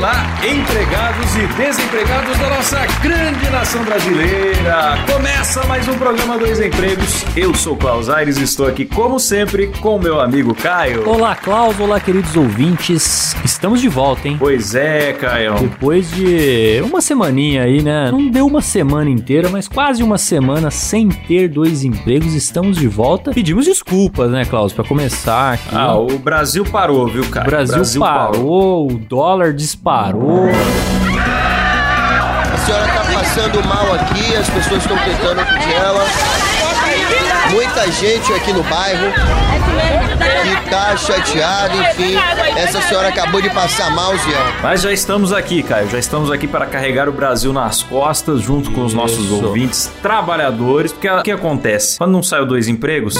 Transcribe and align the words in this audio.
Olá, 0.00 0.24
empregados 0.42 1.36
e 1.36 1.46
desempregados 1.62 2.38
da 2.38 2.48
nossa 2.48 2.86
grande 3.02 3.50
nação 3.50 3.84
brasileira! 3.84 4.96
Começa 5.12 5.62
mais 5.66 5.86
um 5.88 5.98
programa 5.98 6.38
Dois 6.38 6.58
Empregos. 6.58 7.22
Eu 7.36 7.54
sou 7.54 7.76
Klaus 7.76 8.08
Aires 8.08 8.38
e 8.38 8.44
estou 8.44 8.66
aqui, 8.66 8.86
como 8.86 9.20
sempre, 9.20 9.66
com 9.66 9.98
meu 9.98 10.18
amigo 10.18 10.54
Caio. 10.54 11.06
Olá, 11.06 11.36
Klaus. 11.36 11.78
Olá, 11.78 12.00
queridos 12.00 12.34
ouvintes. 12.34 13.36
Estamos 13.44 13.78
de 13.78 13.88
volta, 13.88 14.26
hein? 14.26 14.36
Pois 14.38 14.74
é, 14.74 15.12
Caio. 15.12 15.56
Depois 15.56 16.10
de 16.12 16.80
uma 16.82 17.02
semaninha 17.02 17.64
aí, 17.64 17.82
né? 17.82 18.10
Não 18.10 18.26
deu 18.26 18.46
uma 18.46 18.62
semana 18.62 19.10
inteira, 19.10 19.50
mas 19.50 19.68
quase 19.68 20.02
uma 20.02 20.16
semana 20.16 20.70
sem 20.70 21.10
ter 21.10 21.46
dois 21.46 21.84
empregos. 21.84 22.32
Estamos 22.32 22.78
de 22.78 22.88
volta. 22.88 23.32
Pedimos 23.32 23.66
desculpas, 23.66 24.30
né, 24.30 24.46
Klaus, 24.46 24.72
pra 24.72 24.82
começar 24.82 25.52
aqui. 25.52 25.76
Ah, 25.76 25.94
o 25.94 26.18
Brasil 26.18 26.64
parou, 26.64 27.06
viu, 27.06 27.28
Caio? 27.28 27.46
o 27.46 27.50
Brasil, 27.50 28.00
parou, 28.00 28.90
o 28.90 28.98
dólar 28.98 29.52
disparou. 29.52 29.89
A 29.90 30.12
senhora 32.64 32.86
tá 32.86 33.04
passando 33.12 33.66
mal 33.66 33.92
aqui, 33.94 34.36
as 34.36 34.48
pessoas 34.48 34.82
estão 34.82 34.96
tentando 34.96 35.40
acudir 35.40 35.74
ela. 35.74 36.04
Muita 37.50 37.90
gente 37.90 38.32
aqui 38.32 38.52
no 38.52 38.62
bairro 38.62 39.12
que 40.42 40.70
tá 40.70 40.96
chateada, 40.96 41.74
enfim. 41.74 42.16
Essa 42.56 42.80
senhora 42.82 43.08
acabou 43.08 43.42
de 43.42 43.50
passar 43.50 43.90
mal, 43.90 44.16
Ziel. 44.16 44.38
Mas 44.62 44.82
já 44.82 44.92
estamos 44.92 45.32
aqui, 45.32 45.60
Caio. 45.60 45.90
Já 45.90 45.98
estamos 45.98 46.30
aqui 46.30 46.46
para 46.46 46.66
carregar 46.66 47.08
o 47.08 47.12
Brasil 47.12 47.52
nas 47.52 47.82
costas, 47.82 48.42
junto 48.42 48.70
com 48.70 48.84
os 48.84 48.94
nossos 48.94 49.24
Isso. 49.24 49.44
ouvintes, 49.44 49.90
trabalhadores. 50.00 50.92
Porque 50.92 51.10
o 51.10 51.22
que 51.22 51.32
acontece? 51.32 51.98
Quando 51.98 52.12
não 52.12 52.22
sai 52.22 52.42
o 52.42 52.46
dois 52.46 52.68
empregos. 52.68 53.16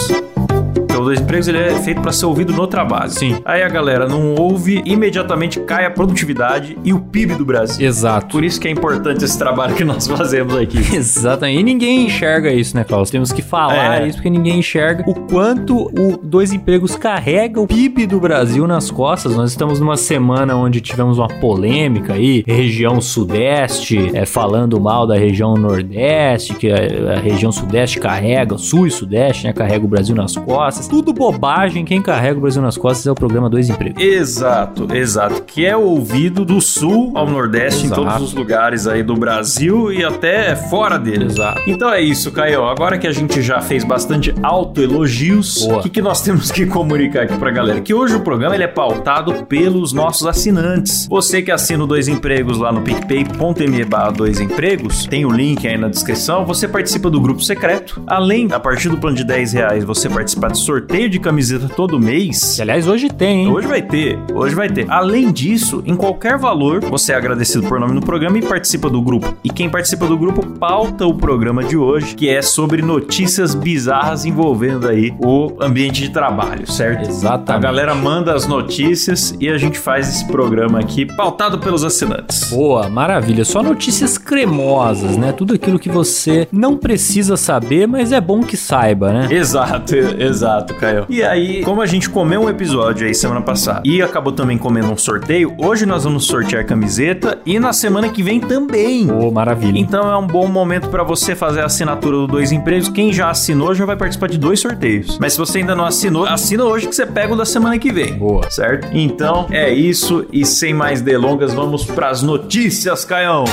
O 1.00 1.02
dois 1.02 1.18
empregos 1.18 1.48
ele 1.48 1.56
é 1.58 1.74
feito 1.80 2.02
para 2.02 2.12
ser 2.12 2.26
ouvido 2.26 2.52
no 2.52 2.66
trabalho. 2.66 3.10
Sim. 3.10 3.38
Aí 3.44 3.62
a 3.62 3.68
galera 3.70 4.06
não 4.06 4.34
ouve, 4.34 4.82
imediatamente 4.84 5.58
cai 5.60 5.86
a 5.86 5.90
produtividade 5.90 6.76
e 6.84 6.92
o 6.92 7.00
PIB 7.00 7.36
do 7.36 7.44
Brasil. 7.44 7.86
Exato. 7.86 8.26
Por 8.28 8.44
isso 8.44 8.60
que 8.60 8.68
é 8.68 8.70
importante 8.70 9.24
esse 9.24 9.38
trabalho 9.38 9.74
que 9.74 9.82
nós 9.82 10.04
fazemos 10.08 10.54
aqui. 10.54 10.76
Exatamente. 10.94 11.58
E 11.58 11.62
ninguém 11.62 12.04
enxerga 12.04 12.52
isso, 12.52 12.76
né, 12.76 12.84
Klaus? 12.84 13.08
Temos 13.08 13.32
que 13.32 13.40
falar 13.40 14.02
É. 14.02 14.06
isso 14.08 14.18
porque 14.18 14.28
ninguém 14.28 14.58
enxerga 14.58 15.02
o 15.08 15.14
quanto 15.14 15.86
o 15.98 16.18
Dois 16.22 16.52
Empregos 16.52 16.94
carrega 16.96 17.58
o 17.60 17.66
PIB 17.66 18.06
do 18.06 18.20
Brasil 18.20 18.66
nas 18.66 18.90
costas. 18.90 19.34
Nós 19.34 19.50
estamos 19.52 19.80
numa 19.80 19.96
semana 19.96 20.54
onde 20.54 20.82
tivemos 20.82 21.16
uma 21.18 21.28
polêmica 21.28 22.12
aí, 22.12 22.44
região 22.46 23.00
sudeste 23.00 24.10
é, 24.14 24.26
falando 24.26 24.78
mal 24.78 25.06
da 25.06 25.16
região 25.16 25.54
nordeste, 25.54 26.54
que 26.54 26.70
a, 26.70 27.14
a 27.14 27.20
região 27.20 27.50
sudeste 27.50 27.98
carrega, 27.98 28.58
sul 28.58 28.86
e 28.86 28.90
sudeste, 28.90 29.46
né, 29.46 29.52
carrega 29.54 29.84
o 29.84 29.88
Brasil 29.88 30.14
nas 30.14 30.36
costas. 30.36 30.59
Tudo 30.88 31.12
bobagem, 31.12 31.84
quem 31.84 32.02
carrega 32.02 32.38
o 32.38 32.42
Brasil 32.42 32.60
nas 32.62 32.76
costas 32.76 33.06
é 33.06 33.10
o 33.10 33.14
programa 33.14 33.48
Dois 33.48 33.68
Empregos. 33.68 34.02
Exato, 34.02 34.88
exato. 34.94 35.42
Que 35.42 35.64
é 35.64 35.76
ouvido 35.76 36.44
do 36.44 36.60
sul 36.60 37.12
ao 37.14 37.26
nordeste, 37.28 37.86
Exato. 37.86 38.00
em 38.00 38.04
todos 38.04 38.22
os 38.22 38.34
lugares 38.34 38.86
aí 38.86 39.02
do 39.02 39.14
Brasil 39.14 39.92
e 39.92 40.04
até 40.04 40.54
fora 40.54 40.98
dele. 40.98 41.26
Exato. 41.26 41.62
Então 41.66 41.90
é 41.92 42.00
isso, 42.00 42.30
Caio. 42.30 42.64
Agora 42.64 42.98
que 42.98 43.06
a 43.06 43.12
gente 43.12 43.40
já 43.42 43.60
fez 43.60 43.84
bastante 43.84 44.34
autoelogios, 44.42 45.62
o 45.66 45.80
que, 45.80 45.88
que 45.88 46.02
nós 46.02 46.20
temos 46.22 46.50
que 46.50 46.66
comunicar 46.66 47.22
aqui 47.22 47.36
pra 47.36 47.50
galera? 47.50 47.80
Que 47.80 47.94
hoje 47.94 48.14
o 48.14 48.20
programa 48.20 48.54
ele 48.54 48.64
é 48.64 48.68
pautado 48.68 49.46
pelos 49.46 49.92
nossos 49.92 50.26
assinantes. 50.26 51.06
Você 51.08 51.42
que 51.42 51.50
assina 51.50 51.84
o 51.84 51.86
Dois 51.86 52.08
Empregos 52.08 52.58
lá 52.58 52.72
no 52.72 52.82
picpay.me 52.82 53.84
barra 53.84 54.10
Dois 54.10 54.40
Empregos, 54.40 55.06
tem 55.06 55.24
o 55.24 55.30
link 55.30 55.66
aí 55.66 55.76
na 55.78 55.88
descrição, 55.88 56.44
você 56.44 56.68
participa 56.68 57.10
do 57.10 57.20
grupo 57.20 57.42
secreto. 57.42 58.02
Além, 58.06 58.48
a 58.52 58.60
partir 58.60 58.88
do 58.88 58.98
plano 58.98 59.16
de 59.16 59.24
10 59.24 59.52
reais, 59.52 59.84
você 59.84 60.08
participar 60.08 60.49
de 60.50 60.58
sorteio 60.58 61.08
de 61.08 61.18
camiseta 61.18 61.68
todo 61.68 61.98
mês. 61.98 62.56
Que, 62.56 62.62
aliás, 62.62 62.86
hoje 62.86 63.08
tem, 63.08 63.44
hein? 63.44 63.48
Hoje 63.48 63.66
vai 63.66 63.82
ter, 63.82 64.18
hoje 64.34 64.54
vai 64.54 64.68
ter. 64.68 64.86
Além 64.90 65.32
disso, 65.32 65.82
em 65.86 65.94
qualquer 65.94 66.36
valor, 66.36 66.80
você 66.80 67.12
é 67.12 67.16
agradecido 67.16 67.66
por 67.66 67.78
nome 67.78 67.94
no 67.94 68.00
programa 68.00 68.38
e 68.38 68.42
participa 68.42 68.88
do 68.90 69.00
grupo. 69.00 69.34
E 69.44 69.50
quem 69.50 69.68
participa 69.68 70.06
do 70.06 70.18
grupo 70.18 70.44
pauta 70.46 71.06
o 71.06 71.14
programa 71.14 71.62
de 71.62 71.76
hoje, 71.76 72.14
que 72.14 72.28
é 72.28 72.42
sobre 72.42 72.82
notícias 72.82 73.54
bizarras 73.54 74.24
envolvendo 74.24 74.88
aí 74.88 75.14
o 75.24 75.52
ambiente 75.60 76.02
de 76.02 76.10
trabalho, 76.10 76.70
certo? 76.70 77.08
Exatamente. 77.08 77.50
A 77.50 77.58
galera 77.58 77.94
manda 77.94 78.34
as 78.34 78.46
notícias 78.46 79.34
e 79.38 79.48
a 79.48 79.56
gente 79.56 79.78
faz 79.78 80.08
esse 80.08 80.26
programa 80.26 80.80
aqui 80.80 81.04
pautado 81.04 81.58
pelos 81.58 81.84
assinantes. 81.84 82.50
Boa, 82.50 82.88
maravilha. 82.88 83.44
Só 83.44 83.62
notícias 83.62 84.18
cremosas, 84.18 85.16
né? 85.16 85.32
Tudo 85.32 85.54
aquilo 85.54 85.78
que 85.78 85.88
você 85.88 86.48
não 86.50 86.76
precisa 86.76 87.36
saber, 87.36 87.86
mas 87.86 88.12
é 88.12 88.20
bom 88.20 88.40
que 88.40 88.56
saiba, 88.56 89.12
né? 89.12 89.28
Exato, 89.30 89.94
exato, 89.94 90.39
Caio. 90.78 91.06
E 91.08 91.22
aí, 91.22 91.62
como 91.62 91.82
a 91.82 91.86
gente 91.86 92.08
comeu 92.08 92.42
um 92.42 92.48
episódio 92.48 93.06
aí 93.06 93.14
semana 93.14 93.40
passada 93.40 93.82
e 93.84 94.00
acabou 94.02 94.32
também 94.32 94.56
comendo 94.56 94.90
um 94.90 94.96
sorteio, 94.96 95.54
hoje 95.58 95.84
nós 95.84 96.04
vamos 96.04 96.24
sortear 96.24 96.64
camiseta 96.64 97.38
e 97.44 97.58
na 97.58 97.72
semana 97.72 98.08
que 98.08 98.22
vem 98.22 98.40
também. 98.40 99.06
Boa, 99.06 99.30
maravilha. 99.30 99.78
Então 99.78 100.10
é 100.10 100.16
um 100.16 100.26
bom 100.26 100.46
momento 100.46 100.88
para 100.88 101.02
você 101.02 101.34
fazer 101.34 101.60
a 101.60 101.66
assinatura 101.66 102.16
do 102.16 102.26
Dois 102.26 102.52
Empregos. 102.52 102.88
Quem 102.88 103.12
já 103.12 103.30
assinou 103.30 103.74
já 103.74 103.84
vai 103.84 103.96
participar 103.96 104.28
de 104.28 104.38
dois 104.38 104.60
sorteios. 104.60 105.18
Mas 105.18 105.34
se 105.34 105.38
você 105.38 105.58
ainda 105.58 105.74
não 105.74 105.84
assinou, 105.84 106.26
assina 106.26 106.64
hoje 106.64 106.88
que 106.88 106.94
você 106.94 107.06
pega 107.06 107.32
o 107.32 107.36
da 107.36 107.44
semana 107.44 107.78
que 107.78 107.92
vem. 107.92 108.14
Boa. 108.14 108.50
Certo? 108.50 108.88
Então 108.92 109.46
é 109.50 109.70
isso 109.70 110.26
e 110.32 110.44
sem 110.44 110.72
mais 110.72 111.00
delongas, 111.00 111.52
vamos 111.52 111.84
pras 111.84 112.22
notícias, 112.22 113.04
Caião. 113.04 113.44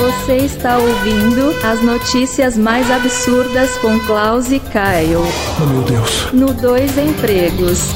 Você 0.00 0.36
está 0.36 0.78
ouvindo 0.78 1.54
as 1.62 1.82
notícias 1.82 2.56
mais 2.56 2.90
absurdas 2.90 3.76
com 3.82 4.00
Klaus 4.06 4.50
e 4.50 4.58
Caio. 4.58 5.20
Oh, 5.60 5.66
meu 5.66 5.82
Deus. 5.82 6.32
No 6.32 6.54
Dois 6.54 6.96
Empregos. 6.96 7.94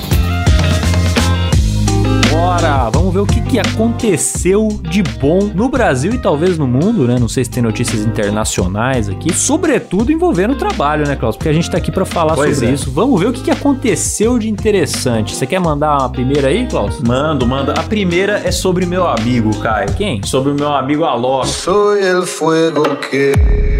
Bora, 2.34 2.90
vamos 2.90 3.14
ver 3.14 3.20
o 3.20 3.26
que, 3.26 3.40
que 3.42 3.60
aconteceu 3.60 4.66
de 4.82 5.04
bom 5.04 5.52
no 5.54 5.68
Brasil 5.68 6.12
e 6.12 6.18
talvez 6.18 6.58
no 6.58 6.66
mundo, 6.66 7.06
né? 7.06 7.16
Não 7.16 7.28
sei 7.28 7.44
se 7.44 7.50
tem 7.50 7.62
notícias 7.62 8.00
internacionais 8.00 9.08
aqui, 9.08 9.32
sobretudo 9.32 10.10
envolvendo 10.10 10.50
o 10.50 10.56
trabalho, 10.56 11.06
né, 11.06 11.14
Klaus? 11.14 11.36
Porque 11.36 11.48
a 11.48 11.52
gente 11.52 11.70
tá 11.70 11.78
aqui 11.78 11.92
pra 11.92 12.04
falar 12.04 12.34
Pois 12.34 12.56
sobre 12.56 12.70
é. 12.70 12.74
isso. 12.74 12.90
Vamos 12.90 13.20
ver 13.20 13.28
o 13.28 13.32
que, 13.32 13.40
que 13.40 13.52
aconteceu 13.52 14.36
de 14.36 14.50
interessante. 14.50 15.32
Você 15.32 15.46
quer 15.46 15.60
mandar 15.60 15.96
uma 15.96 16.08
primeira 16.08 16.48
aí, 16.48 16.66
Klaus? 16.66 17.00
Mando, 17.06 17.46
manda. 17.46 17.72
A 17.74 17.84
primeira 17.84 18.42
é 18.44 18.50
sobre 18.50 18.84
meu 18.84 19.06
amigo, 19.06 19.56
Caio. 19.60 19.92
Quem? 19.94 20.20
Sobre 20.24 20.50
o 20.50 20.54
meu 20.56 20.74
amigo 20.74 21.04
Alok. 21.04 21.46
Soy 21.46 22.04
el 22.04 22.22
fuego 22.26 22.96
que. 22.96 23.32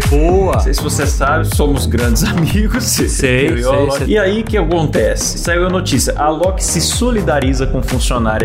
Boa! 0.09 0.53
Não 0.53 0.59
sei 0.61 0.73
se 0.73 0.81
você 0.81 1.05
sabe, 1.05 1.53
somos 1.55 1.85
grandes 1.87 2.23
amigos. 2.29 2.83
Sei, 2.85 3.05
e 3.07 3.09
sei, 3.09 3.63
sei. 3.91 4.07
E 4.07 4.17
aí, 4.17 4.41
o 4.41 4.43
que 4.45 4.57
acontece? 4.57 5.39
Saiu 5.39 5.65
a 5.65 5.69
notícia. 5.69 6.13
A 6.17 6.25
Alok 6.25 6.63
se 6.63 6.79
solidariza 6.79 7.67
com 7.67 7.81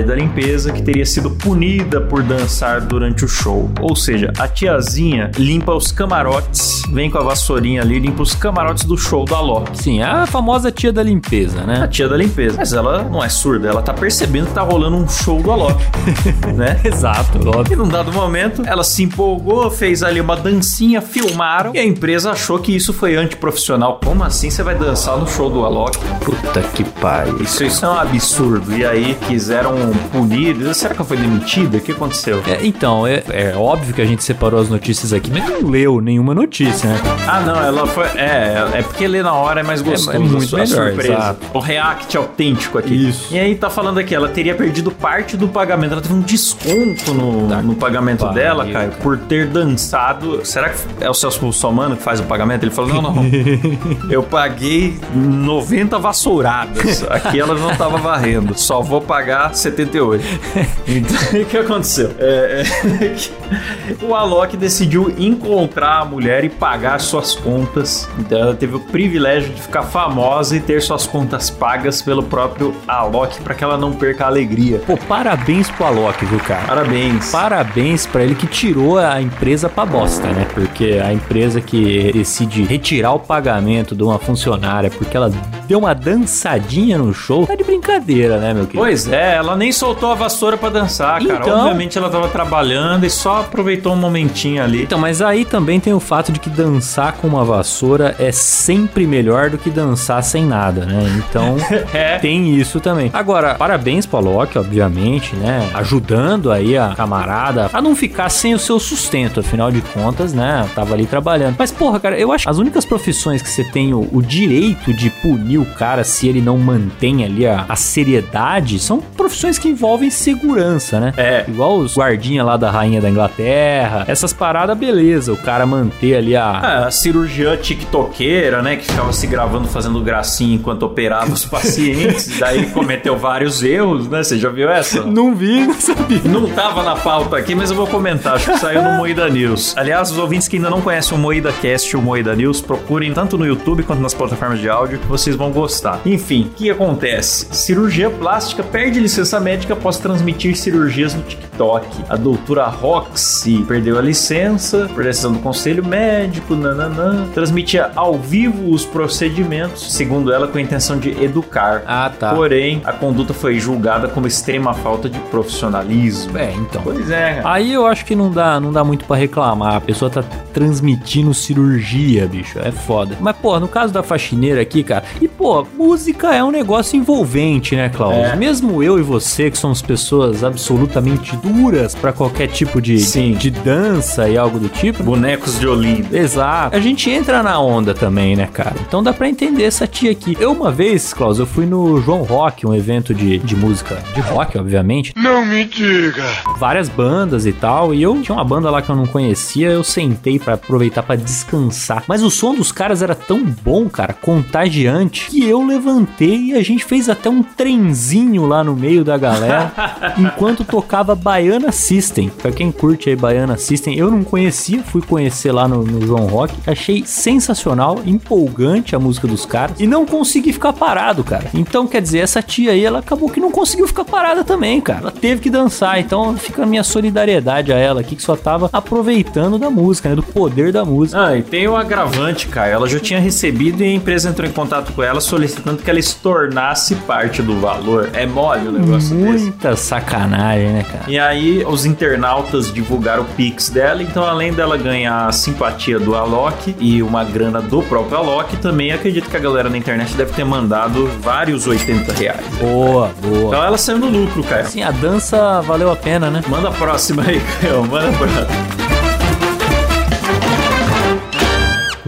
funcionária 0.00 0.04
da 0.04 0.14
limpeza 0.14 0.72
que 0.72 0.82
teria 0.82 1.04
sido 1.06 1.30
punida 1.30 2.00
por 2.00 2.22
dançar 2.22 2.80
durante 2.80 3.24
o 3.24 3.28
show. 3.28 3.70
Ou 3.80 3.94
seja, 3.94 4.32
a 4.38 4.48
tiazinha 4.48 5.30
limpa 5.36 5.72
os 5.74 5.92
camarotes, 5.92 6.82
vem 6.92 7.10
com 7.10 7.18
a 7.18 7.22
vassourinha 7.22 7.82
ali, 7.82 7.98
limpa 7.98 8.22
os 8.22 8.34
camarotes 8.34 8.84
do 8.84 8.96
show 8.96 9.24
da 9.24 9.36
Alok. 9.36 9.70
Sim, 9.80 10.02
a 10.02 10.26
famosa 10.26 10.70
tia 10.70 10.92
da 10.92 11.02
limpeza, 11.02 11.60
A 11.62 11.66
né? 11.66 11.88
tia 11.88 12.08
da 12.08 12.16
limpeza. 12.16 12.56
Mas 12.58 12.72
ela 12.72 13.02
não 13.04 13.22
é 13.22 13.28
surda, 13.28 13.68
ela 13.68 13.82
tá 13.82 13.92
percebendo 13.92 14.48
que 14.48 14.54
tá 14.54 14.62
rolando 14.62 14.96
um 14.96 15.08
show 15.08 15.42
do 15.42 15.50
Alok. 15.50 15.80
né? 16.54 16.80
Exato, 16.84 17.38
E 17.42 17.48
óbvio. 17.48 17.76
num 17.78 17.88
dado 17.88 18.12
momento, 18.12 18.62
ela 18.66 18.84
se 18.84 19.02
empolgou, 19.02 19.70
fez 19.70 20.02
ali 20.02 20.20
uma 20.20 20.36
dancinha, 20.36 21.00
filmaram, 21.00 21.72
e 21.74 21.78
a 21.78 21.84
empresa 21.84 22.30
achou 22.32 22.58
que 22.58 22.74
isso 22.74 22.92
foi 22.92 23.16
antiprofissional. 23.16 24.00
Como 24.04 24.22
assim 24.24 24.50
você 24.50 24.62
vai 24.62 24.74
dançar 24.74 25.16
no 25.18 25.26
show 25.26 25.50
do 25.50 25.64
Alok? 25.64 25.98
Puta 26.24 26.60
que 26.74 26.84
pariu. 26.84 27.40
Isso, 27.42 27.64
isso 27.64 27.84
é 27.84 27.88
um 27.88 27.98
absurdo. 27.98 28.76
E 28.76 28.84
aí 28.84 29.16
quiseram 29.26 29.89
punida. 30.12 30.72
Será 30.74 30.94
que 30.94 31.00
ela 31.00 31.08
foi 31.08 31.16
demitida? 31.16 31.78
O 31.78 31.80
que 31.80 31.92
aconteceu? 31.92 32.42
É, 32.46 32.64
então, 32.66 33.06
é, 33.06 33.22
é 33.30 33.54
óbvio 33.56 33.94
que 33.94 34.00
a 34.00 34.04
gente 34.04 34.22
separou 34.22 34.60
as 34.60 34.68
notícias 34.68 35.12
aqui, 35.12 35.30
mas 35.30 35.48
não 35.48 35.68
leu 35.70 36.00
nenhuma 36.00 36.34
notícia, 36.34 36.88
né? 36.88 37.00
Ah, 37.26 37.40
não, 37.40 37.56
ela 37.56 37.86
foi. 37.86 38.04
É, 38.16 38.68
é 38.74 38.82
porque 38.82 39.06
ler 39.06 39.22
na 39.22 39.32
hora 39.34 39.60
é 39.60 39.62
mais 39.62 39.82
gostoso. 39.82 40.12
é 40.16 40.18
muito 40.18 40.56
a 40.56 40.58
melhor, 40.60 40.66
surpresa. 40.88 41.12
exato. 41.12 41.46
O 41.54 41.58
react 41.58 42.16
autêntico 42.16 42.78
aqui. 42.78 43.08
Isso. 43.08 43.34
E 43.34 43.38
aí 43.38 43.54
tá 43.54 43.70
falando 43.70 43.98
aqui, 43.98 44.14
ela 44.14 44.28
teria 44.28 44.54
perdido 44.54 44.90
parte 44.90 45.36
do 45.36 45.48
pagamento. 45.48 45.92
Ela 45.92 46.02
teve 46.02 46.14
um 46.14 46.20
desconto 46.20 47.12
no, 47.14 47.48
Tá 47.48 47.62
no 47.62 47.74
pagamento 47.74 48.20
pariu, 48.20 48.34
dela, 48.34 48.64
cara, 48.66 48.88
cara. 48.88 49.02
por 49.02 49.18
ter 49.18 49.46
dançado. 49.46 50.44
Será 50.44 50.70
que 50.70 50.78
é 51.00 51.08
o 51.08 51.14
Celso 51.14 51.44
Muçulmano 51.44 51.96
que 51.96 52.02
faz 52.02 52.20
o 52.20 52.24
pagamento? 52.24 52.64
Ele 52.64 52.70
falou: 52.70 52.90
não, 52.94 53.02
não. 53.14 53.24
eu 54.10 54.22
paguei 54.22 54.98
90 55.14 55.98
vassouradas. 55.98 57.04
Aqui 57.10 57.38
ela 57.40 57.54
não 57.54 57.74
tava 57.76 57.98
varrendo. 57.98 58.58
Só 58.58 58.80
vou 58.80 59.00
pagar 59.00 59.54
78. 59.84 60.24
Então, 60.90 61.40
o 61.40 61.44
que 61.44 61.56
aconteceu? 61.56 62.10
É, 62.18 62.62
é 63.00 63.08
que 63.08 63.30
o 64.04 64.14
Alok 64.14 64.56
decidiu 64.56 65.12
encontrar 65.18 66.00
a 66.00 66.04
mulher 66.04 66.44
e 66.44 66.48
pagar 66.48 66.98
suas 66.98 67.34
contas. 67.34 68.08
Então 68.18 68.38
ela 68.38 68.54
teve 68.54 68.76
o 68.76 68.80
privilégio 68.80 69.52
de 69.54 69.62
ficar 69.62 69.82
famosa 69.82 70.56
e 70.56 70.60
ter 70.60 70.82
suas 70.82 71.06
contas 71.06 71.48
pagas 71.48 72.02
pelo 72.02 72.22
próprio 72.22 72.74
Alok 72.88 73.40
para 73.42 73.54
que 73.54 73.62
ela 73.62 73.78
não 73.78 73.92
perca 73.92 74.24
a 74.24 74.26
alegria. 74.28 74.80
Pô, 74.80 74.96
parabéns 74.96 75.70
pro 75.70 75.86
Alok, 75.86 76.24
viu, 76.24 76.40
cara? 76.40 76.66
Parabéns. 76.66 77.30
Parabéns 77.30 78.06
pra 78.06 78.22
ele 78.22 78.34
que 78.34 78.46
tirou 78.46 78.98
a 78.98 79.20
empresa 79.20 79.68
pra 79.68 79.86
bosta, 79.86 80.26
né? 80.28 80.46
Porque 80.52 81.00
a 81.02 81.12
empresa 81.12 81.60
que 81.60 82.12
decide 82.12 82.64
retirar 82.64 83.12
o 83.12 83.20
pagamento 83.20 83.94
de 83.94 84.02
uma 84.02 84.18
funcionária 84.18 84.90
porque 84.90 85.16
ela 85.16 85.30
deu 85.66 85.78
uma 85.78 85.94
dançadinha 85.94 86.98
no 86.98 87.14
show, 87.14 87.46
tá 87.46 87.54
de 87.54 87.62
brincadeira, 87.62 88.38
né, 88.38 88.52
meu 88.52 88.64
querido? 88.64 88.78
Pois 88.78 89.06
é, 89.06 89.36
ela 89.36 89.56
nem 89.56 89.69
soltou 89.72 90.10
a 90.12 90.14
vassoura 90.14 90.56
pra 90.56 90.68
dançar, 90.70 91.20
cara. 91.24 91.40
Então- 91.40 91.58
Obviamente 91.60 91.96
ela 91.98 92.08
tava 92.10 92.28
trabalhando 92.28 93.04
e 93.04 93.10
só 93.10 93.40
aproveitou 93.40 93.92
um 93.92 93.96
momentinho 93.96 94.62
ali. 94.62 94.82
Então, 94.82 94.98
mas 94.98 95.20
aí 95.22 95.44
também 95.44 95.78
tem 95.80 95.92
o 95.92 96.00
fato 96.00 96.32
de 96.32 96.38
que 96.40 96.48
dançar 96.50 97.12
com 97.14 97.26
uma 97.28 97.44
vassoura 97.44 98.14
é 98.18 98.32
sempre 98.32 99.06
melhor 99.06 99.50
do 99.50 99.58
que 99.58 99.70
dançar 99.70 100.22
sem 100.22 100.44
nada, 100.44 100.84
né? 100.86 101.02
Então, 101.18 101.56
É. 101.92 102.18
tem 102.18 102.54
isso 102.54 102.80
também. 102.80 103.10
Agora, 103.12 103.54
parabéns 103.54 104.06
pro 104.06 104.18
Alok, 104.18 104.56
obviamente, 104.58 105.34
né? 105.36 105.68
Ajudando 105.74 106.50
aí 106.50 106.76
a 106.76 106.94
camarada 106.94 107.68
a 107.72 107.80
não 107.82 107.94
ficar 107.96 108.28
sem 108.30 108.54
o 108.54 108.58
seu 108.58 108.78
sustento, 108.80 109.40
afinal 109.40 109.70
de 109.70 109.80
contas, 109.80 110.32
né? 110.32 110.68
Tava 110.74 110.94
ali 110.94 111.06
trabalhando. 111.06 111.56
Mas, 111.58 111.70
porra, 111.70 111.98
cara, 112.00 112.18
eu 112.18 112.32
acho 112.32 112.44
que 112.44 112.50
as 112.50 112.58
únicas 112.58 112.84
profissões 112.84 113.42
que 113.42 113.48
você 113.50 113.64
tem 113.64 113.92
o, 113.94 114.08
o 114.12 114.22
direito 114.22 114.92
de 114.94 115.10
punir 115.10 115.58
o 115.58 115.64
cara 115.64 116.04
se 116.04 116.28
ele 116.28 116.40
não 116.40 116.56
mantém 116.58 117.24
ali 117.24 117.46
a, 117.46 117.64
a 117.68 117.76
seriedade 117.76 118.78
são 118.78 119.00
profissões 119.00 119.58
que 119.60 119.68
envolvem 119.68 120.10
segurança, 120.10 120.98
né? 120.98 121.12
É. 121.16 121.44
Igual 121.46 121.78
os 121.78 121.96
guardinha 121.96 122.42
lá 122.42 122.56
da 122.56 122.70
rainha 122.70 123.00
da 123.00 123.08
Inglaterra. 123.08 124.04
Essas 124.08 124.32
paradas, 124.32 124.76
beleza. 124.76 125.32
O 125.32 125.36
cara 125.36 125.66
manter 125.66 126.16
ali 126.16 126.36
a. 126.36 126.50
Ah, 126.50 126.86
a 126.86 126.90
cirurgiã 126.90 127.56
tiktokeira, 127.56 128.62
né? 128.62 128.76
Que 128.76 128.86
ficava 128.86 129.12
se 129.12 129.26
gravando 129.26 129.68
fazendo 129.68 130.00
gracinha 130.00 130.54
enquanto 130.54 130.82
operava 130.84 131.32
os 131.32 131.44
pacientes. 131.44 132.36
daí 132.40 132.66
cometeu 132.66 133.16
vários 133.16 133.62
erros, 133.62 134.08
né? 134.08 134.22
Você 134.22 134.38
já 134.38 134.48
viu 134.48 134.70
essa? 134.70 135.02
Não 135.02 135.34
vi, 135.34 135.66
não 135.66 135.80
sabia. 135.80 136.20
Não 136.24 136.48
tava 136.50 136.82
na 136.82 136.96
pauta 136.96 137.36
aqui, 137.36 137.54
mas 137.54 137.70
eu 137.70 137.76
vou 137.76 137.86
comentar. 137.86 138.36
Acho 138.36 138.52
que 138.52 138.58
saiu 138.58 138.82
no 138.82 138.92
Moída 138.92 139.28
News. 139.28 139.76
Aliás, 139.76 140.10
os 140.10 140.18
ouvintes 140.18 140.48
que 140.48 140.56
ainda 140.56 140.70
não 140.70 140.80
conhecem 140.80 141.16
o 141.16 141.20
Moída 141.20 141.52
Cast 141.52 141.94
e 141.94 141.96
o 141.96 142.02
Moída 142.02 142.34
News, 142.34 142.60
procurem 142.60 143.12
tanto 143.12 143.36
no 143.36 143.46
YouTube 143.46 143.82
quanto 143.82 144.00
nas 144.00 144.14
plataformas 144.14 144.60
de 144.60 144.68
áudio 144.68 144.98
que 144.98 145.06
vocês 145.06 145.36
vão 145.36 145.50
gostar. 145.50 146.00
Enfim, 146.04 146.42
o 146.42 146.50
que 146.50 146.70
acontece? 146.70 147.46
Cirurgia 147.50 148.10
plástica 148.10 148.62
perde 148.62 149.00
licença 149.00 149.39
médica 149.40 149.74
após 149.74 149.98
transmitir 149.98 150.56
cirurgias 150.56 151.14
no 151.14 151.22
TikTok. 151.22 151.86
A 152.08 152.16
doutora 152.16 152.66
Roxy 152.66 153.64
perdeu 153.66 153.98
a 153.98 154.02
licença 154.02 154.88
por 154.94 155.04
decisão 155.04 155.32
do 155.32 155.38
conselho 155.38 155.84
médico, 155.84 156.54
nananã. 156.54 157.26
Transmitia 157.34 157.90
ao 157.94 158.18
vivo 158.18 158.70
os 158.70 158.84
procedimentos, 158.84 159.92
segundo 159.92 160.32
ela, 160.32 160.46
com 160.46 160.58
a 160.58 160.60
intenção 160.60 160.98
de 160.98 161.10
educar. 161.22 161.82
Ah, 161.86 162.10
tá. 162.10 162.34
Porém, 162.34 162.82
a 162.84 162.92
conduta 162.92 163.32
foi 163.32 163.58
julgada 163.58 164.08
como 164.08 164.26
extrema 164.26 164.74
falta 164.74 165.08
de 165.08 165.18
profissionalismo. 165.20 166.36
É, 166.36 166.52
então. 166.52 166.82
Pois 166.82 167.10
é, 167.10 167.34
cara. 167.34 167.54
Aí 167.54 167.72
eu 167.72 167.86
acho 167.86 168.04
que 168.04 168.14
não 168.14 168.30
dá, 168.30 168.60
não 168.60 168.72
dá 168.72 168.84
muito 168.84 169.04
pra 169.04 169.16
reclamar. 169.16 169.76
A 169.76 169.80
pessoa 169.80 170.10
tá 170.10 170.22
transmitindo 170.52 171.32
cirurgia, 171.32 172.26
bicho. 172.26 172.58
É 172.58 172.72
foda. 172.72 173.16
Mas, 173.20 173.36
pô, 173.36 173.58
no 173.58 173.68
caso 173.68 173.92
da 173.92 174.02
faxineira 174.02 174.60
aqui, 174.60 174.82
cara. 174.82 175.04
E, 175.20 175.28
pô, 175.28 175.66
música 175.76 176.34
é 176.34 176.42
um 176.42 176.50
negócio 176.50 176.96
envolvente, 176.96 177.76
né, 177.76 177.88
Klaus? 177.88 178.14
É. 178.14 178.36
Mesmo 178.36 178.82
eu 178.82 178.98
e 178.98 179.02
você, 179.02 179.20
que 179.36 179.58
somos 179.58 179.82
pessoas 179.82 180.42
absolutamente 180.42 181.36
duras 181.36 181.94
pra 181.94 182.12
qualquer 182.12 182.48
tipo 182.48 182.80
de, 182.80 182.98
Sim. 182.98 183.32
de 183.32 183.50
dança 183.50 184.28
e 184.28 184.36
algo 184.36 184.58
do 184.58 184.68
tipo. 184.68 185.02
Bonecos 185.02 185.58
de 185.58 185.66
Olinda. 185.66 186.16
Exato. 186.16 186.76
A 186.76 186.80
gente 186.80 187.10
entra 187.10 187.42
na 187.42 187.58
onda 187.60 187.94
também, 187.94 188.36
né, 188.36 188.48
cara? 188.52 188.74
Então 188.86 189.02
dá 189.02 189.12
pra 189.12 189.28
entender 189.28 189.64
essa 189.64 189.86
tia 189.86 190.10
aqui. 190.10 190.36
Eu, 190.40 190.52
uma 190.52 190.70
vez, 190.70 191.12
Klaus, 191.12 191.38
eu 191.38 191.46
fui 191.46 191.66
no 191.66 192.00
João 192.00 192.22
Rock, 192.22 192.66
um 192.66 192.74
evento 192.74 193.14
de, 193.14 193.38
de 193.38 193.56
música 193.56 193.98
de 194.14 194.20
rock, 194.20 194.58
obviamente. 194.58 195.12
Não 195.16 195.44
me 195.44 195.64
diga. 195.64 196.24
Várias 196.58 196.88
bandas 196.88 197.46
e 197.46 197.52
tal. 197.52 197.94
E 197.94 198.02
eu 198.02 198.20
tinha 198.22 198.34
uma 198.34 198.44
banda 198.44 198.70
lá 198.70 198.82
que 198.82 198.90
eu 198.90 198.96
não 198.96 199.06
conhecia. 199.06 199.68
Eu 199.68 199.84
sentei 199.84 200.38
pra 200.38 200.54
aproveitar 200.54 201.02
pra 201.02 201.16
descansar. 201.16 202.04
Mas 202.06 202.22
o 202.22 202.30
som 202.30 202.54
dos 202.54 202.72
caras 202.72 203.02
era 203.02 203.14
tão 203.14 203.42
bom, 203.62 203.88
cara, 203.88 204.12
contagiante, 204.12 205.26
que 205.30 205.44
eu 205.48 205.64
levantei 205.64 206.50
e 206.50 206.54
a 206.54 206.62
gente 206.62 206.84
fez 206.84 207.08
até 207.08 207.28
um 207.28 207.42
trenzinho 207.42 208.46
lá 208.46 208.62
no 208.64 208.74
meio 208.74 209.04
da 209.04 209.16
galera 209.20 209.72
enquanto 210.18 210.64
tocava 210.64 211.14
Baiana 211.14 211.70
System. 211.70 212.28
Pra 212.28 212.50
quem 212.50 212.72
curte 212.72 213.08
aí 213.08 213.16
Baiana 213.16 213.56
System, 213.56 213.96
eu 213.96 214.10
não 214.10 214.24
conhecia, 214.24 214.82
fui 214.82 215.02
conhecer 215.02 215.52
lá 215.52 215.68
no, 215.68 215.84
no 215.84 216.04
João 216.04 216.26
Rock. 216.26 216.54
Achei 216.66 217.04
sensacional, 217.06 218.00
empolgante 218.04 218.96
a 218.96 218.98
música 218.98 219.28
dos 219.28 219.46
caras 219.46 219.78
e 219.78 219.86
não 219.86 220.04
consegui 220.04 220.52
ficar 220.52 220.72
parado, 220.72 221.22
cara. 221.22 221.46
Então, 221.54 221.86
quer 221.86 222.02
dizer, 222.02 222.18
essa 222.18 222.42
tia 222.42 222.72
aí, 222.72 222.84
ela 222.84 223.00
acabou 223.00 223.28
que 223.28 223.40
não 223.40 223.50
conseguiu 223.50 223.86
ficar 223.86 224.04
parada 224.04 224.42
também, 224.42 224.80
cara. 224.80 225.00
Ela 225.00 225.10
teve 225.10 225.40
que 225.40 225.50
dançar, 225.50 226.00
então 226.00 226.36
fica 226.36 226.62
a 226.62 226.66
minha 226.66 226.82
solidariedade 226.82 227.72
a 227.72 227.76
ela 227.76 228.00
aqui 228.00 228.16
que 228.16 228.22
só 228.22 228.36
tava 228.36 228.68
aproveitando 228.72 229.58
da 229.58 229.70
música, 229.70 230.08
né? 230.08 230.14
Do 230.14 230.22
poder 230.22 230.72
da 230.72 230.84
música. 230.84 231.26
Ah, 231.26 231.36
e 231.36 231.42
tem 231.42 231.68
o 231.68 231.76
agravante, 231.76 232.48
Caio. 232.48 232.74
Ela 232.74 232.88
já 232.88 232.98
tinha 232.98 233.20
recebido 233.20 233.82
e 233.82 233.86
a 233.86 233.92
empresa 233.92 234.28
entrou 234.30 234.48
em 234.48 234.52
contato 234.52 234.92
com 234.92 235.02
ela 235.02 235.20
solicitando 235.20 235.82
que 235.82 235.90
ela 235.90 236.00
se 236.00 236.16
tornasse 236.16 236.94
parte 236.94 237.42
do 237.42 237.58
valor. 237.60 238.10
É 238.12 238.26
mole 238.26 238.68
o 238.68 238.72
negócio 238.72 239.09
desse. 239.14 239.44
Muita 239.44 239.76
sacanagem, 239.76 240.68
né, 240.68 240.84
cara? 240.84 241.04
E 241.08 241.18
aí, 241.18 241.64
os 241.64 241.84
internautas 241.84 242.72
divulgaram 242.72 243.22
o 243.22 243.26
Pix 243.26 243.68
dela, 243.68 244.02
então 244.02 244.24
além 244.24 244.52
dela 244.52 244.76
ganhar 244.76 245.26
a 245.26 245.32
simpatia 245.32 245.98
do 245.98 246.14
Alok 246.14 246.74
e 246.78 247.02
uma 247.02 247.24
grana 247.24 247.60
do 247.60 247.82
próprio 247.82 248.18
Alok, 248.18 248.56
também 248.56 248.92
acredito 248.92 249.28
que 249.28 249.36
a 249.36 249.40
galera 249.40 249.68
na 249.68 249.76
internet 249.76 250.14
deve 250.14 250.32
ter 250.32 250.44
mandado 250.44 251.06
vários 251.20 251.66
80 251.66 252.12
reais. 252.12 252.46
Boa, 252.58 253.10
boa. 253.20 253.48
Então 253.48 253.64
ela 253.64 253.78
saiu 253.78 253.98
no 253.98 254.08
lucro, 254.08 254.42
Caio. 254.44 254.62
Assim, 254.62 254.82
a 254.82 254.90
dança 254.90 255.60
valeu 255.62 255.90
a 255.90 255.96
pena, 255.96 256.30
né? 256.30 256.42
Manda 256.48 256.68
a 256.68 256.72
próxima 256.72 257.22
aí, 257.22 257.40
Caio. 257.60 257.84
Manda 257.84 258.08
a 258.08 258.12
próxima. 258.12 259.09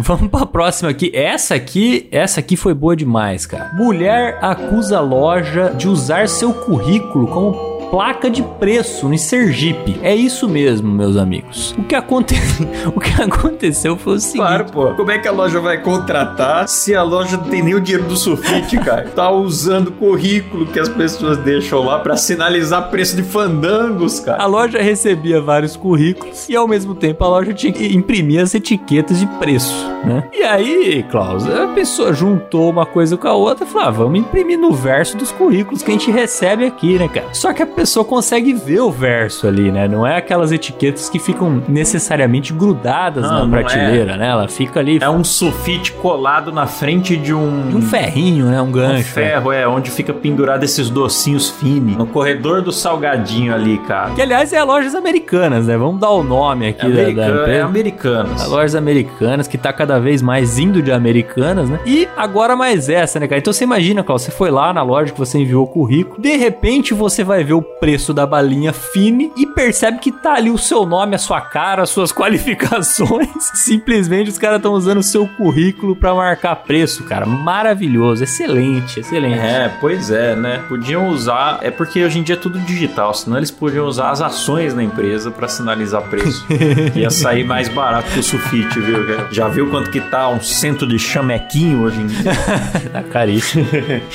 Vamos 0.04 0.28
pra 0.28 0.44
próxima 0.44 0.90
aqui. 0.90 1.12
Essa 1.14 1.54
aqui, 1.54 2.08
essa 2.10 2.40
aqui 2.40 2.56
foi 2.56 2.74
boa 2.74 2.96
demais, 2.96 3.46
cara. 3.46 3.70
Mulher 3.74 4.38
acusa 4.42 4.98
loja 5.00 5.70
de 5.70 5.86
usar 5.88 6.28
seu 6.28 6.52
currículo 6.52 7.28
como 7.28 7.71
placa 7.92 8.30
de 8.30 8.42
preço 8.42 9.06
no 9.06 9.18
Sergipe. 9.18 10.00
É 10.02 10.14
isso 10.14 10.48
mesmo, 10.48 10.90
meus 10.90 11.18
amigos. 11.18 11.74
O 11.76 11.84
que, 11.84 11.94
aconte... 11.94 12.34
o 12.96 12.98
que 12.98 13.20
aconteceu 13.20 13.98
foi 13.98 14.14
o 14.14 14.18
seguinte. 14.18 14.38
Claro, 14.38 14.64
pô. 14.72 14.94
Como 14.94 15.10
é 15.10 15.18
que 15.18 15.28
a 15.28 15.30
loja 15.30 15.60
vai 15.60 15.82
contratar 15.82 16.66
se 16.68 16.94
a 16.94 17.02
loja 17.02 17.36
não 17.36 17.44
tem 17.44 17.62
nem 17.62 17.74
o 17.74 17.80
dinheiro 17.82 18.08
do 18.08 18.16
sulfite, 18.16 18.78
cara? 18.80 19.10
Tá 19.14 19.30
usando 19.30 19.88
o 19.88 19.92
currículo 19.92 20.64
que 20.64 20.80
as 20.80 20.88
pessoas 20.88 21.36
deixam 21.36 21.84
lá 21.84 21.98
pra 21.98 22.16
sinalizar 22.16 22.88
preço 22.88 23.14
de 23.14 23.22
fandangos, 23.22 24.20
cara. 24.20 24.42
A 24.42 24.46
loja 24.46 24.80
recebia 24.80 25.38
vários 25.42 25.76
currículos 25.76 26.48
e 26.48 26.56
ao 26.56 26.66
mesmo 26.66 26.94
tempo 26.94 27.22
a 27.22 27.28
loja 27.28 27.52
tinha 27.52 27.74
que 27.74 27.94
imprimir 27.94 28.40
as 28.40 28.54
etiquetas 28.54 29.20
de 29.20 29.26
preço, 29.38 29.86
né? 30.02 30.26
E 30.32 30.42
aí, 30.42 31.04
Klaus, 31.10 31.46
a 31.46 31.66
pessoa 31.68 32.14
juntou 32.14 32.70
uma 32.70 32.86
coisa 32.86 33.18
com 33.18 33.28
a 33.28 33.34
outra 33.34 33.66
e 33.66 33.68
falou: 33.68 33.88
ah, 33.88 33.90
vamos 33.90 34.18
imprimir 34.18 34.58
no 34.58 34.72
verso 34.72 35.14
dos 35.14 35.30
currículos 35.30 35.82
que 35.82 35.90
a 35.90 35.92
gente 35.92 36.10
recebe 36.10 36.64
aqui, 36.64 36.98
né, 36.98 37.06
cara? 37.06 37.28
Só 37.34 37.52
que 37.52 37.62
a 37.62 37.66
pessoa 37.66 37.81
consegue 38.04 38.52
ver 38.52 38.80
o 38.80 38.90
verso 38.90 39.46
ali, 39.46 39.70
né? 39.70 39.86
Não 39.88 40.06
é 40.06 40.16
aquelas 40.16 40.52
etiquetas 40.52 41.08
que 41.08 41.18
ficam 41.18 41.62
necessariamente 41.68 42.52
grudadas 42.52 43.24
Não, 43.24 43.30
na 43.30 43.40
não 43.40 43.50
prateleira, 43.50 44.16
né? 44.16 44.28
Ela 44.28 44.48
fica 44.48 44.80
ali 44.80 44.98
É 45.00 45.08
um 45.08 45.24
sulfite 45.24 45.92
colado 45.92 46.52
na 46.52 46.66
frente 46.66 47.16
de 47.16 47.34
um... 47.34 47.76
um 47.76 47.82
ferrinho, 47.82 48.46
né? 48.46 48.60
Um 48.60 48.66
Um 48.66 48.72
gancho. 48.72 48.94
né? 48.94 49.02
ferro, 49.02 49.52
é, 49.52 49.66
onde 49.66 49.90
fica 49.90 50.12
pendurado 50.12 50.62
esses 50.64 50.88
docinhos 50.88 51.50
fini. 51.50 51.94
No 51.96 52.06
corredor 52.06 52.62
do 52.62 52.72
salgadinho 52.72 53.54
ali, 53.54 53.78
cara. 53.78 54.10
Que 54.14 54.22
aliás 54.22 54.52
é 54.52 54.62
lojas 54.62 54.94
americanas, 54.94 55.66
né? 55.66 55.76
Vamos 55.76 56.00
dar 56.00 56.10
o 56.10 56.22
nome 56.22 56.68
aqui 56.68 56.86
É, 56.86 56.88
da, 56.88 56.94
da 56.94 57.00
americano, 57.02 57.38
é 57.38 57.42
empresa. 57.42 57.64
americanos. 57.64 58.42
A 58.42 58.46
lojas 58.46 58.74
americanas, 58.74 59.48
que 59.48 59.58
tá 59.58 59.72
cada 59.72 59.98
vez 59.98 60.22
mais 60.22 60.58
indo 60.58 60.80
de 60.82 60.92
americanas, 60.92 61.68
né? 61.68 61.80
E 61.84 62.08
agora 62.16 62.54
mais 62.56 62.88
essa, 62.88 63.18
né, 63.20 63.26
cara? 63.26 63.38
Então 63.38 63.52
você 63.52 63.64
imagina, 63.64 64.02
Klaus, 64.02 64.22
você 64.22 64.30
foi 64.30 64.50
lá 64.50 64.72
na 64.72 64.82
loja 64.82 65.12
que 65.12 65.18
você 65.18 65.38
enviou 65.38 65.64
o 65.64 65.66
currículo, 65.66 66.20
de 66.20 66.36
repente 66.36 66.94
você 66.94 67.22
vai 67.24 67.42
ver 67.44 67.54
o 67.54 67.62
preço 67.80 68.12
da 68.14 68.26
balinha 68.26 68.72
fine 68.72 69.32
e 69.36 69.46
percebe 69.46 69.98
que 69.98 70.12
tá 70.12 70.34
ali 70.34 70.50
o 70.50 70.58
seu 70.58 70.86
nome, 70.86 71.14
a 71.14 71.18
sua 71.18 71.40
cara, 71.40 71.82
as 71.82 71.90
suas 71.90 72.10
qualificações. 72.14 73.28
Simplesmente 73.54 74.30
os 74.30 74.38
caras 74.38 74.58
estão 74.58 74.72
usando 74.72 74.98
o 74.98 75.02
seu 75.02 75.26
currículo 75.26 75.96
para 75.96 76.14
marcar 76.14 76.56
preço, 76.56 77.04
cara. 77.04 77.26
Maravilhoso, 77.26 78.24
excelente, 78.24 79.00
excelente. 79.00 79.38
É, 79.38 79.72
pois 79.80 80.10
é, 80.10 80.34
né? 80.36 80.62
Podiam 80.68 81.08
usar, 81.08 81.58
é 81.62 81.70
porque 81.70 82.04
hoje 82.04 82.18
em 82.18 82.22
dia 82.22 82.34
é 82.34 82.38
tudo 82.38 82.58
digital, 82.60 83.12
senão 83.14 83.36
eles 83.36 83.50
podiam 83.50 83.86
usar 83.86 84.10
as 84.10 84.20
ações 84.20 84.74
da 84.74 84.82
empresa 84.82 85.30
para 85.30 85.48
sinalizar 85.48 86.02
preço. 86.02 86.46
Ia 86.94 87.10
sair 87.10 87.44
mais 87.44 87.68
barato 87.68 88.10
que 88.12 88.18
o 88.18 88.22
sulfite, 88.22 88.80
viu? 88.80 89.06
cara? 89.06 89.28
Já 89.30 89.48
viu 89.48 89.68
quanto 89.70 89.90
que 89.90 90.00
tá 90.00 90.28
um 90.28 90.40
centro 90.40 90.86
de 90.86 90.98
chamequinho 90.98 91.82
hoje 91.82 92.00
em 92.00 92.06
dia? 92.06 92.32
Tá 92.92 93.02
caríssimo. 93.02 93.66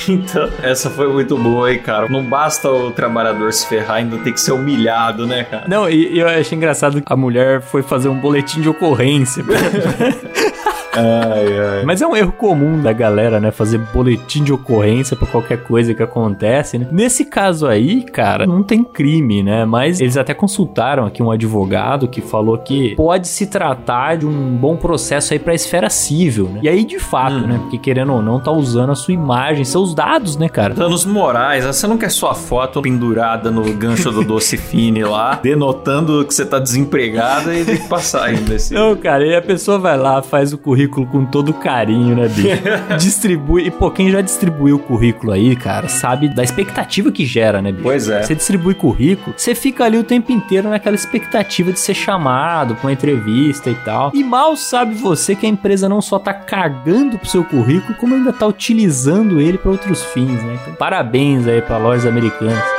Então, 0.08 0.48
essa 0.62 0.88
foi 0.90 1.08
muito 1.12 1.36
boa 1.36 1.68
aí, 1.68 1.78
cara. 1.78 2.08
Não 2.08 2.22
basta 2.22 2.70
o 2.70 2.90
trabalhador 2.90 3.37
se 3.52 3.66
ferrar, 3.66 3.96
ainda 3.96 4.18
tem 4.18 4.32
que 4.32 4.40
ser 4.40 4.52
humilhado, 4.52 5.26
né, 5.26 5.44
cara? 5.44 5.66
Não, 5.68 5.88
e, 5.88 6.14
e 6.14 6.18
eu 6.18 6.28
achei 6.28 6.56
engraçado 6.56 7.00
que 7.00 7.12
a 7.12 7.16
mulher 7.16 7.60
foi 7.60 7.82
fazer 7.82 8.08
um 8.08 8.18
boletim 8.18 8.60
de 8.60 8.68
ocorrência. 8.68 9.44
Ai, 10.98 11.58
ai. 11.78 11.84
Mas 11.84 12.02
é 12.02 12.06
um 12.06 12.16
erro 12.16 12.32
comum 12.32 12.80
da 12.80 12.92
galera, 12.92 13.38
né? 13.40 13.50
Fazer 13.50 13.78
boletim 13.92 14.42
de 14.42 14.52
ocorrência 14.52 15.16
pra 15.16 15.26
qualquer 15.26 15.62
coisa 15.64 15.94
que 15.94 16.02
acontece, 16.02 16.78
né? 16.78 16.86
Nesse 16.90 17.24
caso 17.24 17.66
aí, 17.66 18.02
cara, 18.02 18.46
não 18.46 18.62
tem 18.62 18.82
crime, 18.82 19.42
né? 19.42 19.64
Mas 19.64 20.00
eles 20.00 20.16
até 20.16 20.34
consultaram 20.34 21.06
aqui 21.06 21.22
um 21.22 21.30
advogado 21.30 22.08
que 22.08 22.20
falou 22.20 22.58
que 22.58 22.94
pode 22.96 23.28
se 23.28 23.46
tratar 23.46 24.16
de 24.16 24.26
um 24.26 24.56
bom 24.56 24.76
processo 24.76 25.32
aí 25.32 25.38
pra 25.38 25.54
esfera 25.54 25.88
civil, 25.90 26.48
né? 26.48 26.60
E 26.62 26.68
aí, 26.68 26.84
de 26.84 26.98
fato, 26.98 27.34
Hum. 27.36 27.46
né? 27.46 27.58
Porque 27.62 27.78
querendo 27.78 28.12
ou 28.14 28.22
não, 28.22 28.40
tá 28.40 28.50
usando 28.50 28.90
a 28.90 28.94
sua 28.94 29.14
imagem, 29.14 29.64
seus 29.64 29.94
dados, 29.94 30.36
né, 30.36 30.48
cara? 30.48 30.74
Danos 30.74 31.04
morais, 31.04 31.64
você 31.64 31.86
não 31.86 31.96
quer 31.98 32.10
sua 32.10 32.34
foto 32.34 32.80
pendurada 32.82 33.50
no 33.50 33.62
gancho 33.74 34.10
do 34.10 34.24
Doce 34.24 34.56
Fine 34.58 35.04
lá, 35.04 35.38
denotando 35.42 36.24
que 36.24 36.34
você 36.34 36.44
tá 36.44 36.58
desempregado 36.58 37.52
e 37.52 37.64
tem 37.64 37.76
que 37.76 37.88
passar 37.88 38.24
ainda 38.24 38.54
esse. 38.54 38.74
Não, 38.74 38.96
cara, 38.96 39.24
e 39.26 39.34
a 39.34 39.42
pessoa 39.42 39.78
vai 39.78 39.96
lá, 39.96 40.22
faz 40.22 40.52
o 40.52 40.58
currículo 40.58 40.87
com 40.88 41.24
todo 41.24 41.52
carinho, 41.52 42.16
né, 42.16 42.28
bicho? 42.28 42.48
Distribui. 42.98 43.66
E, 43.66 43.70
pô, 43.70 43.90
quem 43.90 44.10
já 44.10 44.20
distribuiu 44.20 44.76
o 44.76 44.78
currículo 44.78 45.32
aí, 45.32 45.54
cara, 45.54 45.88
sabe 45.88 46.28
da 46.28 46.42
expectativa 46.42 47.10
que 47.12 47.24
gera, 47.24 47.60
né, 47.62 47.70
bicho? 47.70 47.84
Pois 47.84 48.08
é. 48.08 48.22
Você 48.22 48.34
distribui 48.34 48.74
currículo, 48.74 49.34
você 49.36 49.54
fica 49.54 49.84
ali 49.84 49.98
o 49.98 50.04
tempo 50.04 50.32
inteiro 50.32 50.68
naquela 50.68 50.96
expectativa 50.96 51.72
de 51.72 51.80
ser 51.80 51.94
chamado 51.94 52.74
pra 52.74 52.86
uma 52.86 52.92
entrevista 52.92 53.70
e 53.70 53.74
tal. 53.74 54.10
E 54.14 54.24
mal 54.24 54.56
sabe 54.56 54.94
você 54.94 55.34
que 55.34 55.46
a 55.46 55.48
empresa 55.48 55.88
não 55.88 56.00
só 56.00 56.18
tá 56.18 56.32
cagando 56.32 57.18
pro 57.18 57.28
seu 57.28 57.44
currículo, 57.44 57.94
como 57.98 58.14
ainda 58.14 58.32
tá 58.32 58.46
utilizando 58.46 59.40
ele 59.40 59.58
pra 59.58 59.70
outros 59.70 60.02
fins, 60.04 60.42
né? 60.42 60.58
Então, 60.62 60.74
parabéns 60.74 61.46
aí 61.46 61.60
pra 61.60 61.78
lojas 61.78 62.06
americanas. 62.06 62.77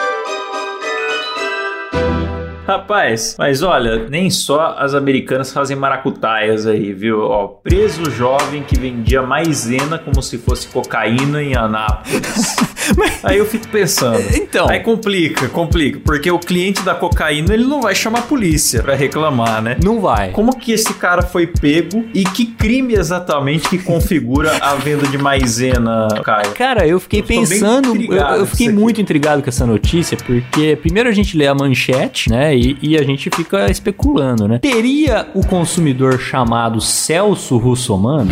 Rapaz, 2.70 3.36
mas 3.40 3.64
olha, 3.64 4.08
nem 4.08 4.30
só 4.30 4.76
as 4.78 4.94
americanas 4.94 5.52
fazem 5.52 5.76
maracutaias 5.76 6.68
aí, 6.68 6.94
viu? 6.94 7.22
Ó, 7.22 7.48
preso 7.48 8.12
jovem 8.12 8.62
que 8.62 8.78
vendia 8.78 9.24
maisena 9.24 9.98
como 9.98 10.22
se 10.22 10.38
fosse 10.38 10.68
cocaína 10.68 11.42
em 11.42 11.56
Anápolis. 11.56 12.58
Aí 13.24 13.38
eu 13.38 13.46
fico 13.46 13.68
pensando. 13.68 14.20
Então. 14.50 14.68
Aí 14.70 14.80
complica, 14.80 15.48
complica. 15.50 16.00
Porque 16.04 16.32
o 16.32 16.40
cliente 16.40 16.82
da 16.82 16.96
cocaína, 16.96 17.54
ele 17.54 17.66
não 17.66 17.82
vai 17.82 17.94
chamar 17.94 18.20
a 18.20 18.22
polícia 18.24 18.82
pra 18.82 18.96
reclamar, 18.96 19.62
né? 19.62 19.78
Não 19.84 20.00
vai. 20.00 20.32
Como 20.32 20.56
que 20.58 20.72
esse 20.72 20.94
cara 20.94 21.22
foi 21.22 21.46
pego 21.46 22.06
e 22.14 22.24
que 22.24 22.46
crime 22.46 22.94
exatamente 22.96 23.70
que 23.70 23.78
configura 23.78 24.58
a 24.62 24.76
venda 24.76 25.06
de 25.08 25.18
maisena, 25.18 26.08
Caio? 26.24 26.52
Cara, 26.52 26.88
eu 26.88 27.00
fiquei 27.00 27.20
Eu 27.20 27.24
pensando, 27.26 27.96
eu, 27.96 28.18
eu 28.18 28.46
fiquei 28.46 28.68
aqui. 28.68 28.76
muito 28.76 29.02
intrigado 29.02 29.44
com 29.44 29.50
essa 29.50 29.66
notícia, 29.66 30.18
porque 30.18 30.78
primeiro 30.82 31.10
a 31.10 31.12
gente 31.12 31.38
lê 31.38 31.48
a 31.48 31.54
manchete, 31.54 32.30
né, 32.30 32.56
e, 32.56 32.78
e 32.82 32.98
a 32.98 33.04
gente 33.04 33.30
fica 33.36 33.70
especulando, 33.70 34.48
né? 34.48 34.58
Teria 34.60 35.28
o 35.34 35.46
consumidor 35.46 36.20
chamado 36.20 36.82
Celso 36.82 37.58
Russomano? 37.58 38.32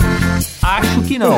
Acho 0.68 1.02
que 1.04 1.18
não. 1.18 1.38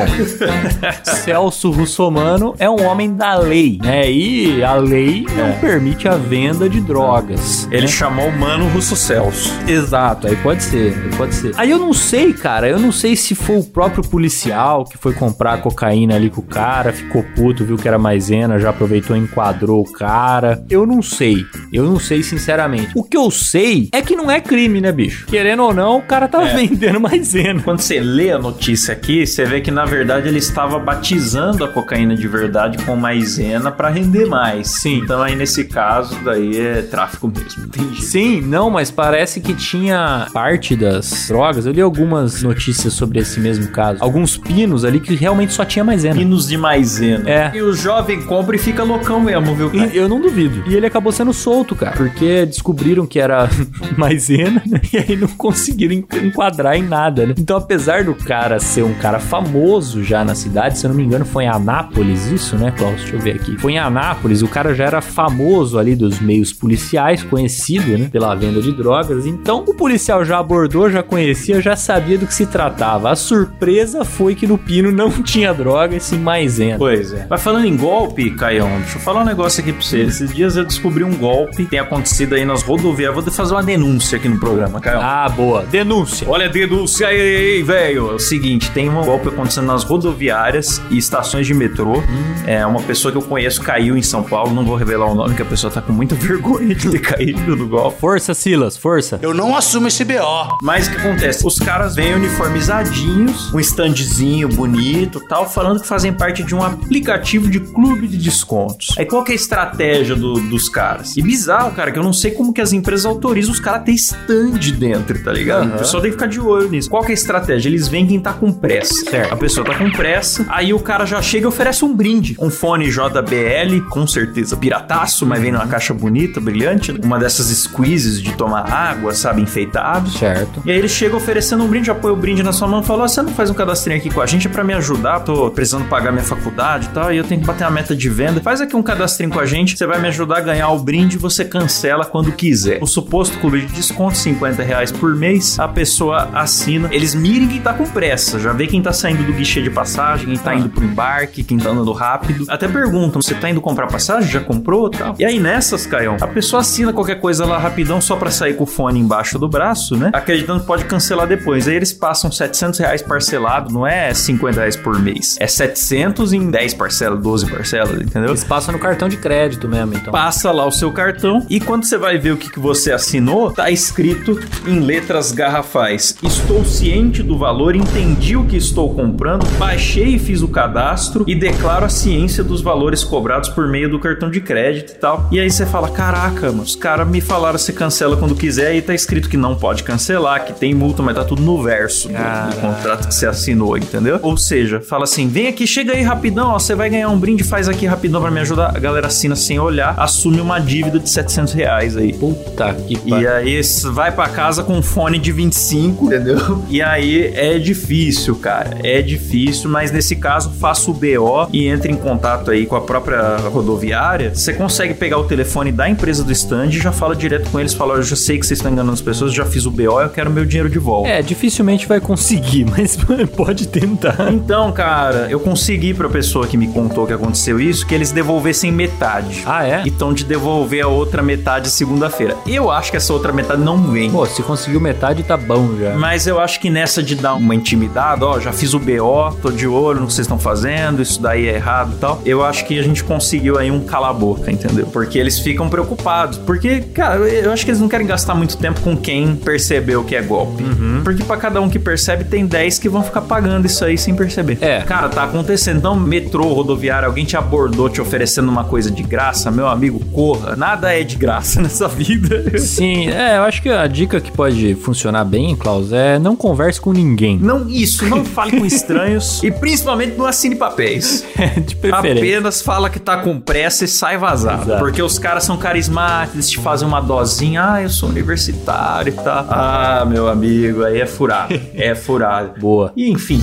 Celso 1.05 1.69
Russomano 1.69 2.55
é 2.57 2.67
um 2.67 2.83
homem 2.83 3.13
da 3.15 3.35
lei, 3.37 3.79
né? 3.79 4.11
E 4.11 4.63
a 4.63 4.73
lei 4.73 5.23
não 5.35 5.51
permite 5.59 6.07
a 6.07 6.15
venda 6.15 6.67
de 6.67 6.81
drogas. 6.81 7.67
Ele 7.71 7.83
né? 7.83 7.87
chamou 7.87 8.27
o 8.27 8.35
Mano 8.35 8.67
Russo 8.69 8.95
Celso. 8.95 9.53
Exato, 9.67 10.25
aí 10.25 10.35
pode 10.37 10.63
ser, 10.63 10.97
aí 11.03 11.15
pode 11.15 11.35
ser. 11.35 11.53
Aí 11.57 11.69
eu 11.69 11.77
não 11.77 11.93
sei, 11.93 12.33
cara, 12.33 12.67
eu 12.67 12.79
não 12.79 12.91
sei 12.91 13.15
se 13.15 13.35
foi 13.35 13.57
o 13.59 13.63
próprio 13.63 14.03
policial 14.03 14.83
que 14.83 14.97
foi 14.97 15.13
comprar 15.13 15.61
cocaína 15.61 16.15
ali 16.15 16.31
com 16.31 16.41
o 16.41 16.45
cara, 16.45 16.91
ficou 16.91 17.21
puto, 17.35 17.63
viu 17.63 17.77
que 17.77 17.87
era 17.87 17.99
maisena, 17.99 18.57
já 18.57 18.71
aproveitou 18.71 19.15
e 19.15 19.19
enquadrou 19.19 19.81
o 19.81 19.93
cara. 19.93 20.65
Eu 20.71 20.87
não 20.87 21.03
sei, 21.03 21.45
eu 21.71 21.83
não 21.83 21.99
sei 21.99 22.23
sinceramente. 22.23 22.93
O 22.95 23.03
que 23.03 23.15
eu 23.15 23.29
sei 23.29 23.89
é 23.91 24.01
que 24.01 24.15
não 24.15 24.31
é 24.31 24.41
crime, 24.41 24.81
né, 24.81 24.91
bicho? 24.91 25.27
Querendo 25.27 25.61
ou 25.61 25.73
não, 25.73 25.99
o 25.99 26.01
cara 26.01 26.27
tá 26.27 26.41
É. 26.41 26.55
vendendo 26.57 26.99
maisena. 26.99 27.61
Quando 27.61 27.81
você 27.81 27.99
lê 27.99 28.31
a 28.31 28.39
notícia 28.39 28.91
aqui, 28.91 29.18
você 29.25 29.45
vê 29.45 29.61
que 29.61 29.71
na 29.71 29.85
verdade 29.85 30.27
ele 30.27 30.39
estava 30.39 30.77
batizando 30.79 31.63
a 31.63 31.67
cocaína 31.67 32.15
de 32.15 32.27
verdade 32.27 32.77
com 32.85 32.95
maisena 32.95 33.71
para 33.71 33.89
render 33.89 34.25
mais. 34.25 34.67
Sim. 34.69 34.99
Então 35.03 35.21
aí 35.21 35.35
nesse 35.35 35.63
caso 35.65 36.17
daí 36.23 36.57
é 36.59 36.81
tráfico 36.81 37.27
mesmo. 37.27 37.65
Entendi. 37.65 38.01
Sim, 38.03 38.41
não, 38.41 38.69
mas 38.69 38.91
parece 38.91 39.39
que 39.41 39.53
tinha 39.53 40.27
parte 40.33 40.75
das 40.75 41.27
drogas. 41.27 41.65
Eu 41.65 41.71
li 41.71 41.81
algumas 41.81 42.41
notícias 42.43 42.93
sobre 42.93 43.19
esse 43.19 43.39
mesmo 43.39 43.67
caso. 43.69 43.97
Alguns 44.01 44.37
pinos 44.37 44.85
ali 44.85 44.99
que 44.99 45.15
realmente 45.15 45.53
só 45.53 45.65
tinha 45.65 45.83
maisena. 45.83 46.15
Pinos 46.15 46.47
de 46.47 46.57
maisena. 46.57 47.29
É. 47.29 47.51
E 47.55 47.61
o 47.61 47.73
jovem 47.73 48.21
compra 48.21 48.55
e 48.55 48.59
fica 48.59 48.83
loucão 48.83 49.19
mesmo, 49.19 49.55
viu, 49.55 49.69
cara? 49.69 49.87
E 49.93 49.97
eu 49.97 50.07
não 50.07 50.19
duvido. 50.21 50.63
E 50.67 50.75
ele 50.75 50.85
acabou 50.85 51.11
sendo 51.11 51.33
solto, 51.33 51.75
cara. 51.75 51.95
Porque 51.95 52.45
descobriram 52.45 53.05
que 53.05 53.19
era 53.19 53.49
maisena 53.97 54.61
né? 54.65 54.79
e 54.93 54.97
aí 54.97 55.15
não 55.15 55.27
conseguiram 55.29 55.93
en- 55.93 56.05
enquadrar 56.23 56.75
em 56.75 56.83
nada, 56.83 57.25
né? 57.25 57.33
Então, 57.37 57.57
apesar 57.57 58.03
do 58.03 58.13
cara 58.13 58.59
ser 58.59 58.83
um 58.83 58.93
cara 58.93 59.08
famoso 59.17 60.03
já 60.03 60.25
na 60.25 60.35
cidade, 60.35 60.77
se 60.77 60.85
eu 60.85 60.89
não 60.89 60.97
me 60.97 61.03
engano, 61.03 61.23
foi 61.25 61.45
em 61.45 61.47
Anápolis 61.47 62.27
isso, 62.27 62.57
né, 62.57 62.71
Klaus? 62.77 62.97
Deixa 62.97 63.15
eu 63.15 63.19
ver 63.19 63.35
aqui. 63.35 63.57
Foi 63.57 63.71
em 63.71 63.79
Anápolis, 63.79 64.41
o 64.41 64.47
cara 64.47 64.75
já 64.75 64.83
era 64.83 65.01
famoso 65.01 65.79
ali 65.79 65.95
dos 65.95 66.19
meios 66.19 66.51
policiais, 66.51 67.23
conhecido, 67.23 67.97
né, 67.97 68.09
pela 68.11 68.35
venda 68.35 68.61
de 68.61 68.73
drogas. 68.73 69.25
Então, 69.25 69.63
o 69.65 69.73
policial 69.73 70.25
já 70.25 70.37
abordou, 70.37 70.89
já 70.89 71.01
conhecia, 71.01 71.61
já 71.61 71.75
sabia 71.75 72.17
do 72.17 72.27
que 72.27 72.33
se 72.33 72.45
tratava. 72.45 73.09
A 73.09 73.15
surpresa 73.15 74.03
foi 74.03 74.35
que 74.35 74.45
no 74.45 74.57
pino 74.57 74.91
não 74.91 75.09
tinha 75.23 75.53
droga 75.53 75.95
e 75.95 75.99
sim 75.99 76.19
maisena. 76.19 76.77
Pois 76.77 77.13
é. 77.13 77.25
Mas 77.29 77.41
falando 77.41 77.65
em 77.65 77.77
golpe, 77.77 78.31
Caião, 78.31 78.69
deixa 78.79 78.97
eu 78.97 79.01
falar 79.01 79.21
um 79.21 79.25
negócio 79.25 79.61
aqui 79.61 79.71
pra 79.71 79.81
você. 79.81 80.01
Esses 80.01 80.33
dias 80.33 80.57
eu 80.57 80.65
descobri 80.65 81.03
um 81.03 81.15
golpe 81.15 81.57
que 81.57 81.65
tem 81.65 81.79
acontecido 81.79 82.35
aí 82.35 82.43
nas 82.43 82.63
rodovias. 82.63 83.13
Vou 83.13 83.23
fazer 83.23 83.53
uma 83.53 83.63
denúncia 83.63 84.17
aqui 84.17 84.27
no 84.27 84.39
programa, 84.39 84.81
Caião. 84.81 85.01
Ah, 85.01 85.29
boa. 85.29 85.63
Denúncia. 85.63 86.27
Olha 86.29 86.47
a 86.47 86.49
denúncia 86.49 87.07
aí, 87.07 87.63
velho. 87.63 88.11
É 88.11 88.13
o 88.15 88.19
seguinte, 88.19 88.71
tem 88.71 88.88
um 88.89 89.03
golpe 89.03 89.27
acontecendo 89.29 89.67
nas 89.67 89.83
rodoviárias 89.83 90.81
e 90.89 90.97
estações 90.97 91.45
de 91.47 91.53
metrô. 91.53 92.01
É 92.45 92.65
uma 92.65 92.81
pessoa 92.81 93.11
que 93.11 93.17
eu 93.17 93.21
conheço 93.21 93.61
caiu 93.61 93.95
em 93.97 94.01
São 94.01 94.23
Paulo. 94.23 94.53
Não 94.53 94.65
vou 94.65 94.75
revelar 94.75 95.05
o 95.07 95.15
nome, 95.15 95.35
que 95.35 95.41
a 95.41 95.45
pessoa 95.45 95.71
tá 95.71 95.81
com 95.81 95.91
muita 95.93 96.15
vergonha 96.19 96.73
de 96.75 96.89
ter 96.89 96.99
caído 96.99 97.55
no 97.55 97.67
golpe. 97.67 97.99
Força, 97.99 98.33
Silas, 98.33 98.77
força. 98.77 99.19
Eu 99.21 99.33
não 99.33 99.55
assumo 99.55 99.87
esse 99.87 100.03
BO. 100.03 100.57
Mas 100.61 100.87
o 100.87 100.91
que 100.91 100.97
acontece? 100.97 101.45
Os 101.45 101.59
caras 101.59 101.95
vêm 101.95 102.13
uniformizadinhos, 102.15 103.53
um 103.53 103.59
standzinho 103.59 104.47
bonito 104.49 105.19
tal, 105.27 105.49
falando 105.49 105.79
que 105.81 105.87
fazem 105.87 106.13
parte 106.13 106.43
de 106.43 106.53
um 106.55 106.63
aplicativo 106.63 107.49
de 107.49 107.59
clube 107.59 108.07
de 108.07 108.17
descontos. 108.17 108.95
Aí 108.97 109.05
qual 109.05 109.23
que 109.23 109.31
é 109.31 109.33
a 109.33 109.35
estratégia 109.35 110.15
do- 110.15 110.39
dos 110.49 110.69
caras? 110.69 111.15
E 111.17 111.21
bizarro, 111.21 111.71
cara, 111.71 111.91
que 111.91 111.99
eu 111.99 112.03
não 112.03 112.13
sei 112.13 112.31
como 112.31 112.53
que 112.53 112.61
as 112.61 112.73
empresas 112.73 113.05
autorizam 113.05 113.51
os 113.51 113.59
caras 113.59 113.81
a 113.81 113.83
ter 113.83 113.91
stand 113.93 114.59
dentro, 114.77 115.21
tá 115.23 115.31
ligado? 115.31 115.73
O 115.75 115.77
pessoal 115.79 116.01
tem 116.01 116.11
que 116.11 116.17
ficar 116.17 116.27
de 116.27 116.39
olho 116.39 116.69
nisso. 116.69 116.89
Qual 116.89 117.03
que 117.03 117.09
é 117.09 117.11
a 117.11 117.13
estratégia? 117.15 117.69
Eles 117.69 117.87
vêm 117.87 118.05
quem 118.05 118.19
tá 118.19 118.33
com 118.33 118.51
pressa. 118.51 118.78
Certo. 118.87 119.33
A 119.33 119.37
pessoa 119.37 119.65
tá 119.65 119.75
com 119.75 119.89
pressa, 119.91 120.45
aí 120.49 120.73
o 120.73 120.79
cara 120.79 121.05
já 121.05 121.21
chega 121.21 121.45
e 121.45 121.47
oferece 121.47 121.83
um 121.83 121.93
brinde. 121.93 122.35
Um 122.39 122.49
fone 122.49 122.89
JBL, 122.89 123.81
com 123.89 124.05
certeza 124.07 124.57
pirataço, 124.57 125.25
mas 125.25 125.41
vem 125.41 125.51
numa 125.51 125.67
caixa 125.67 125.93
bonita, 125.93 126.39
brilhante. 126.39 126.91
Uma 127.03 127.19
dessas 127.19 127.47
squeezes 127.47 128.21
de 128.21 128.33
tomar 128.33 128.71
água, 128.71 129.13
sabe, 129.13 129.41
enfeitado. 129.41 130.09
Certo. 130.09 130.61
E 130.65 130.71
aí 130.71 130.77
ele 130.77 130.89
chega 130.89 131.15
oferecendo 131.15 131.63
um 131.63 131.67
brinde, 131.67 131.87
já 131.87 131.95
põe 131.95 132.11
o 132.11 132.15
brinde 132.15 132.43
na 132.43 132.51
sua 132.51 132.67
mão 132.67 132.81
e 132.81 132.85
fala: 132.85 133.03
"Ó, 133.03 133.07
você 133.07 133.21
não 133.21 133.31
faz 133.31 133.49
um 133.49 133.53
cadastrinho 133.53 133.99
aqui 133.99 134.09
com 134.09 134.21
a 134.21 134.25
gente 134.25 134.47
é 134.47 134.49
pra 134.49 134.63
me 134.63 134.73
ajudar, 134.73 135.21
tô 135.21 135.49
precisando 135.51 135.85
pagar 135.85 136.11
minha 136.11 136.23
faculdade 136.23 136.87
e 136.87 136.89
tal, 136.89 137.13
e 137.13 137.17
eu 137.17 137.23
tenho 137.23 137.41
que 137.41 137.47
bater 137.47 137.63
a 137.63 137.69
meta 137.69 137.95
de 137.95 138.09
venda. 138.09 138.41
Faz 138.41 138.61
aqui 138.61 138.75
um 138.75 138.83
cadastrinho 138.83 139.31
com 139.31 139.39
a 139.39 139.45
gente, 139.45 139.77
você 139.77 139.85
vai 139.85 139.99
me 139.99 140.07
ajudar 140.07 140.37
a 140.37 140.41
ganhar 140.41 140.69
o 140.69 140.79
brinde 140.79 141.15
e 141.15 141.19
você 141.19 141.45
cancela 141.45 142.05
quando 142.05 142.31
quiser. 142.31 142.79
O 142.81 142.87
suposto 142.87 143.37
clube 143.39 143.61
de 143.61 143.73
desconto, 143.73 144.17
50 144.17 144.63
reais 144.63 144.91
por 144.91 145.15
mês, 145.15 145.59
a 145.59 145.67
pessoa 145.67 146.29
assina. 146.33 146.89
Eles 146.91 147.15
mirem 147.15 147.47
quem 147.47 147.61
tá 147.61 147.73
com 147.73 147.85
pressa, 147.85 148.39
já 148.39 148.53
vê 148.53 148.67
quem 148.69 148.81
tá 148.81 148.93
saindo 148.93 149.23
do 149.23 149.33
guichê 149.33 149.61
de 149.61 149.69
passagem, 149.69 150.27
quem 150.27 150.37
tá 150.37 150.53
indo 150.53 150.69
pro 150.69 150.83
embarque, 150.83 151.43
quem 151.43 151.57
tá 151.57 151.71
andando 151.71 151.91
rápido. 151.91 152.45
Até 152.47 152.67
perguntam, 152.67 153.21
você 153.21 153.33
tá 153.33 153.49
indo 153.49 153.59
comprar 153.59 153.87
passagem? 153.87 154.29
Já 154.29 154.39
comprou 154.39 154.89
tal? 154.89 155.15
E 155.17 155.25
aí 155.25 155.39
nessas, 155.39 155.87
Caião, 155.87 156.17
a 156.21 156.27
pessoa 156.27 156.61
assina 156.61 156.93
qualquer 156.93 157.19
coisa 157.19 157.45
lá 157.45 157.57
rapidão 157.57 157.99
só 157.99 158.15
pra 158.15 158.29
sair 158.29 158.53
com 158.53 158.63
o 158.63 158.67
fone 158.67 158.99
embaixo 158.99 159.39
do 159.39 159.49
braço, 159.49 159.97
né? 159.97 160.11
Acreditando 160.13 160.61
que 160.61 160.67
pode 160.67 160.85
cancelar 160.85 161.27
depois. 161.27 161.67
Aí 161.67 161.75
eles 161.75 161.91
passam 161.91 162.31
700 162.31 162.79
reais 162.79 163.01
parcelado, 163.01 163.73
não 163.73 163.87
é 163.87 164.13
50 164.13 164.59
reais 164.59 164.75
por 164.75 164.99
mês. 164.99 165.35
É 165.39 165.47
700 165.47 166.31
em 166.33 166.51
10 166.51 166.75
parcelas, 166.75 167.19
12 167.21 167.49
parcelas, 167.49 168.01
entendeu? 168.01 168.29
Eles 168.29 168.43
passam 168.43 168.73
no 168.73 168.79
cartão 168.79 169.09
de 169.09 169.17
crédito 169.17 169.67
mesmo, 169.67 169.95
então. 169.95 170.11
Passa 170.11 170.51
lá 170.51 170.65
o 170.65 170.71
seu 170.71 170.91
cartão 170.91 171.45
e 171.49 171.59
quando 171.59 171.85
você 171.85 171.97
vai 171.97 172.19
ver 172.19 172.33
o 172.33 172.37
que, 172.37 172.51
que 172.51 172.59
você 172.59 172.91
assinou, 172.91 173.51
tá 173.51 173.71
escrito 173.71 174.39
em 174.67 174.79
letras 174.79 175.31
garrafais: 175.31 176.15
Estou 176.21 176.63
ciente 176.63 177.23
do 177.23 177.37
valor, 177.37 177.75
entendi 177.75 178.37
o 178.37 178.45
que 178.45 178.58
estou 178.59 178.93
comprando, 178.93 179.45
baixei 179.57 180.15
e 180.15 180.19
fiz 180.19 180.41
o 180.41 180.47
cadastro 180.47 181.23
e 181.27 181.33
declaro 181.35 181.85
a 181.85 181.89
ciência 181.89 182.43
dos 182.43 182.61
valores 182.61 183.03
cobrados 183.03 183.49
por 183.49 183.67
meio 183.67 183.89
do 183.89 183.99
cartão 183.99 184.29
de 184.29 184.39
crédito 184.39 184.91
e 184.91 184.95
tal. 184.95 185.27
E 185.31 185.39
aí 185.39 185.49
você 185.49 185.65
fala: 185.65 185.89
Caraca, 185.89 186.47
mano, 186.51 186.61
os 186.63 186.75
caras 186.75 187.07
me 187.07 187.21
falaram 187.21 187.57
você 187.57 187.73
cancela 187.73 188.15
quando 188.17 188.35
quiser 188.35 188.75
e 188.75 188.81
tá 188.81 188.93
escrito 188.93 189.27
que 189.29 189.37
não 189.37 189.55
pode 189.55 189.83
cancelar, 189.83 190.45
que 190.45 190.53
tem 190.53 190.73
multa, 190.75 191.01
mas 191.01 191.15
tá 191.15 191.23
tudo 191.23 191.41
no 191.41 191.61
verso 191.63 192.07
do, 192.07 192.13
do 192.13 192.61
contrato 192.61 193.07
que 193.07 193.13
você 193.15 193.25
assinou, 193.25 193.77
entendeu? 193.77 194.19
Ou 194.21 194.37
seja, 194.37 194.79
fala 194.81 195.05
assim: 195.05 195.27
vem 195.27 195.47
aqui, 195.47 195.65
chega 195.65 195.93
aí 195.93 196.03
rapidão, 196.03 196.49
ó, 196.49 196.59
você 196.59 196.75
vai 196.75 196.89
ganhar 196.89 197.09
um 197.09 197.17
brinde, 197.17 197.43
faz 197.43 197.67
aqui 197.67 197.85
rapidão 197.85 198.21
pra 198.21 198.29
me 198.31 198.39
ajudar. 198.41 198.75
A 198.75 198.79
galera 198.79 199.07
assina 199.07 199.35
sem 199.35 199.59
olhar, 199.59 199.95
assume 199.97 200.39
uma 200.41 200.59
dívida 200.59 200.99
de 200.99 201.09
700 201.09 201.53
reais 201.53 201.95
aí. 201.97 202.13
Puta 202.13 202.73
que 202.73 202.93
E 202.95 203.09
pariu. 203.09 203.31
aí 203.33 203.57
s- 203.57 203.87
vai 203.89 204.11
pra 204.11 204.27
casa 204.29 204.63
com 204.63 204.73
um 204.77 204.81
fone 204.83 205.17
de 205.17 205.31
25, 205.31 206.05
entendeu? 206.07 206.63
E 206.69 206.81
aí 206.81 207.31
é 207.35 207.57
difícil, 207.57 208.35
cara. 208.35 208.48
É 208.83 209.01
difícil, 209.01 209.69
mas 209.69 209.91
nesse 209.91 210.15
caso 210.15 210.51
faça 210.51 210.89
o 210.89 210.93
BO 210.93 211.47
e 211.51 211.67
entre 211.67 211.91
em 211.91 211.95
contato 211.95 212.51
aí 212.51 212.65
com 212.65 212.75
a 212.75 212.81
própria 212.81 213.37
rodoviária. 213.37 214.33
Você 214.33 214.53
consegue 214.53 214.93
pegar 214.93 215.17
o 215.17 215.23
telefone 215.23 215.71
da 215.71 215.89
empresa 215.89 216.23
do 216.23 216.31
stand 216.31 216.67
e 216.67 216.79
já 216.79 216.91
fala 216.91 217.15
direto 217.15 217.49
com 217.49 217.59
eles, 217.59 217.73
fala, 217.73 217.95
eu 217.95 218.03
já 218.03 218.15
sei 218.15 218.39
que 218.39 218.45
vocês 218.45 218.59
estão 218.59 218.71
enganando 218.71 218.93
as 218.93 219.01
pessoas, 219.01 219.33
já 219.33 219.45
fiz 219.45 219.65
o 219.65 219.71
BO, 219.71 220.01
eu 220.01 220.09
quero 220.09 220.29
meu 220.29 220.45
dinheiro 220.45 220.69
de 220.69 220.79
volta. 220.79 221.09
É, 221.09 221.21
dificilmente 221.21 221.87
vai 221.87 221.99
conseguir, 221.99 222.65
mas 222.69 222.97
pode 223.35 223.67
tentar. 223.67 224.31
Então, 224.31 224.71
cara, 224.71 225.27
eu 225.29 225.39
consegui 225.39 225.93
pra 225.93 226.09
pessoa 226.09 226.47
que 226.47 226.57
me 226.57 226.67
contou 226.67 227.05
que 227.05 227.13
aconteceu 227.13 227.59
isso, 227.59 227.85
que 227.85 227.93
eles 227.93 228.11
devolvessem 228.11 228.71
metade. 228.71 229.43
Ah, 229.45 229.65
é? 229.65 229.83
Então 229.85 230.13
de 230.13 230.23
devolver 230.23 230.83
a 230.83 230.87
outra 230.87 231.21
metade 231.21 231.69
segunda-feira. 231.69 232.35
Eu 232.47 232.69
acho 232.71 232.91
que 232.91 232.97
essa 232.97 233.13
outra 233.13 233.31
metade 233.31 233.61
não 233.61 233.77
vem. 233.91 234.11
Pô, 234.11 234.25
se 234.25 234.41
conseguiu 234.43 234.79
metade, 234.79 235.23
tá 235.23 235.37
bom 235.37 235.75
já. 235.77 235.95
Mas 235.95 236.27
eu 236.27 236.39
acho 236.39 236.59
que 236.59 236.69
nessa 236.69 237.01
de 237.01 237.15
dar 237.15 237.35
uma 237.35 237.55
intimidada, 237.55 238.25
ó, 238.25 238.38
já 238.39 238.51
fiz 238.51 238.73
o 238.73 238.79
BO, 238.79 239.35
tô 239.41 239.51
de 239.51 239.67
olho 239.67 240.01
no 240.01 240.07
que 240.07 240.13
vocês 240.13 240.25
estão 240.25 240.39
fazendo, 240.39 241.01
isso 241.01 241.21
daí 241.21 241.47
é 241.47 241.55
errado 241.55 241.93
e 241.95 241.99
tal. 241.99 242.21
Eu 242.25 242.43
acho 242.43 242.65
que 242.65 242.77
a 242.77 242.83
gente 242.83 243.03
conseguiu 243.03 243.57
aí 243.57 243.71
um 243.71 243.81
cala-boca, 243.81 244.51
entendeu? 244.51 244.87
Porque 244.87 245.17
eles 245.17 245.39
ficam 245.39 245.69
preocupados. 245.69 246.37
Porque, 246.37 246.81
cara, 246.81 247.17
eu 247.17 247.51
acho 247.51 247.65
que 247.65 247.71
eles 247.71 247.81
não 247.81 247.89
querem 247.89 248.07
gastar 248.07 248.35
muito 248.35 248.57
tempo 248.57 248.81
com 248.81 248.95
quem 248.95 249.35
percebeu 249.35 250.03
que 250.03 250.15
é 250.15 250.21
golpe. 250.21 250.63
Porque 251.03 251.23
pra 251.23 251.37
cada 251.37 251.61
um 251.61 251.69
que 251.69 251.79
percebe, 251.79 252.23
tem 252.23 252.45
10 252.45 252.79
que 252.79 252.89
vão 252.89 253.03
ficar 253.03 253.21
pagando 253.21 253.65
isso 253.65 253.83
aí 253.83 253.97
sem 253.97 254.15
perceber. 254.15 254.57
É. 254.61 254.81
Cara, 254.81 255.09
tá 255.09 255.23
acontecendo. 255.23 255.77
Então, 255.77 255.95
metrô, 255.95 256.53
rodoviária, 256.53 257.07
alguém 257.07 257.25
te 257.25 257.37
abordou 257.37 257.89
te 257.89 258.01
oferecendo 258.01 258.49
uma 258.49 258.63
coisa 258.63 258.91
de 258.91 259.03
graça, 259.03 259.51
meu 259.51 259.67
amigo, 259.67 259.99
corra. 260.11 260.55
Nada 260.55 260.93
é 260.93 261.03
de 261.03 261.15
graça 261.15 261.61
nessa 261.61 261.87
vida. 261.87 262.57
Sim, 262.59 263.09
é, 263.09 263.37
eu 263.37 263.43
acho 263.43 263.61
que 263.61 263.69
a 263.69 263.87
dica 263.87 264.19
que 264.19 264.31
pode 264.31 264.75
funcionar 264.75 265.25
bem, 265.25 265.55
Klaus, 265.55 265.91
é 265.91 266.19
não 266.19 266.35
converse 266.35 266.79
com 266.79 266.91
ninguém. 266.91 267.37
Não, 267.37 267.67
isso, 267.69 268.05
não 268.05 268.23
fale 268.29 268.57
com 268.57 268.65
estranhos 268.65 269.41
e 269.43 269.51
principalmente 269.51 270.17
não 270.17 270.25
assine 270.25 270.55
papéis. 270.55 271.25
De 271.65 271.75
preferência. 271.75 272.37
Apenas 272.37 272.61
fala 272.61 272.89
que 272.89 272.99
tá 272.99 273.17
com 273.17 273.39
pressa 273.39 273.85
e 273.85 273.87
sai 273.87 274.17
vazado. 274.17 274.63
Exato. 274.63 274.79
Porque 274.79 275.01
os 275.01 275.19
caras 275.19 275.43
são 275.43 275.57
carismáticos, 275.57 276.35
eles 276.35 276.49
te 276.49 276.59
fazem 276.59 276.87
uma 276.87 277.01
dosinha. 277.01 277.73
Ah, 277.73 277.81
eu 277.81 277.89
sou 277.89 278.09
universitário 278.09 279.11
e 279.13 279.15
tal. 279.15 279.45
Ah, 279.49 280.05
meu 280.07 280.27
amigo, 280.27 280.83
aí 280.83 280.99
é 281.01 281.05
furado. 281.05 281.59
É 281.73 281.95
furado. 281.95 282.59
Boa. 282.59 282.91
E 282.95 283.09
enfim, 283.09 283.41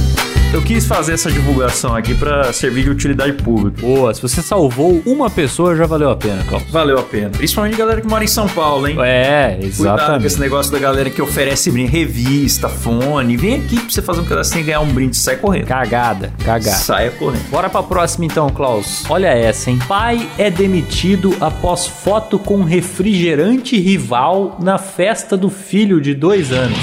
eu 0.53 0.63
quis 0.63 0.87
fazer 0.87 1.13
essa 1.13 1.31
divulgação 1.31 1.95
aqui 1.95 2.15
pra 2.15 2.51
servir 2.53 2.85
de 2.85 2.91
utilidade 2.91 3.33
pública. 3.35 3.81
Boa, 3.81 4.15
se 4.15 4.23
você 4.23 4.41
salvou 4.41 5.03
uma 5.05 5.29
pessoa, 5.29 5.77
já 5.77 5.87
valeu 5.87 6.11
a 6.11 6.17
pena, 6.17 6.43
Klaus. 6.45 6.63
Valeu 6.71 6.99
a 6.99 7.03
pena. 7.03 7.31
Principalmente 7.31 7.77
galera 7.77 8.01
que 8.01 8.07
mora 8.09 8.25
em 8.25 8.29
São 8.29 8.49
Paulo, 8.49 8.87
hein? 8.89 8.97
É, 9.01 9.49
Cuidado 9.51 9.61
com 9.61 9.67
exatamente. 9.67 10.27
esse 10.27 10.41
negócio 10.41 10.73
da 10.73 10.79
galera 10.79 11.11
que 11.11 11.21
oferece 11.21 11.71
brinde, 11.71 11.91
revista, 11.91 12.69
fone. 12.69 13.37
Vem 13.37 13.57
aqui 13.57 13.77
pra 13.81 13.91
você 13.91 14.01
fazer 14.01 14.21
um 14.21 14.25
pedacinho 14.25 14.61
e 14.63 14.65
ganhar 14.65 14.81
um 14.81 14.89
brinde. 14.93 15.17
Sai 15.17 15.37
correndo. 15.37 15.67
Cagada, 15.67 16.33
cagada. 16.45 16.77
Saia 16.77 17.11
correndo. 17.11 17.49
Bora 17.51 17.69
pra 17.69 17.83
próxima 17.83 18.25
então, 18.25 18.49
Klaus. 18.49 19.05
Olha 19.11 19.29
essa, 19.29 19.71
hein? 19.71 19.79
Pai 19.87 20.27
é 20.39 20.51
demitido 20.51 21.37
após 21.41 21.87
foto 21.87 22.39
com 22.39 22.63
refrigerante 22.63 23.79
rival 23.79 24.57
na 24.63 24.79
festa 24.79 25.37
do 25.37 25.51
filho 25.51 26.01
de 26.01 26.15
dois 26.15 26.51
anos. 26.53 26.79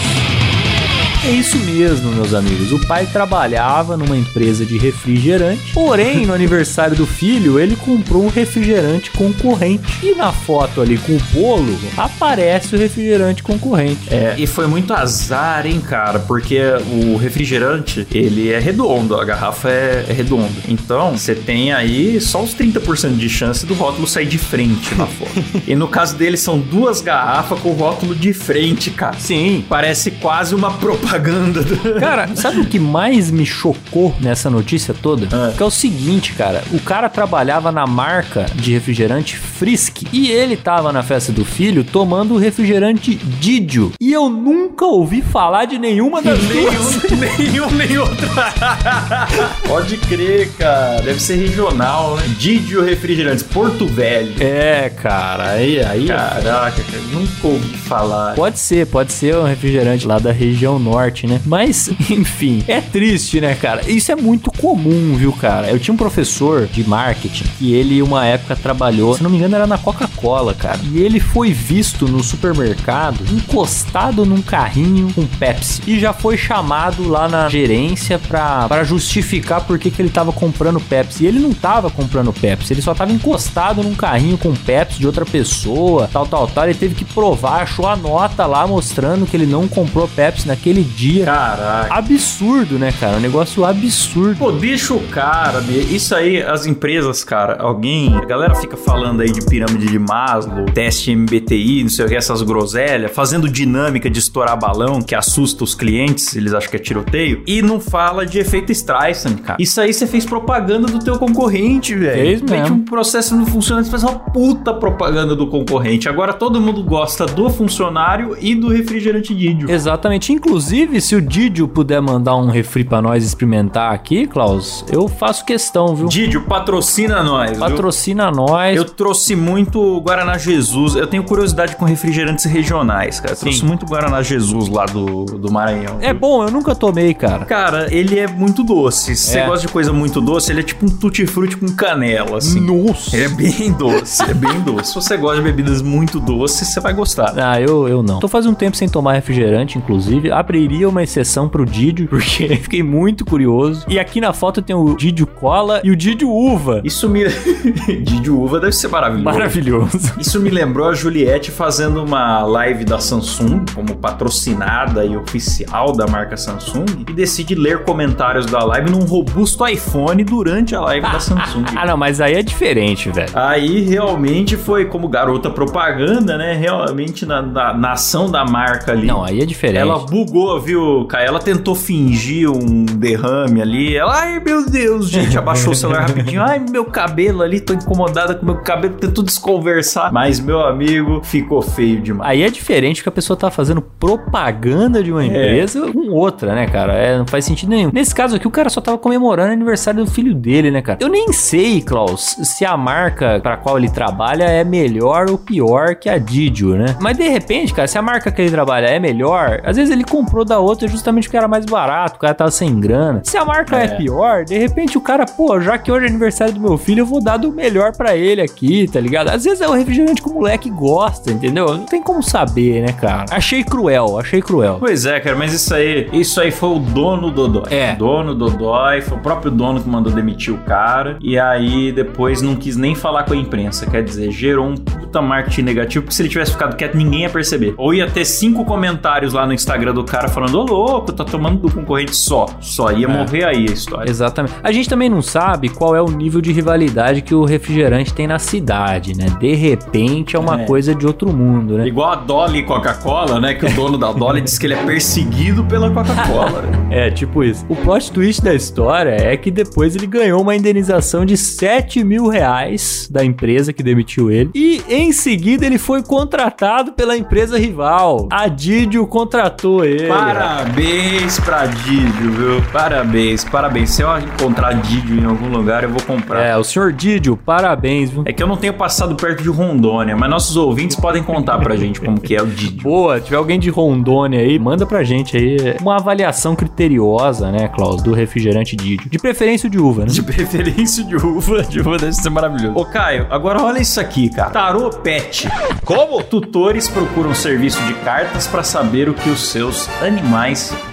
É 1.25 1.31
isso 1.31 1.57
mesmo, 1.59 2.12
meus 2.12 2.33
amigos. 2.33 2.73
O 2.73 2.86
pai 2.86 3.05
trabalhava 3.05 3.95
numa 3.95 4.17
empresa 4.17 4.65
de 4.65 4.77
refrigerante, 4.77 5.71
porém, 5.73 6.25
no 6.25 6.33
aniversário 6.33 6.97
do 6.97 7.05
filho, 7.07 7.57
ele 7.57 7.77
comprou 7.77 8.25
um 8.25 8.27
refrigerante 8.27 9.09
concorrente. 9.12 10.05
E 10.05 10.13
na 10.15 10.33
foto 10.33 10.81
ali 10.81 10.97
com 10.97 11.13
o 11.13 11.19
bolo, 11.31 11.79
aparece 11.95 12.75
o 12.75 12.77
refrigerante 12.77 13.41
concorrente. 13.41 14.13
É, 14.13 14.36
e 14.38 14.45
foi 14.45 14.67
muito 14.67 14.93
azar, 14.93 15.65
hein, 15.65 15.79
cara, 15.79 16.19
porque 16.19 16.59
o 16.91 17.15
refrigerante, 17.15 18.05
ele 18.12 18.51
é 18.51 18.59
redondo, 18.59 19.15
a 19.15 19.23
garrafa 19.23 19.69
é, 19.69 20.05
é 20.09 20.12
redonda. 20.12 20.51
Então, 20.67 21.17
você 21.17 21.33
tem 21.33 21.71
aí 21.71 22.19
só 22.19 22.43
uns 22.43 22.53
30% 22.53 23.15
de 23.15 23.29
chance 23.29 23.65
do 23.65 23.73
rótulo 23.73 24.05
sair 24.05 24.27
de 24.27 24.38
frente 24.38 24.93
na 24.95 25.07
foto. 25.07 25.41
e 25.65 25.73
no 25.73 25.88
caso 25.88 26.17
dele, 26.17 26.36
são 26.36 26.59
duas 26.59 26.99
garrafas 26.99 27.57
com 27.62 27.69
o 27.69 27.73
rótulo 27.73 28.13
de 28.13 28.33
frente, 28.33 28.91
cara. 28.91 29.17
Sim. 29.17 29.63
Parece 29.69 30.12
quase 30.12 30.53
uma 30.53 30.71
propaganda. 30.71 31.12
Do- 31.19 31.99
Cara, 31.99 32.30
sabe 32.36 32.60
o 32.62 32.65
que 32.65 32.80
mais 32.80 33.30
me 33.32 33.45
chocou 33.45 34.13
nessa 34.19 34.49
notícia 34.49 34.93
toda? 34.93 35.28
Ah. 35.32 35.54
Que 35.56 35.62
é 35.63 35.65
o 35.65 35.71
seguinte, 35.71 36.34
cara. 36.34 36.63
O 36.71 36.80
cara 36.80 37.10
trabalhava 37.10 37.71
na 37.71 37.86
marca 37.86 38.45
de 38.56 38.71
refrigerante 38.73 39.38
Frisk 39.38 40.04
e 40.12 40.30
ele 40.32 40.56
tava 40.58 40.91
na 40.91 41.04
festa 41.04 41.32
do 41.32 41.43
filho 41.45 41.84
tomando 41.84 42.34
o 42.36 42.38
refrigerante 42.38 43.15
Didio. 43.15 43.91
E 43.99 44.12
eu 44.12 44.30
nunca 44.30 44.86
ouvi 44.86 45.21
falar 45.21 45.65
de 45.65 45.78
nenhuma 45.78 46.21
das 46.21 46.39
duas. 46.39 47.04
nenhum, 47.39 47.69
nem 47.71 47.97
outro. 47.97 48.28
Pode 49.67 49.97
crer, 49.97 50.49
cara. 50.58 51.02
Deve 51.02 51.19
ser 51.21 51.36
regional, 51.36 52.15
né? 52.17 52.23
Didio 52.38 52.84
Refrigerantes, 52.84 53.43
Porto 53.43 53.86
Velho. 53.88 54.34
É, 54.39 54.89
cara. 54.89 55.52
Aí, 55.52 55.84
aí. 55.84 56.08
Caraca, 56.08 56.84
cara, 56.84 57.04
nunca 57.12 57.47
ouvi 57.47 57.78
falar. 57.78 58.36
Pode 58.36 58.60
ser, 58.60 58.88
pode 58.88 59.12
ser 59.12 59.36
um 59.36 59.43
refrigerante 59.43 60.06
lá 60.08 60.19
da 60.19 60.32
região 60.32 60.78
norte, 60.80 61.02
né? 61.27 61.41
Mas, 61.45 61.89
enfim, 62.09 62.63
é 62.67 62.81
triste, 62.81 63.41
né, 63.41 63.55
cara? 63.55 63.89
Isso 63.89 64.11
é 64.11 64.15
muito 64.15 64.51
comum, 64.51 65.15
viu, 65.15 65.31
cara? 65.33 65.69
Eu 65.69 65.79
tinha 65.79 65.93
um 65.93 65.97
professor 65.97 66.67
de 66.67 66.87
marketing 66.87 67.45
que 67.57 67.73
ele, 67.73 68.01
uma 68.01 68.25
época, 68.25 68.55
trabalhou, 68.55 69.15
se 69.15 69.23
não 69.23 69.29
me 69.29 69.37
engano, 69.37 69.55
era 69.55 69.67
na 69.67 69.77
Coca-Cola, 69.77 70.53
cara. 70.53 70.79
E 70.91 71.01
ele 71.01 71.19
foi 71.19 71.51
visto 71.51 72.07
no 72.07 72.23
supermercado 72.23 73.23
encostado 73.31 74.25
num 74.25 74.41
carrinho 74.41 75.11
com 75.13 75.25
Pepsi. 75.25 75.81
E 75.87 75.99
já 75.99 76.13
foi 76.13 76.37
chamado 76.37 77.07
lá 77.07 77.27
na 77.27 77.49
gerência 77.49 78.19
pra 78.19 78.83
justificar 78.83 79.61
por 79.61 79.77
que, 79.79 79.91
que 79.91 80.01
ele 80.01 80.09
tava 80.09 80.31
comprando 80.31 80.79
Pepsi. 80.79 81.23
E 81.23 81.27
ele 81.27 81.39
não 81.39 81.53
tava 81.53 81.89
comprando 81.89 82.33
Pepsi, 82.33 82.73
ele 82.73 82.81
só 82.81 82.93
tava 82.93 83.11
encostado 83.11 83.83
num 83.83 83.95
carrinho 83.95 84.37
com 84.37 84.53
Pepsi 84.53 84.99
de 84.99 85.07
outra 85.07 85.25
pessoa, 85.25 86.09
tal, 86.11 86.25
tal, 86.25 86.47
tal. 86.47 86.65
Ele 86.65 86.73
teve 86.73 86.95
que 86.95 87.05
provar, 87.05 87.61
achou 87.61 87.87
a 87.87 87.95
nota 87.95 88.45
lá 88.45 88.65
mostrando 88.67 89.25
que 89.25 89.35
ele 89.35 89.45
não 89.45 89.67
comprou 89.67 90.07
Pepsi 90.07 90.47
naquele 90.47 90.83
dia. 90.95 91.25
Caraca. 91.25 91.93
Absurdo, 91.93 92.79
né, 92.79 92.93
cara? 92.99 93.17
Um 93.17 93.19
negócio 93.19 93.65
absurdo. 93.65 94.38
Pô, 94.38 94.51
deixa 94.51 94.93
o 94.93 95.01
cara, 95.08 95.62
isso 95.89 96.15
aí, 96.15 96.41
as 96.41 96.65
empresas, 96.65 97.23
cara, 97.23 97.58
alguém, 97.60 98.15
a 98.15 98.25
galera 98.25 98.56
fica 98.56 98.77
falando 98.77 99.21
aí 99.21 99.32
de 99.32 99.45
pirâmide 99.45 99.88
de 99.88 99.99
Maslow, 99.99 100.65
teste 100.65 101.15
MBTI, 101.15 101.84
não 101.84 101.89
sei 101.89 102.06
o 102.06 102.08
que, 102.08 102.15
essas 102.15 102.41
groselhas, 102.41 103.12
fazendo 103.12 103.49
dinâmica 103.49 104.10
de 104.10 104.19
estourar 104.19 104.58
balão, 104.58 105.01
que 105.01 105.15
assusta 105.15 105.63
os 105.63 105.75
clientes, 105.75 106.36
eles 106.36 106.53
acham 106.53 106.69
que 106.69 106.77
é 106.77 106.79
tiroteio, 106.79 107.43
e 107.47 107.62
não 107.62 107.79
fala 107.79 108.25
de 108.25 108.39
efeito 108.39 108.71
Streisand, 108.71 109.36
cara. 109.38 109.58
Isso 109.62 109.79
aí 109.79 109.93
você 109.93 110.08
fez 110.08 110.25
propaganda 110.25 110.88
do 110.88 110.99
teu 110.99 111.17
concorrente, 111.17 111.95
velho. 111.95 112.23
De 112.23 112.34
repente 112.36 112.51
mesmo. 112.51 112.75
um 112.75 112.86
processo 112.86 113.36
não 113.36 113.45
funciona, 113.45 113.84
você 113.84 113.91
faz 113.91 114.03
uma 114.03 114.19
puta 114.19 114.73
propaganda 114.73 115.36
do 115.36 115.47
concorrente. 115.47 116.10
Agora 116.10 116.34
todo 116.34 116.60
mundo 116.60 116.84
gosta 116.84 117.25
do 117.25 117.49
funcionário 117.49 118.36
e 118.39 118.56
do 118.56 118.67
refrigerante 118.67 119.34
Didio. 119.34 119.69
Exatamente. 119.69 120.34
Inclusive, 120.34 120.82
Inclusive, 120.83 121.01
se 121.01 121.15
o 121.15 121.21
Didio 121.21 121.65
puder 121.67 122.01
mandar 122.01 122.35
um 122.35 122.49
refri 122.49 122.83
pra 122.83 123.01
nós 123.01 123.23
experimentar 123.23 123.93
aqui, 123.93 124.27
Klaus, 124.27 124.83
eu 124.91 125.07
faço 125.07 125.45
questão, 125.45 125.95
viu? 125.95 126.07
Didio, 126.07 126.41
patrocina 126.41 127.23
nós. 127.23 127.51
viu? 127.51 127.59
Patrocina 127.61 128.29
nós. 128.29 128.75
Eu 128.75 128.83
trouxe 128.83 129.33
muito 129.35 130.01
Guaraná 130.01 130.37
Jesus. 130.37 130.95
Eu 130.95 131.07
tenho 131.07 131.23
curiosidade 131.23 131.77
com 131.77 131.85
refrigerantes 131.85 132.43
regionais, 132.45 133.19
cara. 133.21 133.31
Eu 133.31 133.35
Sim. 133.37 133.41
trouxe 133.45 133.65
muito 133.65 133.85
Guaraná 133.85 134.21
Jesus 134.21 134.67
lá 134.67 134.85
do, 134.85 135.23
do 135.25 135.49
Maranhão. 135.51 135.99
É 136.01 136.13
bom, 136.13 136.43
eu 136.43 136.51
nunca 136.51 136.75
tomei, 136.75 137.13
cara. 137.13 137.45
Cara, 137.45 137.87
ele 137.93 138.19
é 138.19 138.27
muito 138.27 138.61
doce. 138.63 139.15
Se 139.15 139.31
você 139.31 139.39
É. 139.39 139.45
gosta 139.45 139.65
de 139.65 139.71
coisa 139.71 139.93
muito 139.93 140.19
doce, 140.19 140.51
ele 140.51 140.59
é 140.59 140.63
tipo 140.63 140.85
um 140.85 140.89
tutti-frutti 140.89 141.55
com 141.55 141.67
canela, 141.73 142.37
assim. 142.39 142.59
Nossa. 142.59 143.15
Ele 143.15 143.25
é 143.25 143.29
bem 143.29 143.71
doce, 143.77 144.21
é 144.23 144.33
bem 144.33 144.59
doce. 144.61 144.89
Se 144.89 144.95
você 144.95 145.15
gosta 145.15 145.37
de 145.37 145.43
bebidas 145.43 145.81
muito 145.81 146.19
doces, 146.19 146.67
você 146.67 146.79
vai 146.81 146.93
gostar. 146.93 147.33
Ah, 147.37 147.59
eu, 147.61 147.87
eu 147.87 148.03
não. 148.03 148.19
Tô 148.19 148.27
faz 148.27 148.45
um 148.45 148.53
tempo 148.53 148.75
sem 148.75 148.89
tomar 148.89 149.13
refrigerante, 149.13 149.77
inclusive. 149.77 150.29
Abriria 150.63 150.88
uma 150.88 151.04
exceção 151.04 151.49
pro 151.49 151.65
Didio, 151.65 152.08
porque 152.10 152.56
fiquei 152.56 152.82
muito 152.82 153.26
curioso. 153.26 153.86
E 153.89 153.99
aqui 153.99 154.21
na 154.21 154.32
foto 154.32 154.62
tem 154.62 154.73
o 154.73 154.95
Didio 154.95 155.28
Cola 155.28 155.82
e 155.84 155.91
o 155.91 155.95
Didio 155.95 156.30
Uva. 156.30 156.82
Isso 156.86 157.10
me. 157.10 157.26
de 158.23 158.32
uva 158.32 158.60
deve 158.60 158.71
ser 158.71 158.88
maravilhoso. 158.88 159.26
Maravilhoso. 159.26 160.13
Isso 160.19 160.39
me 160.39 160.49
lembrou 160.49 160.88
a 160.88 160.93
Juliette 160.93 161.52
fazendo 161.52 162.02
uma 162.02 162.43
live 162.43 162.86
da 162.86 162.99
Samsung, 162.99 163.65
como 163.76 163.95
patrocinada 163.97 165.04
e 165.04 165.17
oficial 165.17 165.91
da 165.91 166.08
marca 166.08 166.38
Samsung, 166.38 166.86
e 167.10 167.13
decide 167.13 167.56
ler 167.56 167.84
comentários 167.84 168.45
da 168.45 168.63
live 168.63 168.89
num 168.89 169.04
robusto 169.04 169.67
iPhone 169.67 170.23
durante 170.23 170.76
a 170.76 170.82
live 170.82 171.12
da 171.12 171.19
Samsung. 171.19 171.65
Ah, 171.76 171.86
não, 171.86 171.97
mas 171.97 172.21
aí 172.21 172.36
é 172.36 172.41
diferente, 172.41 173.10
velho. 173.10 173.32
Aí 173.34 173.82
realmente 173.82 174.56
foi 174.56 174.86
como 174.86 175.10
garota 175.10 175.49
propaganda, 175.49 176.38
né? 176.38 176.54
Realmente 176.54 177.26
na, 177.26 177.41
na, 177.41 177.73
na 177.73 177.91
ação 177.91 178.32
da 178.32 178.45
marca 178.45 178.93
ali. 178.93 179.08
Não, 179.08 179.23
aí 179.23 179.41
é 179.41 179.45
diferente. 179.45 179.82
Ela 179.82 179.99
bugou, 179.99 180.52
viu, 180.59 181.05
Kai? 181.05 181.25
Ela 181.25 181.39
tentou 181.39 181.75
fingir 181.75 182.49
um 182.49 182.85
derrame 182.85 183.61
ali. 183.61 183.95
Ela, 183.95 184.21
ai 184.21 184.39
meu 184.39 184.65
Deus, 184.69 185.09
gente, 185.09 185.37
abaixou 185.37 185.73
o 185.73 185.75
celular 185.75 186.07
rapidinho. 186.07 186.41
Ai, 186.41 186.59
meu 186.59 186.85
cabelo 186.85 187.41
ali, 187.41 187.59
tô 187.59 187.73
incomodada 187.73 188.35
com 188.35 188.45
meu 188.45 188.57
cabelo, 188.57 188.95
tentou 188.95 189.23
desconversar. 189.23 190.11
Mas, 190.11 190.39
meu 190.39 190.61
amigo, 190.61 191.21
ficou 191.23 191.61
feio 191.61 192.01
demais. 192.01 192.29
Aí 192.31 192.43
é 192.43 192.49
diferente 192.49 193.03
que 193.03 193.09
a 193.09 193.11
pessoa 193.11 193.37
tá 193.37 193.49
fazendo 193.49 193.81
propaganda 193.81 195.03
de 195.03 195.11
uma 195.11 195.25
empresa 195.25 195.91
com 195.91 196.09
outra, 196.11 196.53
né, 196.53 196.67
cara? 196.67 196.93
É, 196.93 197.17
não 197.17 197.27
faz 197.27 197.45
sentido 197.45 197.69
nenhum. 197.69 197.89
Nesse 197.93 198.13
caso 198.13 198.35
aqui, 198.35 198.47
o 198.47 198.51
cara 198.51 198.69
só 198.69 198.81
tava 198.81 198.97
comemorando 198.97 199.49
o 199.49 199.53
aniversário 199.53 200.03
do 200.03 200.09
filho 200.09 200.33
dele, 200.33 200.71
né, 200.71 200.81
cara? 200.81 200.99
Eu 201.01 201.09
nem 201.09 201.31
sei, 201.33 201.81
Klaus, 201.81 202.37
se 202.43 202.65
a 202.65 202.75
marca 202.77 203.39
pra 203.41 203.57
qual 203.57 203.77
ele 203.77 203.89
trabalha 203.89 204.43
é 204.43 204.63
melhor 204.63 205.29
ou 205.29 205.37
pior 205.37 205.95
que 205.95 206.09
a 206.09 206.17
Didio, 206.17 206.75
né? 206.75 206.95
Mas 206.99 207.17
de 207.17 207.27
repente, 207.27 207.73
cara, 207.73 207.87
se 207.87 207.97
a 207.97 208.01
marca 208.01 208.31
que 208.31 208.41
ele 208.41 208.51
trabalha 208.51 208.87
é 208.87 208.99
melhor, 208.99 209.61
às 209.63 209.77
vezes 209.77 209.91
ele 209.91 210.03
comprou 210.03 210.42
da 210.45 210.60
outra 210.60 210.88
justamente 210.88 211.25
porque 211.25 211.38
era 211.38 211.47
mais 211.47 211.65
barato, 211.65 212.15
o 212.15 212.19
cara 212.19 212.34
tava 212.34 212.51
sem 212.51 212.79
grana. 212.79 213.21
Se 213.23 213.38
a 213.38 213.45
marca 213.45 213.77
é, 213.77 213.86
É. 213.86 213.88
pior, 213.95 214.45
de 214.45 214.58
repente 214.58 214.97
o 214.97 215.01
cara, 215.01 215.25
pô, 215.25 215.60
já 215.62 215.77
que 215.77 215.91
hoje 215.91 216.06
é 216.06 216.10
aniversário 216.10 216.53
do 216.53 216.60
meu 216.60 216.77
filho, 216.77 217.01
eu 217.01 217.06
vou 217.06 217.21
dar 217.21 217.38
do 217.38 217.51
melhor 217.51 217.95
pra 217.95 218.15
ele 218.15 218.41
aqui, 218.41 218.88
tá 218.91 218.99
ligado? 218.99 219.29
Às 219.29 219.43
vezes 219.43 219.62
é 219.62 219.67
o 219.67 219.73
refrigerante 219.73 220.21
que 220.21 220.29
o 220.29 220.34
moleque 220.34 220.69
gosta, 220.69 221.32
entendeu? 221.32 221.67
Não 221.77 221.86
tem 221.86 222.01
como 222.01 222.21
saber, 222.23 222.82
né, 222.82 222.93
cara? 222.93 223.25
Achei 223.32 223.63
cruel, 223.63 224.17
achei 224.19 224.41
cruel. 224.41 224.77
Pois 224.79 225.06
é, 225.06 225.19
cara, 225.19 225.36
mas 225.36 225.53
isso 225.53 225.73
aí, 225.73 226.10
isso 226.13 226.39
aí 226.41 226.51
foi 226.51 226.69
o 226.69 226.79
dono 226.79 227.29
do 227.32 227.47
Dodói. 227.47 227.73
É. 227.73 227.93
O 227.93 227.97
dono 227.97 228.34
do 228.36 228.49
Dodói, 228.49 229.01
foi 229.01 229.17
o 229.17 229.21
próprio 229.21 229.51
dono 229.51 229.82
que 229.82 229.89
mandou 229.89 230.12
demitir 230.12 230.53
o 230.53 230.58
cara. 230.60 231.17
E 231.21 231.38
aí 231.38 231.91
depois 231.91 232.41
não 232.41 232.56
quis 232.56 232.75
nem 232.77 232.95
falar 232.95 233.23
com 233.23 233.34
a 233.34 233.38
imprensa. 233.38 233.86
Quer 233.89 234.03
dizer, 234.03 234.32
gerou 234.32 234.65
um 234.67 234.75
puta 234.75 235.21
marketing 235.21 235.62
negativo, 235.63 236.03
porque 236.03 236.15
se 236.15 236.21
ele 236.21 236.29
tivesse 236.29 236.51
ficado 236.51 236.75
quieto, 236.75 236.95
ninguém 236.95 237.21
ia 237.21 237.29
perceber. 237.29 237.73
Ou 237.77 237.93
ia 237.93 238.10
ter 238.10 238.25
cinco 238.25 238.65
comentários 238.65 239.34
lá 239.34 239.45
no 239.45 239.53
Instagram 239.53 239.93
do 239.93 240.03
cara 240.03 240.27
falando: 240.33 240.55
Ô 240.59 240.63
louco, 240.63 241.11
tá 241.13 241.23
tomando 241.23 241.59
do 241.59 241.71
concorrente 241.73 242.15
só. 242.15 242.45
Só 242.59 242.91
ia 242.91 243.07
morrer 243.07 243.43
aí 243.45 243.65
a 243.69 243.71
história. 243.73 244.09
Exatamente. 244.09 244.55
A 244.63 244.71
gente 244.71 244.89
também 244.89 245.09
não 245.09 245.21
sabe 245.21 245.69
qual 245.69 245.95
é 245.95 246.01
o 246.01 246.09
nível 246.09 246.41
de 246.41 246.51
rivalidade 246.51 247.21
que 247.21 247.33
o 247.35 247.43
refrigerante 247.45 248.13
tem 248.13 248.27
na 248.27 248.39
cidade, 248.39 249.15
né? 249.17 249.25
De 249.39 249.53
repente 249.55 250.35
é 250.35 250.39
uma 250.39 250.61
É. 250.61 250.65
coisa 250.65 250.93
de 250.95 251.05
outro 251.05 251.31
mundo, 251.33 251.77
né? 251.77 251.87
Igual 251.87 252.11
a 252.11 252.15
Dolly 252.15 252.63
Coca-Cola, 252.63 253.39
né? 253.39 253.53
Que 253.53 253.65
o 253.65 253.73
dono 253.73 253.97
da 253.97 254.11
Dolly 254.11 254.41
disse 254.41 254.59
que 254.59 254.65
ele 254.65 254.73
é 254.73 254.83
perseguido 254.83 255.63
pela 255.65 255.89
Coca-Cola. 255.89 256.61
né? 256.63 256.79
É, 256.93 257.09
tipo 257.09 257.43
isso. 257.43 257.65
O 257.67 257.75
plot 257.75 258.11
twist 258.11 258.39
da 258.43 258.53
história 258.53 259.09
é 259.19 259.35
que 259.35 259.49
depois 259.49 259.95
ele 259.95 260.05
ganhou 260.05 260.39
uma 260.39 260.55
indenização 260.55 261.25
de 261.25 261.35
7 261.35 262.03
mil 262.03 262.27
reais 262.27 263.07
da 263.11 263.25
empresa 263.25 263.73
que 263.73 263.81
demitiu 263.81 264.29
ele. 264.29 264.51
E 264.53 264.83
em 264.87 265.11
seguida 265.11 265.65
ele 265.65 265.79
foi 265.79 266.03
contratado 266.03 266.93
pela 266.93 267.17
empresa 267.17 267.57
rival. 267.57 268.27
A 268.31 268.47
Didio 268.47 269.07
contratou 269.07 269.83
ele. 269.83 270.07
Parabéns 270.25 271.39
pra 271.39 271.65
Didio, 271.65 272.31
viu? 272.31 272.62
Parabéns, 272.71 273.43
parabéns. 273.43 273.89
Se 273.89 274.01
eu 274.01 274.17
encontrar 274.17 274.73
Didio 274.73 275.19
em 275.19 275.25
algum 275.25 275.49
lugar, 275.49 275.83
eu 275.83 275.89
vou 275.89 276.01
comprar. 276.01 276.41
É, 276.41 276.57
o 276.57 276.63
senhor 276.63 276.93
Didio, 276.93 277.36
parabéns, 277.36 278.09
viu? 278.09 278.23
É 278.25 278.31
que 278.31 278.41
eu 278.41 278.47
não 278.47 278.55
tenho 278.55 278.73
passado 278.73 279.15
perto 279.15 279.43
de 279.43 279.49
Rondônia, 279.49 280.15
mas 280.15 280.29
nossos 280.29 280.55
ouvintes 280.55 280.95
podem 280.95 281.21
contar 281.21 281.57
pra 281.59 281.75
gente 281.75 281.99
como 281.99 282.19
que 282.19 282.36
é 282.36 282.41
o 282.41 282.47
Didio. 282.47 282.83
Boa, 282.83 283.19
tiver 283.19 283.36
alguém 283.36 283.59
de 283.59 283.69
Rondônia 283.69 284.39
aí, 284.39 284.57
manda 284.57 284.86
pra 284.86 285.03
gente 285.03 285.36
aí 285.36 285.75
uma 285.81 285.97
avaliação 285.97 286.55
criteriosa, 286.55 287.51
né, 287.51 287.67
Klaus, 287.67 288.01
do 288.01 288.13
refrigerante 288.13 288.75
Didio. 288.75 289.09
De 289.09 289.19
preferência 289.19 289.69
de 289.69 289.77
uva, 289.77 290.05
né? 290.05 290.07
De 290.07 290.23
preferência 290.23 291.03
de 291.03 291.15
uva, 291.15 291.63
de 291.63 291.81
uva 291.81 291.97
deve 291.97 292.13
ser 292.13 292.29
maravilhoso. 292.29 292.77
Ô 292.77 292.86
Caio, 292.86 293.27
agora 293.29 293.62
olha 293.62 293.79
isso 293.79 293.99
aqui, 293.99 294.29
cara. 294.29 294.51
Tarô 294.51 294.89
Pet. 294.89 295.49
Como? 295.83 296.23
Tutores 296.23 296.88
procuram 296.88 297.33
serviço 297.36 297.81
de 297.83 297.93
cartas 297.95 298.47
pra 298.47 298.63
saber 298.63 299.09
o 299.09 299.13
que 299.13 299.29
os 299.29 299.49
seus 299.49 299.89
animais 300.01 300.12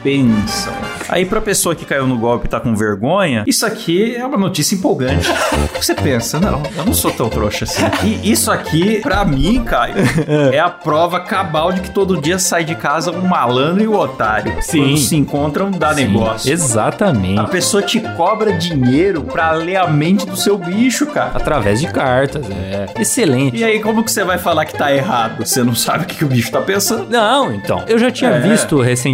pensam. 0.02 0.72
Aí 1.08 1.24
pra 1.24 1.40
pessoa 1.40 1.74
que 1.74 1.84
caiu 1.84 2.06
no 2.06 2.16
golpe 2.16 2.46
e 2.46 2.48
tá 2.48 2.60
com 2.60 2.74
vergonha, 2.74 3.42
isso 3.46 3.66
aqui 3.66 4.14
é 4.14 4.24
uma 4.24 4.36
notícia 4.36 4.74
empolgante. 4.74 5.26
Você 5.80 5.94
pensa, 5.94 6.38
não, 6.38 6.62
eu 6.76 6.84
não 6.84 6.94
sou 6.94 7.10
tão 7.10 7.28
trouxa 7.28 7.64
assim. 7.64 7.82
E 8.04 8.30
isso 8.30 8.50
aqui, 8.50 9.00
pra 9.00 9.24
mim, 9.24 9.64
Caio, 9.64 9.94
é 10.52 10.58
a 10.58 10.70
prova 10.70 11.20
cabal 11.20 11.72
de 11.72 11.80
que 11.80 11.90
todo 11.90 12.20
dia 12.20 12.38
sai 12.38 12.64
de 12.64 12.74
casa 12.74 13.10
um 13.10 13.26
malandro 13.26 13.82
e 13.82 13.88
o 13.88 13.94
otário. 13.98 14.54
Sim. 14.62 14.78
Quando 14.82 14.98
se 14.98 15.16
encontram, 15.16 15.70
dá 15.70 15.92
Sim, 15.94 16.04
negócio. 16.06 16.48
A 16.50 16.52
Exatamente. 16.54 17.50
pessoa 17.50 17.82
te 17.82 17.98
cobra 18.16 18.52
dinheiro 18.52 19.22
pra 19.24 19.50
ler 19.52 19.76
a 19.76 19.86
mente 19.88 20.24
do 20.26 20.36
seu 20.36 20.56
bicho, 20.56 21.06
cara. 21.06 21.32
Através 21.34 21.80
de 21.80 21.88
cartas, 21.88 22.46
é. 22.50 22.86
Excelente. 23.00 23.56
E 23.56 23.64
aí, 23.64 23.80
como 23.80 24.04
que 24.04 24.12
você 24.12 24.22
vai 24.22 24.38
falar 24.38 24.64
que 24.64 24.74
tá 24.76 24.94
errado? 24.94 25.44
Você 25.44 25.62
não 25.64 25.74
sabe 25.74 26.04
o 26.04 26.06
que 26.06 26.16
que 26.16 26.24
o 26.24 26.28
bicho 26.28 26.50
tá 26.52 26.60
pensando? 26.60 27.08
Não, 27.10 27.52
então. 27.52 27.84
Eu 27.88 27.98
já 27.98 28.10
tinha 28.10 28.30
É. 28.30 28.40
visto 28.40 28.80
recentemente 28.80 29.09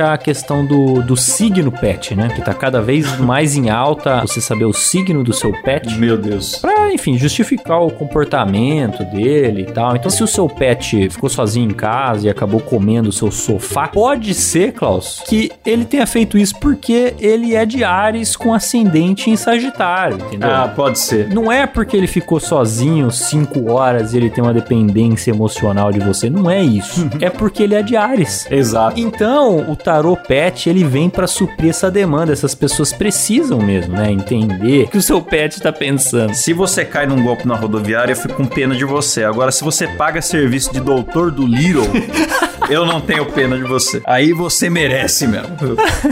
a 0.00 0.18
questão 0.18 0.64
do, 0.64 1.02
do 1.02 1.16
signo 1.16 1.72
pet, 1.72 2.14
né? 2.14 2.28
Que 2.34 2.42
tá 2.42 2.54
cada 2.54 2.80
vez 2.80 3.18
mais 3.18 3.56
em 3.56 3.70
alta 3.70 4.20
você 4.20 4.40
saber 4.40 4.64
o 4.64 4.72
signo 4.72 5.22
do 5.24 5.32
seu 5.32 5.52
pet. 5.62 5.94
Meu 5.96 6.16
Deus. 6.16 6.56
Pra, 6.56 6.92
enfim, 6.92 7.16
justificar 7.18 7.80
o 7.80 7.90
comportamento 7.90 9.04
dele 9.04 9.62
e 9.62 9.72
tal. 9.72 9.96
Então, 9.96 10.10
se 10.10 10.22
o 10.22 10.26
seu 10.26 10.48
pet 10.48 11.08
ficou 11.10 11.28
sozinho 11.28 11.70
em 11.70 11.74
casa 11.74 12.26
e 12.26 12.30
acabou 12.30 12.60
comendo 12.60 13.08
o 13.08 13.12
seu 13.12 13.30
sofá, 13.30 13.88
pode 13.88 14.34
ser, 14.34 14.72
Klaus, 14.72 15.22
que 15.26 15.50
ele 15.64 15.84
tenha 15.84 16.06
feito 16.06 16.36
isso 16.36 16.54
porque 16.60 17.14
ele 17.18 17.54
é 17.54 17.64
de 17.64 17.84
Ares 17.84 18.36
com 18.36 18.52
ascendente 18.52 19.30
em 19.30 19.36
Sagitário, 19.36 20.16
entendeu? 20.16 20.50
Ah, 20.50 20.72
pode 20.74 20.98
ser. 20.98 21.28
Não 21.28 21.50
é 21.50 21.66
porque 21.66 21.96
ele 21.96 22.06
ficou 22.06 22.40
sozinho 22.40 23.10
cinco 23.10 23.70
horas 23.70 24.12
e 24.12 24.16
ele 24.16 24.30
tem 24.30 24.42
uma 24.42 24.54
dependência 24.54 25.30
emocional 25.30 25.92
de 25.92 26.00
você. 26.00 26.28
Não 26.28 26.50
é 26.50 26.62
isso. 26.62 27.08
é 27.20 27.30
porque 27.30 27.62
ele 27.62 27.74
é 27.74 27.82
de 27.82 27.96
Ares. 27.96 28.46
Exato. 28.50 28.98
Então, 28.98 29.39
o 29.48 29.76
tarô 29.76 30.16
pet, 30.16 30.68
ele 30.68 30.84
vem 30.84 31.08
pra 31.08 31.26
suprir 31.26 31.70
essa 31.70 31.90
demanda. 31.90 32.32
Essas 32.32 32.54
pessoas 32.54 32.92
precisam 32.92 33.58
mesmo, 33.58 33.94
né? 33.94 34.10
Entender 34.10 34.84
o 34.84 34.88
que 34.88 34.98
o 34.98 35.02
seu 35.02 35.20
pet 35.22 35.60
tá 35.60 35.72
pensando. 35.72 36.34
Se 36.34 36.52
você 36.52 36.84
cai 36.84 37.06
num 37.06 37.22
golpe 37.22 37.46
na 37.46 37.54
rodoviária, 37.54 38.12
eu 38.12 38.16
fico 38.16 38.34
com 38.34 38.46
pena 38.46 38.74
de 38.74 38.84
você. 38.84 39.24
Agora, 39.24 39.52
se 39.52 39.62
você 39.62 39.86
paga 39.86 40.20
serviço 40.20 40.72
de 40.72 40.80
doutor 40.80 41.30
do 41.30 41.46
Little, 41.46 41.86
eu 42.68 42.86
não 42.86 43.00
tenho 43.00 43.26
pena 43.26 43.56
de 43.56 43.64
você. 43.64 44.00
Aí 44.04 44.32
você 44.32 44.70
merece 44.70 45.26
mesmo. 45.26 45.56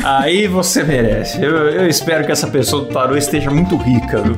Aí 0.05 0.47
você 0.47 0.83
merece. 0.83 1.43
Eu, 1.43 1.57
eu 1.69 1.89
espero 1.89 2.25
que 2.25 2.33
essa 2.33 2.47
pessoa 2.47 2.85
do 2.85 2.89
tarô 2.93 3.17
esteja 3.17 3.51
muito 3.51 3.77
rica, 3.77 4.21
viu? 4.21 4.37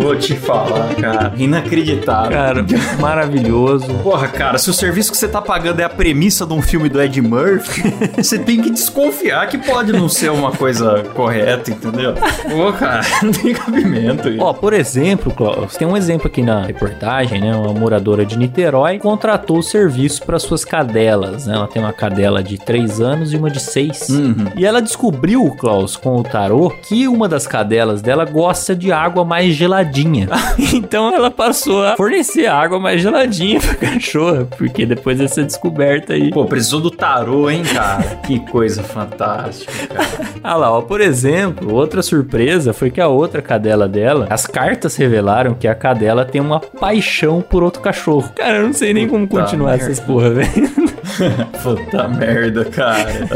Vou 0.00 0.16
te 0.16 0.34
falar, 0.34 0.94
cara. 0.94 1.32
Inacreditável. 1.36 2.32
Cara, 2.32 2.64
maravilhoso. 2.98 3.92
Porra, 4.02 4.28
cara, 4.28 4.58
se 4.58 4.70
o 4.70 4.74
serviço 4.74 5.12
que 5.12 5.18
você 5.18 5.28
tá 5.28 5.40
pagando 5.40 5.80
é 5.80 5.84
a 5.84 5.88
premissa 5.88 6.46
de 6.46 6.52
um 6.52 6.62
filme 6.62 6.88
do 6.88 7.00
Ed 7.00 7.20
Murphy, 7.20 7.82
você 8.16 8.38
tem 8.38 8.60
que 8.60 8.70
desconfiar 8.70 9.48
que 9.48 9.58
pode 9.58 9.92
não 9.92 10.08
ser 10.08 10.30
uma 10.30 10.52
coisa 10.52 11.02
correta, 11.14 11.70
entendeu? 11.70 12.14
Pô, 12.14 12.72
cara, 12.72 13.02
não 13.22 13.32
tem 13.32 13.54
cabimento 13.54 14.28
isso. 14.28 14.42
Ó, 14.42 14.52
por 14.52 14.72
exemplo, 14.72 15.32
Klaus, 15.32 15.76
tem 15.76 15.86
um 15.86 15.96
exemplo 15.96 16.26
aqui 16.26 16.42
na 16.42 16.62
reportagem, 16.62 17.40
né? 17.40 17.54
Uma 17.54 17.72
moradora 17.72 18.24
de 18.24 18.38
Niterói 18.38 18.98
contratou 18.98 19.58
o 19.58 19.62
serviço 19.62 20.22
para 20.24 20.38
suas 20.38 20.64
cadelas, 20.64 21.46
né? 21.46 21.54
Ela 21.54 21.68
tem 21.68 21.82
uma 21.82 21.92
cadela 21.92 22.42
de 22.42 22.58
3 22.58 23.00
anos 23.00 23.32
e 23.32 23.36
uma 23.36 23.50
de 23.50 23.60
6. 23.60 24.08
Uhum. 24.08 24.46
E 24.56 24.64
ela 24.64 24.80
descobriu, 24.80 25.50
Klaus, 25.58 25.96
com 25.96 26.16
o 26.16 26.22
tarô, 26.22 26.70
que 26.70 27.06
uma 27.08 27.28
das 27.28 27.46
cadelas 27.46 28.02
dela 28.02 28.24
gosta 28.24 28.74
de 28.74 28.92
água 28.92 29.24
mais 29.24 29.54
geladinha. 29.54 30.28
então 30.74 31.14
ela 31.14 31.30
passou 31.30 31.84
a 31.84 31.96
fornecer 31.96 32.46
água 32.46 32.78
mais 32.78 33.00
geladinha 33.00 33.60
pra 33.60 33.74
cachorra, 33.74 34.46
porque 34.56 34.86
depois 34.86 35.18
dessa 35.18 35.42
descoberta 35.42 36.14
aí. 36.14 36.30
Pô, 36.30 36.44
precisou 36.44 36.80
do 36.80 36.90
tarô, 36.90 37.50
hein, 37.50 37.62
cara? 37.62 37.91
Cara, 37.96 38.16
que 38.16 38.40
coisa 38.50 38.82
fantástica, 38.82 39.72
cara. 39.88 40.02
Ah 40.44 40.56
lá, 40.56 40.70
ó, 40.72 40.82
por 40.82 41.00
exemplo, 41.00 41.72
outra 41.72 42.02
surpresa 42.02 42.72
foi 42.72 42.90
que 42.90 43.00
a 43.00 43.06
outra 43.06 43.40
cadela 43.40 43.88
dela, 43.88 44.26
as 44.28 44.46
cartas 44.46 44.96
revelaram 44.96 45.54
que 45.54 45.68
a 45.68 45.74
cadela 45.74 46.24
tem 46.24 46.40
uma 46.40 46.58
paixão 46.58 47.40
por 47.40 47.62
outro 47.62 47.80
cachorro. 47.80 48.30
Cara, 48.34 48.58
eu 48.58 48.66
não 48.66 48.72
sei 48.72 48.92
nem 48.92 49.06
como 49.08 49.26
Puta 49.28 49.42
continuar 49.42 49.70
merda. 49.70 49.84
essas 49.84 50.00
porra, 50.00 50.30
velho. 50.30 50.91
Puta 51.62 52.08
merda, 52.08 52.64
cara. 52.64 53.28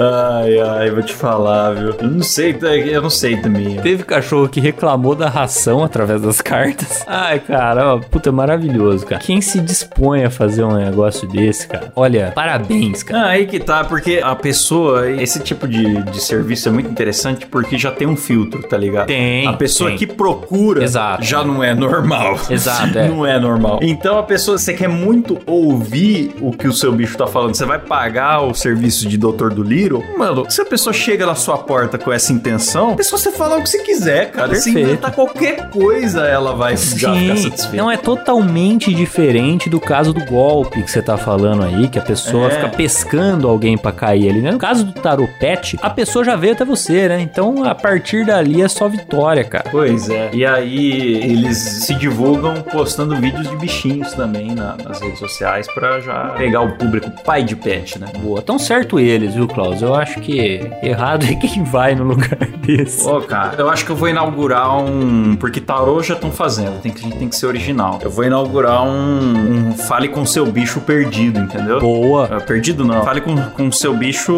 Ai, 0.43 0.59
ai, 0.61 0.91
vou 0.91 1.03
te 1.03 1.13
falar, 1.15 1.73
viu? 1.75 1.95
Eu 2.01 2.09
não 2.09 2.23
sei, 2.23 2.57
eu 2.87 3.03
não 3.03 3.11
sei 3.11 3.37
também. 3.37 3.77
Teve 3.81 4.03
cachorro 4.05 4.49
que 4.49 4.61
reclamou 4.61 5.15
da 5.15 5.29
ração 5.29 5.83
através 5.85 6.21
das 6.23 6.41
cartas. 6.41 7.05
Ai, 7.07 7.39
cara, 7.41 7.95
ó, 7.95 7.99
puta, 7.99 8.31
maravilhoso, 8.33 9.07
cara. 9.07 9.21
Quem 9.21 9.41
se 9.41 9.61
dispõe 9.61 10.25
a 10.25 10.31
fazer 10.31 10.65
um 10.65 10.75
negócio 10.75 11.29
desse, 11.29 11.67
cara? 11.69 11.93
Olha, 11.95 12.33
parabéns, 12.35 13.03
cara. 13.03 13.27
Ah, 13.27 13.29
aí 13.31 13.47
que 13.47 13.59
tá, 13.59 13.85
porque 13.85 14.21
a 14.23 14.35
pessoa, 14.35 15.11
esse 15.11 15.41
tipo 15.41 15.67
de, 15.67 16.03
de 16.03 16.21
serviço 16.21 16.69
é 16.69 16.73
muito 16.73 16.91
interessante 16.91 17.47
porque 17.47 17.79
já 17.79 17.91
tem 17.91 18.07
um 18.07 18.17
filtro, 18.17 18.63
tá 18.63 18.77
ligado? 18.77 19.07
Tem, 19.07 19.47
A 19.47 19.53
pessoa 19.53 19.91
tem. 19.91 19.99
que 19.99 20.07
procura 20.07 20.83
Exato. 20.83 21.25
já 21.25 21.43
não 21.45 21.63
é 21.63 21.75
normal. 21.75 22.39
Exato, 22.51 22.99
é. 22.99 23.07
Não 23.17 23.25
é 23.25 23.39
normal. 23.39 23.79
Então 23.83 24.19
a 24.19 24.23
pessoa, 24.23 24.59
você 24.59 24.75
quer 24.75 24.89
muito 24.89 25.39
ouvir 25.47 26.35
o 26.41 26.51
que 26.51 26.67
o 26.67 26.73
seu 26.73 26.93
bicho 26.93 27.17
tá 27.17 27.27
falando, 27.27 27.55
você 27.55 27.65
vai 27.67 27.79
pagar 27.79 28.41
o 28.43 28.55
serviço 28.55 29.09
de 29.09 29.17
doutor 29.19 29.53
do 29.53 29.63
Little, 29.63 30.03
mano, 30.17 30.47
se 30.51 30.61
a 30.61 30.65
pessoa 30.65 30.93
chega 30.93 31.27
na 31.27 31.35
sua 31.35 31.59
porta 31.59 31.99
com 31.99 32.13
essa 32.13 32.33
intenção, 32.33 32.93
a 32.93 32.97
pessoa 32.97 33.19
você 33.19 33.33
fala 33.33 33.59
o 33.59 33.63
que 33.63 33.69
você 33.69 33.79
quiser, 33.83 34.31
cara. 34.31 34.55
Se 34.55 34.65
Perfeito. 34.73 34.79
inventar 34.89 35.13
qualquer 35.13 35.71
coisa, 35.71 36.27
ela 36.27 36.55
vai 36.55 36.77
já 36.77 37.13
ficar 37.15 37.37
satisfeita. 37.37 37.77
não 37.77 37.91
é 37.91 37.97
totalmente 37.97 38.93
diferente 38.95 39.69
do 39.69 39.81
caso 39.81 40.13
do 40.13 40.25
golpe 40.25 40.83
que 40.83 40.91
você 40.91 41.03
tá 41.03 41.17
falando 41.17 41.63
aí, 41.65 41.89
que 41.89 41.99
a 41.99 42.03
pessoa 42.03 42.47
É. 42.49 42.51
fica 42.51 42.69
pescando 42.69 43.49
alguém 43.49 43.77
pra 43.77 43.91
cair 43.93 44.31
ali, 44.31 44.41
né? 44.41 44.51
No 44.53 44.59
caso 44.59 44.85
do 44.85 44.93
tarot 44.93 45.31
pet, 45.41 45.77
a 45.83 45.91
pessoa 45.91 46.25
já 46.25 46.37
veio 46.37 46.53
até 46.53 46.65
você, 46.65 47.09
né? 47.09 47.21
Então, 47.21 47.65
a 47.65 47.75
partir 47.75 48.25
dali 48.25 48.63
é 48.63 48.69
só 48.69 48.89
vitória, 48.89 49.43
cara. 49.45 49.65
Pois 49.71 50.09
é. 50.09 50.31
E 50.33 50.45
aí 50.45 51.15
eles 51.25 51.57
se 51.59 51.95
divulgam 51.95 52.63
postando 52.63 53.17
vídeos 53.17 53.49
de 53.49 53.57
bichinhos 53.57 54.13
também 54.13 54.55
na- 54.55 54.77
nas 54.85 55.01
redes 55.01 55.19
sociais 55.19 55.67
pra 55.75 56.01
já 56.01 56.35
pegar 56.37 56.61
o 56.61 56.73
público 56.77 57.11
pai 57.25 57.43
de 57.43 57.56
pet, 57.57 57.99
né? 57.99 58.07
Boa, 58.21 58.41
tão 58.43 58.59
certo 58.59 58.99
eles, 59.01 59.35
viu, 59.35 59.47
Klaus? 59.49 59.83
Eu 59.83 59.95
acho 59.95 60.21
que 60.21 60.61
errado 60.83 61.25
é 61.25 61.35
quem 61.35 61.63
vai 61.65 61.95
no 61.95 62.05
lugar 62.05 62.39
desse. 62.65 63.07
Ô, 63.07 63.21
cara, 63.21 63.55
eu 63.59 63.69
acho 63.69 63.85
que 63.85 63.91
eu 63.91 63.97
vou 63.97 64.09
inaugurar 64.09 64.77
um. 64.79 65.35
Porque 65.37 65.61
tarô 65.61 66.03
já 66.03 66.15
estão 66.15 66.31
fazendo, 66.31 66.81
tem 66.81 66.93
que, 66.93 67.01
a 67.01 67.03
gente 67.03 67.19
tem 67.19 67.29
que 67.29 67.37
ser 67.37 67.47
original. 67.47 67.99
Eu 68.03 68.11
vou 68.11 68.25
inaugurar 68.25 68.83
um, 68.85 69.69
um 69.71 69.73
Fale 69.77 70.09
com 70.09 70.25
seu 70.25 70.47
bicho 70.47 70.81
perdido, 70.81 71.39
entendeu? 71.39 71.81
Boa. 71.81 72.29
Ah, 72.31 72.41
Perdido 72.41 72.85
não. 72.85 73.03
Fale 73.05 73.21
com, 73.21 73.37
com 73.37 73.73
seu 73.73 73.95
bicho. 73.95 74.33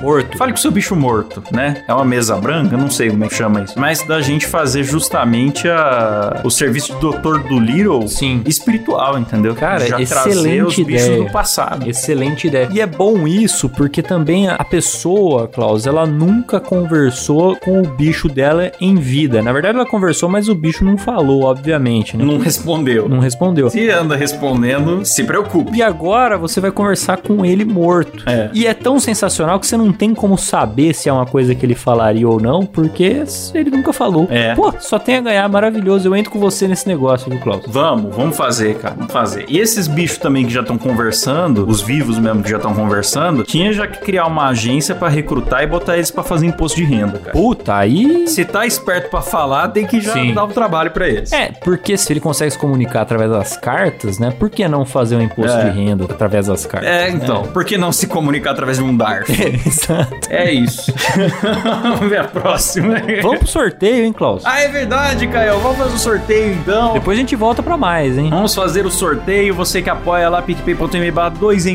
Morto. 0.00 0.36
Fale 0.38 0.52
com 0.52 0.58
seu 0.58 0.70
bicho 0.70 0.94
morto, 0.96 1.42
né? 1.52 1.82
É 1.88 1.94
uma 1.94 2.04
mesa 2.04 2.36
branca, 2.36 2.74
eu 2.74 2.78
não 2.78 2.90
sei 2.90 3.10
como 3.10 3.24
é 3.24 3.28
que 3.28 3.34
chama 3.34 3.62
isso. 3.62 3.78
Mas 3.78 4.02
da 4.02 4.20
gente 4.20 4.46
fazer 4.46 4.82
justamente 4.84 5.68
a, 5.68 6.40
o 6.44 6.50
serviço 6.50 6.94
de 6.94 7.00
doutor 7.00 7.42
do 7.42 7.58
Little 7.58 8.06
Sim. 8.08 8.42
espiritual, 8.46 9.18
entendeu? 9.18 9.54
Cara, 9.54 9.86
Já 9.86 9.96
trazer 10.04 10.30
excelente 10.30 10.80
os 10.80 10.86
bichos 10.86 11.06
ideia. 11.06 11.24
do 11.24 11.30
passado. 11.32 11.88
Excelente 11.88 12.46
ideia. 12.50 12.68
E 12.72 12.80
é 12.80 12.86
bom 12.86 13.26
isso 13.26 13.68
porque 13.68 14.02
também 14.02 14.48
a 14.48 14.64
pessoa, 14.64 15.48
Klaus, 15.48 15.86
ela 15.86 16.06
nunca 16.06 16.60
conversou 16.60 17.56
com 17.56 17.80
o 17.80 17.86
bicho 17.96 18.28
dela 18.28 18.70
em 18.80 18.96
vida. 18.96 19.42
Na 19.42 19.52
verdade, 19.52 19.76
ela 19.76 19.86
conversou, 19.86 20.28
mas 20.28 20.48
o 20.48 20.54
bicho 20.54 20.84
não 20.84 20.98
falou, 20.98 21.44
obviamente, 21.44 22.16
né? 22.16 22.24
Não 22.24 22.38
respondeu. 22.38 23.08
Não 23.08 23.20
respondeu. 23.20 23.70
Se 23.70 23.88
anda 23.90 24.16
respondendo, 24.16 25.04
se 25.04 25.24
preocupe. 25.24 25.78
E 25.78 25.82
agora 25.82 26.36
você 26.36 26.60
vai 26.60 26.70
conversar 26.70 27.18
com 27.18 27.44
ele 27.44 27.64
morto. 27.64 28.28
É. 28.28 28.50
E 28.52 28.66
é 28.66 28.74
tão 28.74 29.00
sensacional 29.00 29.58
que 29.58 29.66
você 29.66 29.76
não 29.76 29.92
tem 29.92 30.14
como 30.14 30.36
saber 30.36 30.94
se 30.94 31.08
é 31.08 31.12
uma 31.12 31.26
coisa 31.26 31.54
que 31.54 31.64
ele 31.64 31.74
falaria 31.74 32.28
ou 32.28 32.40
não, 32.40 32.66
porque 32.66 33.24
ele 33.54 33.70
nunca 33.70 33.92
falou. 33.92 34.26
É. 34.30 34.54
Pô, 34.54 34.72
só 34.78 34.98
tem 34.98 35.16
a 35.16 35.20
ganhar, 35.20 35.48
maravilhoso. 35.48 36.08
Eu 36.08 36.16
entro 36.16 36.30
com 36.30 36.38
você 36.38 36.66
nesse 36.66 36.86
negócio, 36.86 37.30
viu, 37.30 37.40
Klaus? 37.40 37.62
Vamos, 37.66 38.14
vamos 38.14 38.36
fazer, 38.36 38.76
cara. 38.76 38.94
Vamos 38.96 39.12
fazer. 39.12 39.44
E 39.48 39.58
esses 39.58 39.86
bichos 39.86 40.18
também 40.18 40.46
que 40.46 40.52
já 40.52 40.60
estão 40.60 40.76
conversando, 40.78 41.66
os 41.68 41.80
vivos 41.80 42.18
mesmo 42.18 42.39
que 42.42 42.50
já 42.50 42.56
estão 42.56 42.74
conversando, 42.74 43.42
tinha 43.44 43.72
já 43.72 43.86
que 43.86 43.98
criar 44.00 44.26
uma 44.26 44.48
agência 44.48 44.94
pra 44.94 45.08
recrutar 45.08 45.62
e 45.62 45.66
botar 45.66 45.96
eles 45.96 46.10
pra 46.10 46.22
fazer 46.22 46.46
imposto 46.46 46.76
de 46.76 46.84
renda, 46.84 47.18
cara. 47.18 47.32
Puta, 47.32 47.74
aí. 47.76 48.26
Se 48.28 48.44
tá 48.44 48.66
esperto 48.66 49.10
pra 49.10 49.20
falar, 49.22 49.68
tem 49.68 49.86
que 49.86 50.00
já 50.00 50.12
Sim. 50.12 50.34
dar 50.34 50.44
o 50.44 50.48
trabalho 50.48 50.90
pra 50.90 51.08
eles. 51.08 51.32
É, 51.32 51.52
porque 51.64 51.96
se 51.96 52.12
ele 52.12 52.20
consegue 52.20 52.50
se 52.50 52.58
comunicar 52.58 53.02
através 53.02 53.30
das 53.30 53.56
cartas, 53.56 54.18
né? 54.18 54.32
Por 54.38 54.50
que 54.50 54.66
não 54.68 54.84
fazer 54.84 55.16
um 55.16 55.20
imposto 55.22 55.56
É. 55.56 55.70
de 55.70 55.78
renda 55.78 56.04
através 56.04 56.46
das 56.46 56.66
cartas? 56.66 56.88
É, 56.90 57.10
então. 57.10 57.44
Por 57.44 57.64
que 57.64 57.76
não 57.78 57.92
se 57.92 58.06
comunicar 58.06 58.52
através 58.52 58.78
de 58.78 58.84
um 58.84 58.96
DARF? 58.96 59.30
Exato. 59.66 60.16
É 60.28 60.52
isso. 60.52 60.92
Vamos 61.82 62.08
ver 62.08 62.20
a 62.20 62.24
próxima. 62.24 62.94
Vamos 63.22 63.38
pro 63.38 63.46
sorteio, 63.48 64.04
hein, 64.04 64.12
Klaus? 64.12 64.42
Ah, 64.44 64.60
é 64.60 64.68
verdade, 64.68 65.26
Caio. 65.26 65.58
Vamos 65.60 65.78
fazer 65.78 65.94
o 65.94 65.98
sorteio 65.98 66.52
então. 66.54 66.92
Depois 66.92 67.16
a 67.16 67.20
gente 67.20 67.36
volta 67.36 67.62
pra 67.62 67.76
mais, 67.76 68.16
hein? 68.18 68.30
Vamos 68.30 68.54
fazer 68.54 68.86
o 68.86 68.90
sorteio. 68.90 69.54
Você 69.54 69.82
que 69.82 69.90
apoia 69.90 70.28
lá, 70.28 70.40
picpay.me 70.42 71.10
dois 71.38 71.66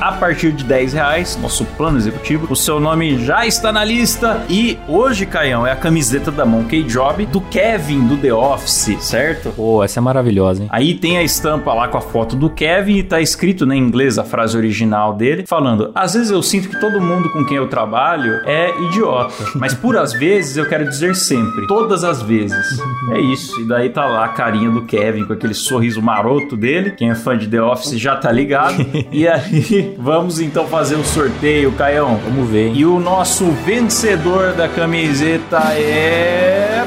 a 0.00 0.12
partir 0.12 0.52
de 0.52 0.64
10 0.64 0.92
reais. 0.92 1.38
Nosso 1.40 1.64
plano 1.64 1.98
executivo. 1.98 2.46
O 2.50 2.56
seu 2.56 2.80
nome 2.80 3.24
já 3.24 3.46
está 3.46 3.72
na 3.72 3.84
lista. 3.84 4.44
E 4.48 4.78
hoje, 4.88 5.26
Caião, 5.26 5.66
é 5.66 5.72
a 5.72 5.76
camiseta 5.76 6.30
da 6.30 6.44
Monkey 6.44 6.82
Job 6.84 7.26
do 7.26 7.40
Kevin 7.40 8.06
do 8.06 8.16
The 8.16 8.32
Office, 8.32 8.96
certo? 9.00 9.50
Pô, 9.50 9.82
essa 9.82 10.00
é 10.00 10.02
maravilhosa, 10.02 10.62
hein? 10.62 10.68
Aí 10.70 10.94
tem 10.94 11.18
a 11.18 11.22
estampa 11.22 11.72
lá 11.74 11.88
com 11.88 11.98
a 11.98 12.00
foto 12.00 12.36
do 12.36 12.50
Kevin 12.50 12.98
e 12.98 13.02
tá 13.02 13.20
escrito 13.20 13.66
né, 13.66 13.76
em 13.76 13.78
inglês 13.78 14.18
a 14.18 14.24
frase 14.24 14.56
original 14.56 15.14
dele, 15.14 15.44
falando: 15.46 15.90
Às 15.94 16.14
vezes 16.14 16.30
eu 16.30 16.42
sinto 16.42 16.68
que 16.68 16.80
todo 16.80 17.00
mundo 17.00 17.30
com 17.30 17.44
quem 17.44 17.56
eu 17.56 17.68
trabalho 17.68 18.40
é 18.44 18.70
idiota, 18.82 19.44
mas 19.54 19.74
por 19.74 19.96
às 19.96 20.12
vezes 20.12 20.56
eu 20.56 20.66
quero 20.66 20.88
dizer 20.88 21.14
sempre, 21.14 21.66
todas 21.66 22.04
as 22.04 22.22
vezes. 22.22 22.78
É 23.10 23.18
isso. 23.20 23.58
E 23.60 23.64
daí 23.64 23.88
tá 23.88 24.04
lá 24.04 24.26
a 24.26 24.28
carinha 24.28 24.70
do 24.70 24.82
Kevin 24.82 25.24
com 25.24 25.32
aquele 25.32 25.54
sorriso 25.54 26.02
maroto 26.02 26.56
dele. 26.56 26.90
Quem 26.90 27.10
é 27.10 27.14
fã 27.14 27.38
de 27.38 27.48
The 27.48 27.62
Office 27.62 27.98
já 27.98 28.16
tá 28.16 28.30
ligado. 28.30 28.84
e 29.10 29.26
aí, 29.26 29.77
vamos 29.98 30.40
então 30.40 30.66
fazer 30.66 30.96
o 30.96 31.04
sorteio, 31.04 31.72
Caião. 31.72 32.20
Vamos 32.24 32.48
ver, 32.48 32.68
hein? 32.68 32.72
E 32.76 32.84
o 32.84 32.98
nosso 32.98 33.44
vencedor 33.64 34.52
da 34.52 34.68
camiseta 34.68 35.58
é. 35.74 36.84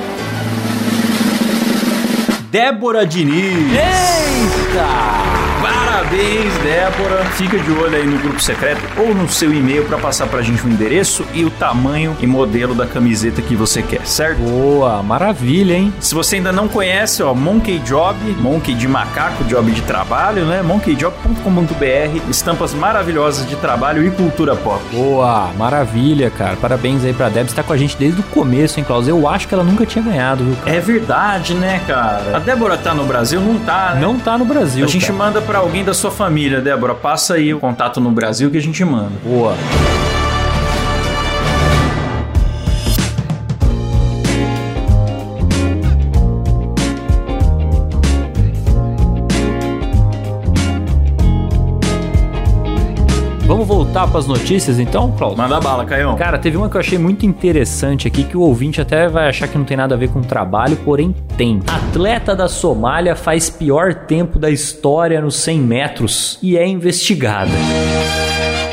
Débora 2.50 3.06
Diniz. 3.06 3.72
Eita! 3.72 5.21
Parabéns, 6.12 6.54
Débora. 6.58 7.24
Fica 7.32 7.58
de 7.58 7.72
olho 7.72 7.96
aí 7.96 8.06
no 8.06 8.20
grupo 8.20 8.42
secreto 8.42 8.82
ou 8.98 9.16
no 9.16 9.30
seu 9.30 9.54
e-mail 9.54 9.86
para 9.86 9.98
passar 9.98 10.28
pra 10.28 10.42
gente 10.42 10.66
o 10.66 10.70
endereço 10.70 11.26
e 11.34 11.46
o 11.46 11.50
tamanho 11.50 12.18
e 12.20 12.28
modelo 12.28 12.76
da 12.76 12.86
camiseta 12.86 13.42
que 13.42 13.56
você 13.56 13.82
quer, 13.82 14.06
certo? 14.06 14.40
Boa, 14.40 15.02
maravilha, 15.02 15.74
hein? 15.74 15.94
Se 16.02 16.14
você 16.14 16.36
ainda 16.36 16.52
não 16.52 16.68
conhece, 16.68 17.24
ó, 17.24 17.34
Monkey 17.34 17.80
Job, 17.80 18.18
Monkey 18.40 18.74
de 18.74 18.90
macaco, 18.90 19.46
job 19.46 19.72
de 19.72 19.82
trabalho, 19.84 20.44
né? 20.46 20.62
monkeyjob.com.br, 20.62 22.30
estampas 22.30 22.74
maravilhosas 22.74 23.48
de 23.48 23.56
trabalho 23.56 24.06
e 24.06 24.12
cultura 24.12 24.54
pop. 24.54 24.82
Boa, 24.92 25.50
maravilha, 25.58 26.30
cara. 26.30 26.58
Parabéns 26.58 27.06
aí 27.06 27.14
pra 27.14 27.30
Deb. 27.30 27.48
Você 27.48 27.56
tá 27.56 27.64
com 27.64 27.72
a 27.72 27.78
gente 27.78 27.96
desde 27.96 28.20
o 28.20 28.24
começo, 28.24 28.78
hein, 28.80 28.86
Klaus? 28.86 29.08
Eu 29.08 29.30
acho 29.30 29.48
que 29.48 29.54
ela 29.54 29.64
nunca 29.64 29.86
tinha 29.86 30.04
ganhado, 30.04 30.44
viu? 30.44 30.56
cara? 30.58 30.76
É 30.76 30.80
verdade, 30.82 31.54
né, 31.54 31.82
cara? 31.88 32.36
A 32.36 32.40
Débora 32.40 32.76
tá 32.78 32.94
no 32.94 33.06
Brasil? 33.06 33.40
Não 33.40 33.58
tá, 33.60 33.94
né? 33.96 34.02
Não 34.02 34.20
tá 34.20 34.38
no 34.38 34.44
Brasil. 34.44 34.84
A 34.84 34.88
gente 34.90 35.06
cara. 35.08 35.18
manda 35.18 35.42
pra 35.42 35.60
alguém 35.60 35.86
da 35.86 35.94
sua 36.02 36.10
família, 36.10 36.60
Débora. 36.60 36.96
Passa 36.96 37.36
aí 37.36 37.54
o 37.54 37.60
contato 37.60 38.02
no 38.02 38.10
Brasil 38.10 38.50
que 38.50 38.58
a 38.58 38.62
gente 38.62 38.84
manda. 38.84 39.12
Boa. 39.24 39.56
Vamos 53.92 53.94
voltar 53.94 54.08
pras 54.08 54.26
notícias 54.26 54.80
então, 54.80 55.12
Klaus? 55.12 55.36
Manda 55.36 55.60
bala, 55.60 55.84
Caião. 55.84 56.16
Cara, 56.16 56.38
teve 56.40 56.56
uma 56.56 56.70
que 56.70 56.78
eu 56.78 56.80
achei 56.80 56.98
muito 56.98 57.26
interessante 57.26 58.08
aqui 58.08 58.24
que 58.24 58.38
o 58.38 58.42
ouvinte 58.42 58.80
até 58.80 59.10
vai 59.10 59.28
achar 59.28 59.50
que 59.50 59.58
não 59.58 59.66
tem 59.66 59.76
nada 59.76 59.96
a 59.96 59.98
ver 59.98 60.10
com 60.10 60.22
trabalho, 60.22 60.78
porém 60.78 61.14
tem. 61.36 61.60
Atleta 61.68 62.34
da 62.34 62.48
Somália 62.48 63.18
faz 63.18 63.50
pior 63.50 63.94
tempo 63.94 64.40
da 64.40 64.50
história 64.50 65.20
nos 65.20 65.36
100 65.36 65.60
metros 65.60 66.40
e 66.42 66.58
é 66.58 66.66
investigada. 66.66 67.52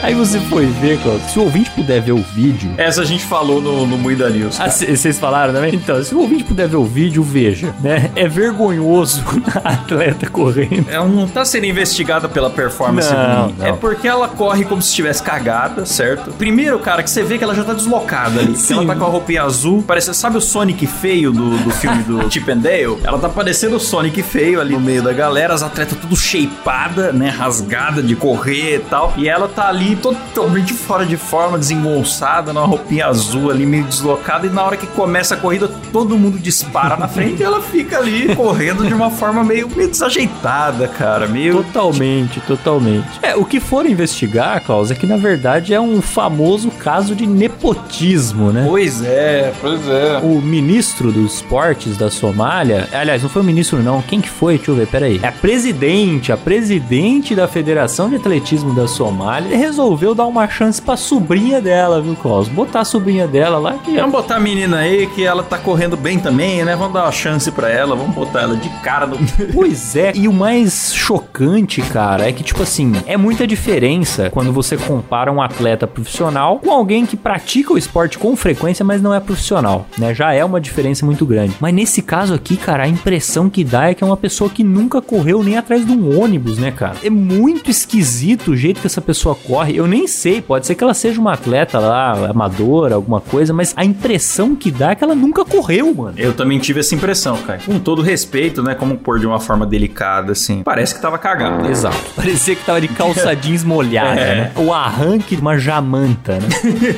Aí 0.08 0.14
você 0.14 0.40
foi 0.40 0.64
ver, 0.64 0.98
Klaus, 1.02 1.20
se 1.30 1.38
o 1.38 1.42
ouvinte 1.42 1.70
puder 1.72 2.00
ver 2.00 2.12
o 2.12 2.22
vídeo. 2.22 2.72
Essa 2.78 3.02
a 3.02 3.04
gente 3.04 3.26
falou 3.26 3.60
no, 3.60 3.86
no 3.86 3.98
Muida 3.98 4.30
News. 4.30 4.58
Ah, 4.58 4.70
vocês 4.70 5.18
falaram 5.18 5.52
também? 5.52 5.74
Então, 5.74 6.02
se 6.02 6.14
o 6.14 6.20
ouvinte 6.20 6.44
puder 6.44 6.66
ver 6.66 6.78
o 6.78 6.84
vídeo, 6.86 7.22
veja, 7.22 7.74
né? 7.82 8.10
É 8.16 8.26
vergonhoso 8.26 9.22
a 9.62 9.74
atleta 9.74 10.26
correndo. 10.30 10.88
Ela 10.88 11.06
não 11.06 11.28
tá 11.28 11.44
sendo 11.44 11.66
investigada 11.66 12.26
pela 12.26 12.48
performance 12.48 13.12
Não, 13.12 13.50
não. 13.50 13.66
É 13.66 13.70
porque 13.70 14.08
ela 14.08 14.28
corre 14.28 14.64
como 14.64 14.80
se 14.80 14.88
estivesse 14.88 15.22
cagada, 15.22 15.84
certo? 15.84 16.30
Primeiro, 16.30 16.78
cara, 16.78 17.02
que 17.02 17.10
você 17.10 17.22
vê 17.22 17.36
que 17.36 17.44
ela 17.44 17.54
já 17.54 17.62
tá 17.62 17.74
deslocada 17.74 18.40
ali. 18.40 18.56
Sim. 18.56 18.78
Ela 18.78 18.86
tá 18.86 18.96
com 18.96 19.04
a 19.04 19.08
roupinha 19.08 19.42
azul. 19.42 19.84
Parece, 19.86 20.14
sabe 20.14 20.38
o 20.38 20.40
Sonic 20.40 20.86
feio 20.86 21.32
do, 21.32 21.50
do 21.58 21.70
filme 21.70 22.02
do 22.04 22.24
Chip 22.32 22.50
and 22.50 22.60
Dale? 22.60 22.96
Ela 23.04 23.18
tá 23.18 23.28
parecendo 23.28 23.76
o 23.76 23.80
Sonic 23.80 24.22
feio 24.22 24.58
ali 24.58 24.72
no 24.72 24.80
meio 24.80 25.02
da 25.02 25.12
galera. 25.12 25.52
As 25.52 25.62
atletas 25.62 25.98
tudo 25.98 26.16
shapeada, 26.16 27.12
né? 27.12 27.28
Rasgada 27.28 28.02
de 28.02 28.16
correr 28.16 28.76
e 28.76 28.78
tal. 28.78 29.12
E 29.18 29.28
ela 29.28 29.48
tá 29.48 29.68
ali 29.68 29.97
totalmente 29.98 30.72
fora 30.72 31.04
de 31.04 31.16
forma, 31.16 31.58
desengonçada, 31.58 32.52
numa 32.52 32.66
roupinha 32.66 33.06
azul 33.06 33.50
ali, 33.50 33.66
meio 33.66 33.84
deslocada, 33.84 34.46
e 34.46 34.50
na 34.50 34.62
hora 34.62 34.76
que 34.76 34.86
começa 34.86 35.34
a 35.34 35.36
corrida, 35.36 35.68
todo 35.92 36.16
mundo 36.16 36.38
dispara 36.38 36.96
na 36.96 37.08
frente 37.08 37.40
e 37.40 37.42
ela 37.42 37.60
fica 37.60 37.98
ali 37.98 38.34
correndo 38.34 38.86
de 38.86 38.94
uma 38.94 39.10
forma 39.10 39.44
meio, 39.44 39.68
meio 39.68 39.88
desajeitada, 39.88 40.88
cara. 40.88 41.26
Meio. 41.26 41.64
Totalmente, 41.64 42.40
totalmente. 42.40 43.06
É, 43.22 43.34
o 43.34 43.44
que 43.44 43.60
for 43.60 43.86
investigar, 43.86 44.62
Klaus, 44.62 44.90
é 44.90 44.94
que 44.94 45.06
na 45.06 45.16
verdade 45.16 45.74
é 45.74 45.80
um 45.80 46.00
famoso 46.00 46.70
caso 46.70 47.14
de 47.14 47.26
nepotismo, 47.26 48.52
né? 48.52 48.64
Pois 48.66 49.02
é, 49.02 49.52
pois 49.60 49.86
é. 49.88 50.18
O 50.22 50.40
ministro 50.40 51.10
dos 51.12 51.34
esportes 51.34 51.96
da 51.96 52.10
Somália, 52.10 52.88
aliás, 52.92 53.22
não 53.22 53.28
foi 53.28 53.42
o 53.42 53.44
ministro 53.44 53.82
não, 53.82 54.02
quem 54.02 54.20
que 54.20 54.30
foi? 54.30 54.56
Deixa 54.56 54.70
eu 54.70 54.76
ver, 54.76 54.86
peraí. 54.86 55.20
É 55.22 55.28
a 55.28 55.32
presidente, 55.32 56.32
a 56.32 56.36
presidente 56.36 57.34
da 57.34 57.48
Federação 57.48 58.08
de 58.08 58.16
Atletismo 58.16 58.74
da 58.74 58.86
Somália 58.86 59.56
resolveu 59.56 59.87
dar 60.14 60.26
uma 60.26 60.48
chance 60.48 60.80
pra 60.80 60.96
sobrinha 60.96 61.60
dela, 61.60 62.00
viu, 62.00 62.14
Klaus? 62.16 62.48
Botar 62.48 62.80
a 62.80 62.84
sobrinha 62.84 63.26
dela 63.26 63.58
lá 63.58 63.74
que... 63.74 63.96
Vamos 63.96 64.12
botar 64.12 64.36
a 64.36 64.40
menina 64.40 64.78
aí, 64.78 65.06
que 65.08 65.24
ela 65.24 65.42
tá 65.42 65.58
correndo 65.58 65.96
bem 65.96 66.18
também, 66.18 66.64
né? 66.64 66.74
Vamos 66.76 66.94
dar 66.94 67.04
uma 67.04 67.12
chance 67.12 67.50
pra 67.50 67.68
ela, 67.70 67.94
vamos 67.94 68.14
botar 68.14 68.42
ela 68.42 68.56
de 68.56 68.68
cara 68.80 69.06
no... 69.06 69.18
Pois 69.52 69.96
é, 69.96 70.12
e 70.14 70.28
o 70.28 70.32
mais 70.32 70.92
chocante, 70.94 71.82
cara, 71.82 72.28
é 72.28 72.32
que, 72.32 72.42
tipo 72.42 72.62
assim, 72.62 72.92
é 73.06 73.16
muita 73.16 73.46
diferença 73.46 74.30
quando 74.30 74.52
você 74.52 74.76
compara 74.76 75.32
um 75.32 75.40
atleta 75.40 75.86
profissional 75.86 76.58
com 76.58 76.70
alguém 76.70 77.06
que 77.06 77.16
pratica 77.16 77.72
o 77.72 77.78
esporte 77.78 78.18
com 78.18 78.36
frequência, 78.36 78.84
mas 78.84 79.02
não 79.02 79.14
é 79.14 79.20
profissional, 79.20 79.86
né? 79.96 80.14
Já 80.14 80.32
é 80.32 80.44
uma 80.44 80.60
diferença 80.60 81.04
muito 81.04 81.24
grande. 81.24 81.54
Mas 81.60 81.74
nesse 81.74 82.02
caso 82.02 82.34
aqui, 82.34 82.56
cara, 82.56 82.84
a 82.84 82.88
impressão 82.88 83.48
que 83.48 83.64
dá 83.64 83.90
é 83.90 83.94
que 83.94 84.02
é 84.02 84.06
uma 84.06 84.16
pessoa 84.16 84.50
que 84.50 84.64
nunca 84.64 85.00
correu 85.00 85.42
nem 85.42 85.56
atrás 85.56 85.84
de 85.84 85.92
um 85.92 86.20
ônibus, 86.20 86.58
né, 86.58 86.70
cara? 86.70 86.96
É 87.02 87.10
muito 87.10 87.70
esquisito 87.70 88.52
o 88.52 88.56
jeito 88.56 88.80
que 88.80 88.86
essa 88.86 89.00
pessoa 89.00 89.34
corre. 89.34 89.77
Eu 89.78 89.86
nem 89.86 90.08
sei, 90.08 90.42
pode 90.42 90.66
ser 90.66 90.74
que 90.74 90.82
ela 90.82 90.92
seja 90.92 91.20
uma 91.20 91.34
atleta 91.34 91.78
lá, 91.78 92.30
amadora, 92.30 92.96
alguma 92.96 93.20
coisa, 93.20 93.52
mas 93.52 93.72
a 93.76 93.84
impressão 93.84 94.56
que 94.56 94.72
dá 94.72 94.90
é 94.90 94.94
que 94.96 95.04
ela 95.04 95.14
nunca 95.14 95.44
correu, 95.44 95.94
mano. 95.94 96.14
Eu 96.16 96.32
também 96.34 96.58
tive 96.58 96.80
essa 96.80 96.96
impressão, 96.96 97.36
cara. 97.42 97.60
Com 97.64 97.78
todo 97.78 98.02
respeito, 98.02 98.60
né? 98.60 98.74
Como 98.74 98.96
pôr 98.98 99.20
de 99.20 99.26
uma 99.26 99.38
forma 99.38 99.64
delicada, 99.64 100.32
assim. 100.32 100.62
Parece 100.64 100.96
que 100.96 101.00
tava 101.00 101.16
cagado. 101.16 101.62
Né? 101.62 101.70
Exato. 101.70 101.96
Parecia 102.16 102.56
que 102.56 102.64
tava 102.64 102.80
de 102.80 102.88
calça 102.88 103.36
jeans 103.36 103.62
molhada, 103.62 104.20
É. 104.20 104.34
né? 104.34 104.52
O 104.56 104.72
arranque 104.72 105.36
de 105.36 105.40
uma 105.42 105.56
jamanta, 105.56 106.38
né? 106.40 106.48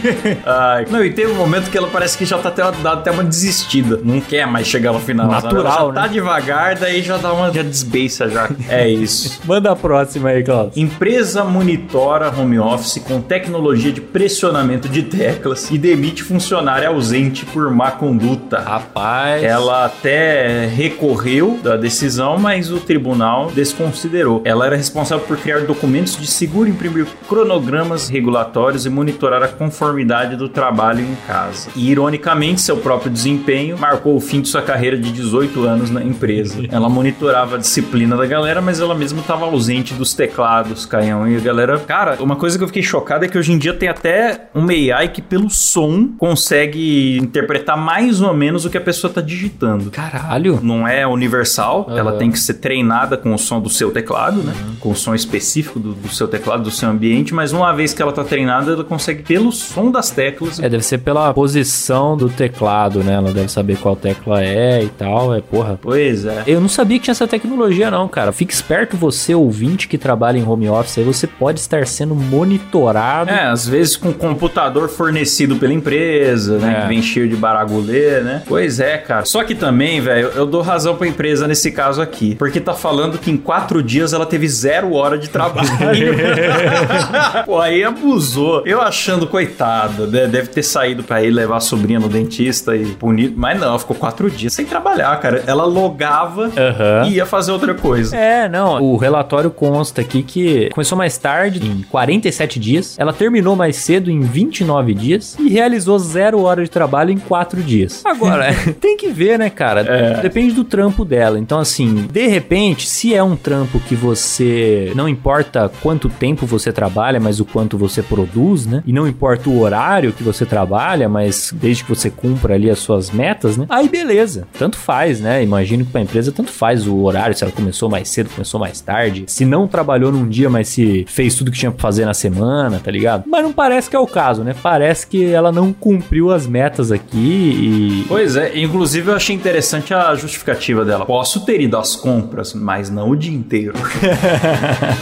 Ai, 0.47 0.87
não, 0.91 1.05
e 1.05 1.11
teve 1.13 1.33
um 1.33 1.37
momento 1.37 1.71
que 1.71 1.77
ela 1.77 1.89
parece 1.89 2.17
que 2.17 2.25
já 2.25 2.39
tá 2.39 2.49
até, 2.49 2.63
dado 2.63 2.87
até 3.01 3.11
uma 3.11 3.25
desistida. 3.25 4.01
Não 4.03 4.21
quer 4.23 4.47
mais 4.47 4.67
chegar 4.67 4.93
no 4.93 5.01
final. 5.01 5.27
Natural, 5.27 5.93
tá 5.93 6.03
né? 6.03 6.09
devagar, 6.09 6.77
daí 6.77 7.03
já 7.03 7.19
dá 7.19 7.33
uma. 7.33 7.53
Já 7.53 7.63
desbeiça 7.63 8.29
já. 8.31 8.49
É 8.71 8.89
isso. 8.89 9.41
Manda 9.45 9.73
a 9.73 9.77
próxima 9.77 10.29
aí, 10.31 10.43
Klaus. 10.45 10.77
Empresa 10.77 11.45
monitora 11.45 12.33
home 12.37 12.59
office 12.61 12.99
com 12.99 13.21
tecnologia 13.21 13.93
de 13.93 14.01
pressionamento 14.01 14.89
de 14.89 15.03
teclas 15.03 15.71
e 15.71 15.79
demite 15.79 16.23
funcionário 16.23 16.89
ausente 16.89 17.45
por 17.47 17.71
má 17.71 17.91
conduta. 17.91 18.61
Rapaz. 18.61 19.43
Ela 19.43 19.87
até 19.87 20.67
recorreu 20.67 21.59
da 21.63 21.77
decisão, 21.77 22.39
mas 22.39 22.71
o 22.71 22.81
tribunal 22.81 23.51
desconsiderou. 23.51 24.43
Ela 24.45 24.67
era 24.67 24.77
responsável 24.77 25.25
por 25.27 25.37
criar 25.37 25.61
documentos 25.61 26.17
de 26.17 26.27
seguro, 26.27 26.69
imprimir 26.69 27.07
cronogramas 27.29 28.09
regulatórios 28.09 28.87
e 28.87 28.91
monitorar 28.91 29.43
a 29.43 29.49
conformidade 29.49 30.37
do 30.37 30.49
trabalho 30.49 31.01
em 31.01 31.17
casa. 31.27 31.69
E, 31.75 31.91
ironicamente, 31.91 32.61
seu 32.61 32.77
próprio 32.77 33.11
desempenho 33.11 33.79
marcou 33.79 34.17
o 34.17 34.21
fim 34.21 34.41
de 34.41 34.49
sua 34.49 34.63
carreira 34.63 34.97
de 34.97 35.11
18 35.13 35.65
anos 35.65 35.91
na 35.91 36.03
empresa. 36.03 36.59
Ela 36.71 36.89
monitorava 36.89 37.57
a 37.57 37.59
disciplina 37.59 38.17
da 38.17 38.27
galera, 38.27 38.61
mas 38.61 38.81
ela 38.81 38.95
mesma 38.95 39.21
estava 39.21 39.45
ausente 39.45 39.95
dos 39.95 40.15
teclados, 40.15 40.87
Caião. 40.87 41.29
E 41.29 41.37
a 41.37 41.41
galera. 41.41 41.79
Cara, 41.79 42.17
uma 42.21 42.37
coisa 42.37 42.50
que 42.59 42.65
eu 42.65 42.69
fiquei 42.69 42.83
chocado 42.83 43.25
é 43.25 43.29
que 43.29 43.37
hoje 43.39 43.53
em 43.53 43.59
dia 43.59 43.73
tem 43.75 43.89
até 43.89 44.49
um 44.55 44.69
AI 44.69 45.09
que, 45.09 45.21
pelo 45.23 45.51
som, 45.51 46.09
consegue 46.19 47.19
interpretar 47.19 47.77
mais 47.77 48.21
ou 48.21 48.33
menos 48.35 48.65
o 48.65 48.71
que 48.71 48.79
a 48.79 48.81
pessoa 48.81 49.13
tá 49.13 49.21
digitando. 49.21 49.91
Caralho. 49.91 50.59
Não 50.63 50.87
é 50.87 51.07
universal, 51.07 51.87
Aham. 51.89 51.99
ela 51.99 52.13
tem 52.13 52.31
que 52.31 52.39
ser 52.39 52.55
treinada 52.55 53.17
com 53.17 53.33
o 53.35 53.39
som 53.39 53.61
do 53.61 53.69
seu 53.69 53.91
teclado, 53.91 54.43
né? 54.43 54.53
Com 54.81 54.91
o 54.91 54.97
som 54.97 55.15
específico 55.15 55.79
do, 55.79 55.93
do 55.93 56.09
seu 56.09 56.27
teclado, 56.29 56.63
do 56.63 56.71
seu 56.71 56.89
ambiente, 56.89 57.35
mas 57.35 57.53
uma 57.53 57.73
vez 57.73 57.93
que 57.93 58.03
ela 58.03 58.13
tá 58.13 58.25
treinada, 58.25 58.73
ela 58.73 58.85
consegue, 58.85 59.23
pelo 59.23 59.53
som 59.53 59.91
das 59.91 60.11
teclas, 60.11 60.59
É, 60.61 60.69
deve 60.69 60.85
ser 60.85 60.99
pela 60.99 61.33
posição 61.35 62.17
do 62.17 62.29
teclado, 62.29 63.03
né? 63.05 63.15
Ela 63.15 63.33
deve 63.33 63.49
saber 63.49 63.77
qual 63.77 63.97
tecla 63.97 64.43
é 64.43 64.83
e 64.83 64.89
tal. 64.89 65.35
É, 65.35 65.41
porra. 65.41 65.79
Pois 65.81 66.25
é. 66.25 66.45
Eu 66.47 66.61
não 66.61 66.69
sabia 66.69 66.99
que 66.99 67.05
tinha 67.05 67.13
essa 67.13 67.27
tecnologia, 67.27 67.91
não, 67.91 68.09
cara. 68.09 68.33
Fique 68.33 68.53
esperto, 68.53 68.97
você, 68.97 69.35
ouvinte 69.35 69.89
que 69.89 69.99
trabalha 69.99 70.39
em 70.39 70.47
home 70.47 70.69
office, 70.69 70.99
aí 70.99 71.05
você 71.05 71.27
pode 71.27 71.61
estar 71.61 71.87
sendo 71.87 72.15
monitorado. 72.41 73.31
É, 73.31 73.45
às 73.45 73.69
vezes 73.69 73.97
com 73.97 74.13
computador 74.13 74.89
fornecido 74.89 75.57
pela 75.57 75.73
empresa, 75.73 76.59
né? 76.59 76.77
É. 76.79 76.81
Que 76.83 76.89
vem 76.89 77.03
cheio 77.03 77.29
de 77.29 77.37
baragulê, 77.37 78.21
né? 78.21 78.43
Pois 78.47 78.81
é, 78.81 78.97
cara. 78.99 79.25
Só 79.27 79.45
que 79.45 79.55
também, 79.55 80.01
velho, 80.01 80.29
eu 80.35 80.47
dou 80.47 80.63
razão 80.63 80.97
pra 80.97 81.07
empresa 81.07 81.47
nesse 81.47 81.71
caso 81.71 82.01
aqui. 82.01 82.35
Porque 82.37 82.59
tá 82.61 82.73
falando 82.73 83.19
que 83.19 83.31
em 83.31 83.37
quatro 83.37 83.83
dias 83.83 84.13
ela 84.13 84.25
teve 84.25 84.49
zero 84.49 84.95
hora 84.95 85.19
de 85.19 85.29
trabalho. 85.29 85.69
Pô, 87.45 87.61
aí 87.61 87.85
abusou. 87.85 88.63
Eu 88.65 88.81
achando, 88.81 89.27
coitada, 89.27 90.07
né? 90.07 90.27
Deve 90.27 90.49
ter 90.49 90.63
saído 90.63 91.03
pra 91.03 91.23
ir 91.23 91.31
levar 91.31 91.59
a 91.59 91.61
sobrinha 91.61 92.01
no 92.01 92.09
dentista 92.09 92.75
e 92.75 92.87
punir. 92.87 93.33
Mas 93.37 93.61
não, 93.61 93.79
ficou 93.79 93.97
quatro 93.97 94.31
dias 94.31 94.53
sem 94.55 94.65
trabalhar, 94.65 95.19
cara. 95.21 95.45
Ela 95.47 95.65
logava 95.65 96.45
Aham. 96.57 97.07
e 97.07 97.15
ia 97.15 97.27
fazer 97.27 97.53
outra 97.53 97.75
coisa. 97.75 98.17
É, 98.17 98.49
não. 98.49 98.83
O 98.83 98.97
relatório 98.97 99.51
consta 99.51 100.01
aqui 100.01 100.23
que 100.23 100.71
começou 100.71 100.97
mais 100.97 101.19
tarde, 101.19 101.61
em 101.67 101.83
47 102.31 102.61
dias. 102.61 102.99
Ela 102.99 103.13
terminou 103.13 103.57
mais 103.57 103.77
cedo, 103.77 104.11
em 104.11 104.21
29 104.21 104.95
dias. 104.95 105.37
E 105.39 105.49
realizou 105.49 105.99
zero 105.99 106.41
hora 106.41 106.63
de 106.63 106.71
trabalho 106.71 107.11
em 107.11 107.19
4 107.19 107.63
dias. 107.63 108.03
Agora, 108.05 108.47
tem 108.81 108.97
que 108.97 109.09
ver, 109.09 109.39
né, 109.39 109.51
cara? 109.51 109.81
É. 109.81 110.21
Depende 110.23 110.55
do 110.55 110.65
trampo 110.65 111.05
dela. 111.05 111.39
Então, 111.39 111.59
assim, 111.59 112.07
de 112.11 112.27
repente, 112.27 112.89
se 112.89 113.15
é 113.15 113.23
um 113.23 113.37
trampo 113.37 113.81
que 113.81 113.95
você. 113.95 114.93
Não 114.95 115.09
importa 115.09 115.71
quanto 115.83 116.09
tempo 116.09 116.47
você 116.47 116.73
trabalha, 116.73 117.19
mas 117.21 117.41
o 117.41 117.45
quanto 117.45 117.77
você 117.77 118.03
produz, 118.03 118.67
né? 118.67 118.83
E 118.87 118.93
não 118.93 119.07
importa 119.07 119.51
o 119.51 119.61
horário 119.61 120.13
que 120.13 120.23
você 120.23 120.47
trabalha, 120.47 121.09
mas 121.09 121.53
desde 121.55 121.85
que 121.85 121.89
você 121.89 122.11
cumpra 122.11 122.55
ali 122.55 122.71
as 122.71 122.79
suas 122.79 123.11
metas, 123.11 123.57
né? 123.57 123.67
Aí 123.69 123.89
beleza. 123.89 124.47
Tanto 124.59 124.77
faz, 124.77 125.21
né? 125.21 125.43
Imagino 125.43 125.85
que 125.85 125.91
pra 125.91 126.01
empresa 126.01 126.33
tanto 126.33 126.51
faz 126.51 126.87
o 126.87 127.03
horário, 127.03 127.37
se 127.37 127.43
ela 127.43 127.53
começou 127.53 127.89
mais 127.89 128.09
cedo, 128.09 128.31
começou 128.31 128.61
mais 128.61 128.81
tarde. 128.81 129.25
Se 129.27 129.45
não 129.45 129.67
trabalhou 129.67 130.13
num 130.13 130.29
dia, 130.29 130.49
mas 130.49 130.69
se 130.69 131.05
fez 131.09 131.35
tudo 131.35 131.51
que 131.51 131.59
tinha 131.59 131.71
pra 131.71 131.81
fazer 131.81 132.05
na 132.05 132.15
semana, 132.21 132.81
tá 132.83 132.91
ligado? 132.91 133.25
Mas 133.27 133.43
não 133.43 133.53
parece 133.53 133.89
que 133.91 133.97
é 133.97 133.99
o 133.99 134.07
caso, 134.07 134.43
né? 134.45 134.55
Parece 134.63 135.07
que 135.07 135.25
ela 135.33 135.51
não 135.51 135.73
cumpriu 135.73 136.31
as 136.31 136.47
metas 136.47 136.93
aqui 136.93 137.17
e. 137.19 138.05
Pois 138.09 138.37
é, 138.37 138.59
inclusive 138.59 139.11
eu 139.11 139.15
achei 139.17 139.35
interessante 139.35 139.93
a 139.95 140.15
justificativa 140.15 140.85
dela. 140.85 141.05
Posso 141.07 141.45
ter 141.45 141.61
ido 141.61 141.77
às 141.77 141.97
compras, 141.97 142.53
mas 142.55 142.91
não 142.91 143.11
o 143.11 143.17
dia 143.17 143.33
inteiro. 143.35 143.75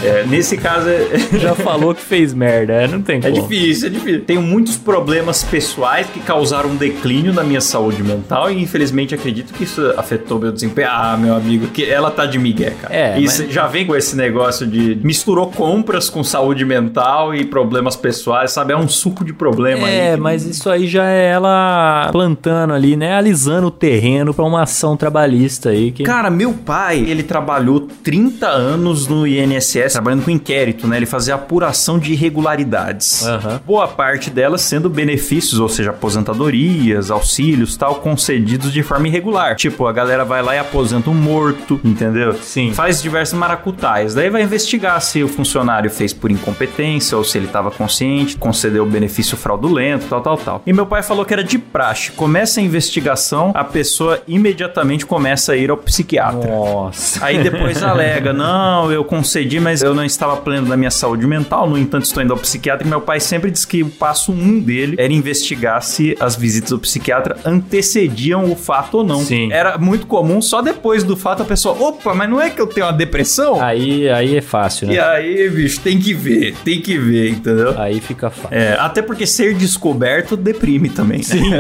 É, 0.05 0.25
nesse 0.27 0.57
caso 0.57 0.89
é, 0.89 1.07
Já 1.39 1.55
falou 1.55 1.95
que 1.95 2.01
fez 2.01 2.33
merda, 2.33 2.73
é, 2.75 2.87
não 2.89 3.01
tem 3.03 3.19
é 3.19 3.31
como. 3.31 3.43
difícil, 3.49 3.89
é 3.89 3.91
difícil. 3.91 4.25
Tenho 4.25 4.43
muitos 4.43 4.77
problemas 4.77 5.43
pessoais 5.43 6.07
que 6.09 6.21
causaram 6.21 6.71
um 6.71 6.77
declínio 6.77 7.33
na 7.33 7.43
minha 7.43 7.61
saúde 7.61 8.03
mental 8.03 8.51
e 8.51 8.61
infelizmente 8.63 9.15
acredito 9.15 9.53
que 9.53 9.65
isso 9.65 9.93
afetou 9.97 10.39
meu 10.39 10.53
desempenho. 10.53 10.89
Ah, 10.91 11.17
meu 11.19 11.35
amigo, 11.35 11.67
que 11.69 11.85
ela 11.89 12.11
tá 12.11 12.27
de 12.27 12.39
migué, 12.39 12.73
cara. 12.81 12.95
É, 12.95 13.21
Isso 13.21 13.43
mas- 13.45 13.53
já 13.53 13.67
vem 13.67 13.87
com 13.87 13.95
esse 13.97 14.17
negócio 14.17 14.67
de 14.67 14.99
misturou 15.03 15.51
compras 15.51 16.09
com 16.09 16.23
saúde 16.23 16.65
mental 16.65 17.08
e 17.35 17.45
problemas 17.45 17.97
pessoais, 17.97 18.53
sabe? 18.53 18.73
É 18.73 18.77
um 18.77 18.89
suco 18.89 19.25
de 19.25 19.33
problema 19.33 19.87
aí. 19.87 19.95
É, 19.95 20.17
mas 20.17 20.45
isso 20.45 20.69
aí 20.71 20.87
já 20.87 21.09
é 21.09 21.27
ela 21.27 22.09
plantando 22.13 22.73
ali, 22.73 22.97
né? 22.97 23.15
Alisando 23.15 23.69
o 23.69 23.71
terreno 23.71 24.35
pra 24.35 24.45
uma 24.45 24.63
ação 24.63 24.97
trabalhista 24.97 25.71
aí 25.71 25.91
que. 25.91 26.03
Cara, 26.03 26.31
meu 26.31 26.53
pai, 26.53 26.99
ele 26.99 27.23
trabalhou 27.23 27.89
30 28.03 28.47
anos 28.47 29.07
no 29.07 29.27
INSS, 29.27 29.93
trabalhando 29.93 30.25
com 30.25 30.31
inquérito, 30.31 30.87
né? 30.87 30.97
Ele 30.97 31.07
fazia 31.07 31.35
apuração 31.35 31.99
de 31.99 32.13
irregularidades. 32.13 33.27
Aham. 33.27 33.61
Boa 33.67 33.89
parte 33.89 34.31
delas 34.31 34.63
sendo 34.63 34.89
benefícios, 34.89 35.61
ou 35.61 35.69
seja, 35.69 35.91
aposentadorias, 35.91 37.11
auxílios, 37.11 37.77
tal, 37.77 37.97
concedidos 37.97 38.73
de 38.73 38.83
forma 38.83 39.09
irregular. 39.09 39.57
Tipo, 39.57 39.87
a 39.87 39.93
galera 39.93 40.25
vai 40.25 40.43
lá 40.43 40.55
e 40.55 40.59
aposenta 40.59 41.11
um 41.11 41.15
morto, 41.15 41.81
entendeu? 41.85 42.35
Sim. 42.35 42.73
Faz 42.73 43.01
diversos 43.01 43.39
maracutais. 43.39 44.15
Daí 44.15 44.31
vai 44.31 44.43
investigar 44.43 45.01
se 45.01 45.23
o 45.23 45.29
funcionário 45.29 45.91
fez 45.91 46.13
por 46.13 46.31
incompetência 46.31 46.98
ou 47.13 47.25
se 47.25 47.39
ele 47.39 47.47
estava 47.47 47.71
consciente, 47.71 48.37
concedeu 48.37 48.85
benefício 48.87 49.37
fraudulento, 49.37 50.07
tal, 50.09 50.21
tal, 50.21 50.37
tal. 50.37 50.63
E 50.67 50.73
meu 50.73 50.87
pai 50.87 51.03
falou 51.03 51.25
que 51.25 51.33
era 51.33 51.45
de 51.45 51.59
praxe. 51.59 52.13
Começa 52.13 52.61
a 52.61 52.63
investigação, 52.63 53.53
a 53.55 53.65
pessoa 53.65 54.23
imediatamente 54.27 55.07
começa 55.07 55.53
a 55.53 55.57
ir 55.57 55.71
ao 55.71 55.77
psiquiatra. 55.77 56.51
Nossa. 56.51 57.25
Aí 57.25 57.43
depois 57.43 57.83
alega, 57.83 58.33
não, 58.33 58.91
eu 58.91 59.05
concedi, 59.05 59.61
mas 59.61 59.83
eu 59.83 59.95
não 59.95 60.05
estava 60.05 60.37
pleno 60.37 60.67
da 60.69 60.77
minha 60.77 60.91
saúde 60.91 61.27
mental, 61.27 61.69
no 61.69 61.79
entanto 61.79 62.05
estou 62.05 62.23
indo 62.23 62.33
ao 62.33 62.39
psiquiatra 62.39 62.87
e 62.87 62.91
meu 62.91 63.01
pai 63.01 63.21
sempre 63.21 63.51
disse 63.51 63.67
que 63.67 63.83
o 63.83 63.89
passo 63.89 64.33
um 64.33 64.61
dele 64.61 64.97
era 64.99 65.13
investigar 65.13 65.83
se 65.83 66.17
as 66.21 66.37
visitas 66.37 66.73
ao 66.73 66.79
psiquiatra 66.79 67.37
antecediam 67.45 68.51
o 68.51 68.57
fato 68.57 68.99
ou 68.99 69.05
não. 69.05 69.21
Sim. 69.21 69.53
Era 69.53 69.79
muito 69.79 70.07
comum, 70.07 70.41
só 70.41 70.63
depois 70.63 71.03
do 71.03 71.17
fato 71.17 71.43
a 71.43 71.47
pessoa, 71.47 71.77
opa, 71.81 72.15
mas 72.15 72.29
não 72.29 72.41
é 72.41 72.51
que 72.51 72.61
eu 72.61 72.67
tenho 72.67 72.87
uma 72.87 72.93
depressão? 72.93 73.61
Aí, 73.61 74.09
aí 74.09 74.37
é 74.37 74.41
fácil, 74.41 74.89
né? 74.89 74.95
E 74.95 74.99
aí, 74.99 75.49
bicho, 75.51 75.81
tem 75.81 75.99
que 75.99 76.15
ver, 76.15 76.55
tem 76.65 76.81
que 76.81 76.88
que 76.89 76.99
ver, 76.99 77.31
entendeu? 77.31 77.75
Aí 77.79 78.01
fica 78.01 78.31
fácil. 78.31 78.57
É, 78.57 78.73
até 78.79 79.03
porque 79.03 79.27
ser 79.27 79.55
descoberto 79.55 80.37
deprime 80.37 80.89
também. 80.89 81.23
Sim. 81.23 81.43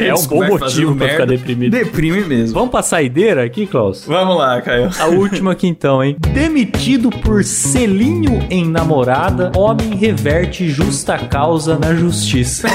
É 0.00 0.14
um 0.14 0.26
bom 0.26 0.46
motivo 0.46 0.94
pra 0.96 1.08
ficar 1.08 1.26
deprimido. 1.26 1.72
Deprime 1.72 2.22
mesmo. 2.22 2.54
Vamos 2.54 2.70
pra 2.70 2.82
saideira 2.82 3.44
aqui, 3.44 3.66
Klaus? 3.66 4.04
Vamos 4.06 4.36
lá, 4.36 4.60
Caio. 4.62 4.90
A 4.98 5.06
última 5.06 5.52
aqui 5.52 5.66
então, 5.66 6.02
hein? 6.02 6.16
Demitido 6.32 7.10
por 7.10 7.44
selinho 7.44 8.40
em 8.50 8.66
namorada, 8.66 9.52
homem 9.56 9.94
reverte 9.94 10.68
justa 10.68 11.18
causa 11.18 11.78
na 11.78 11.94
justiça. 11.94 12.68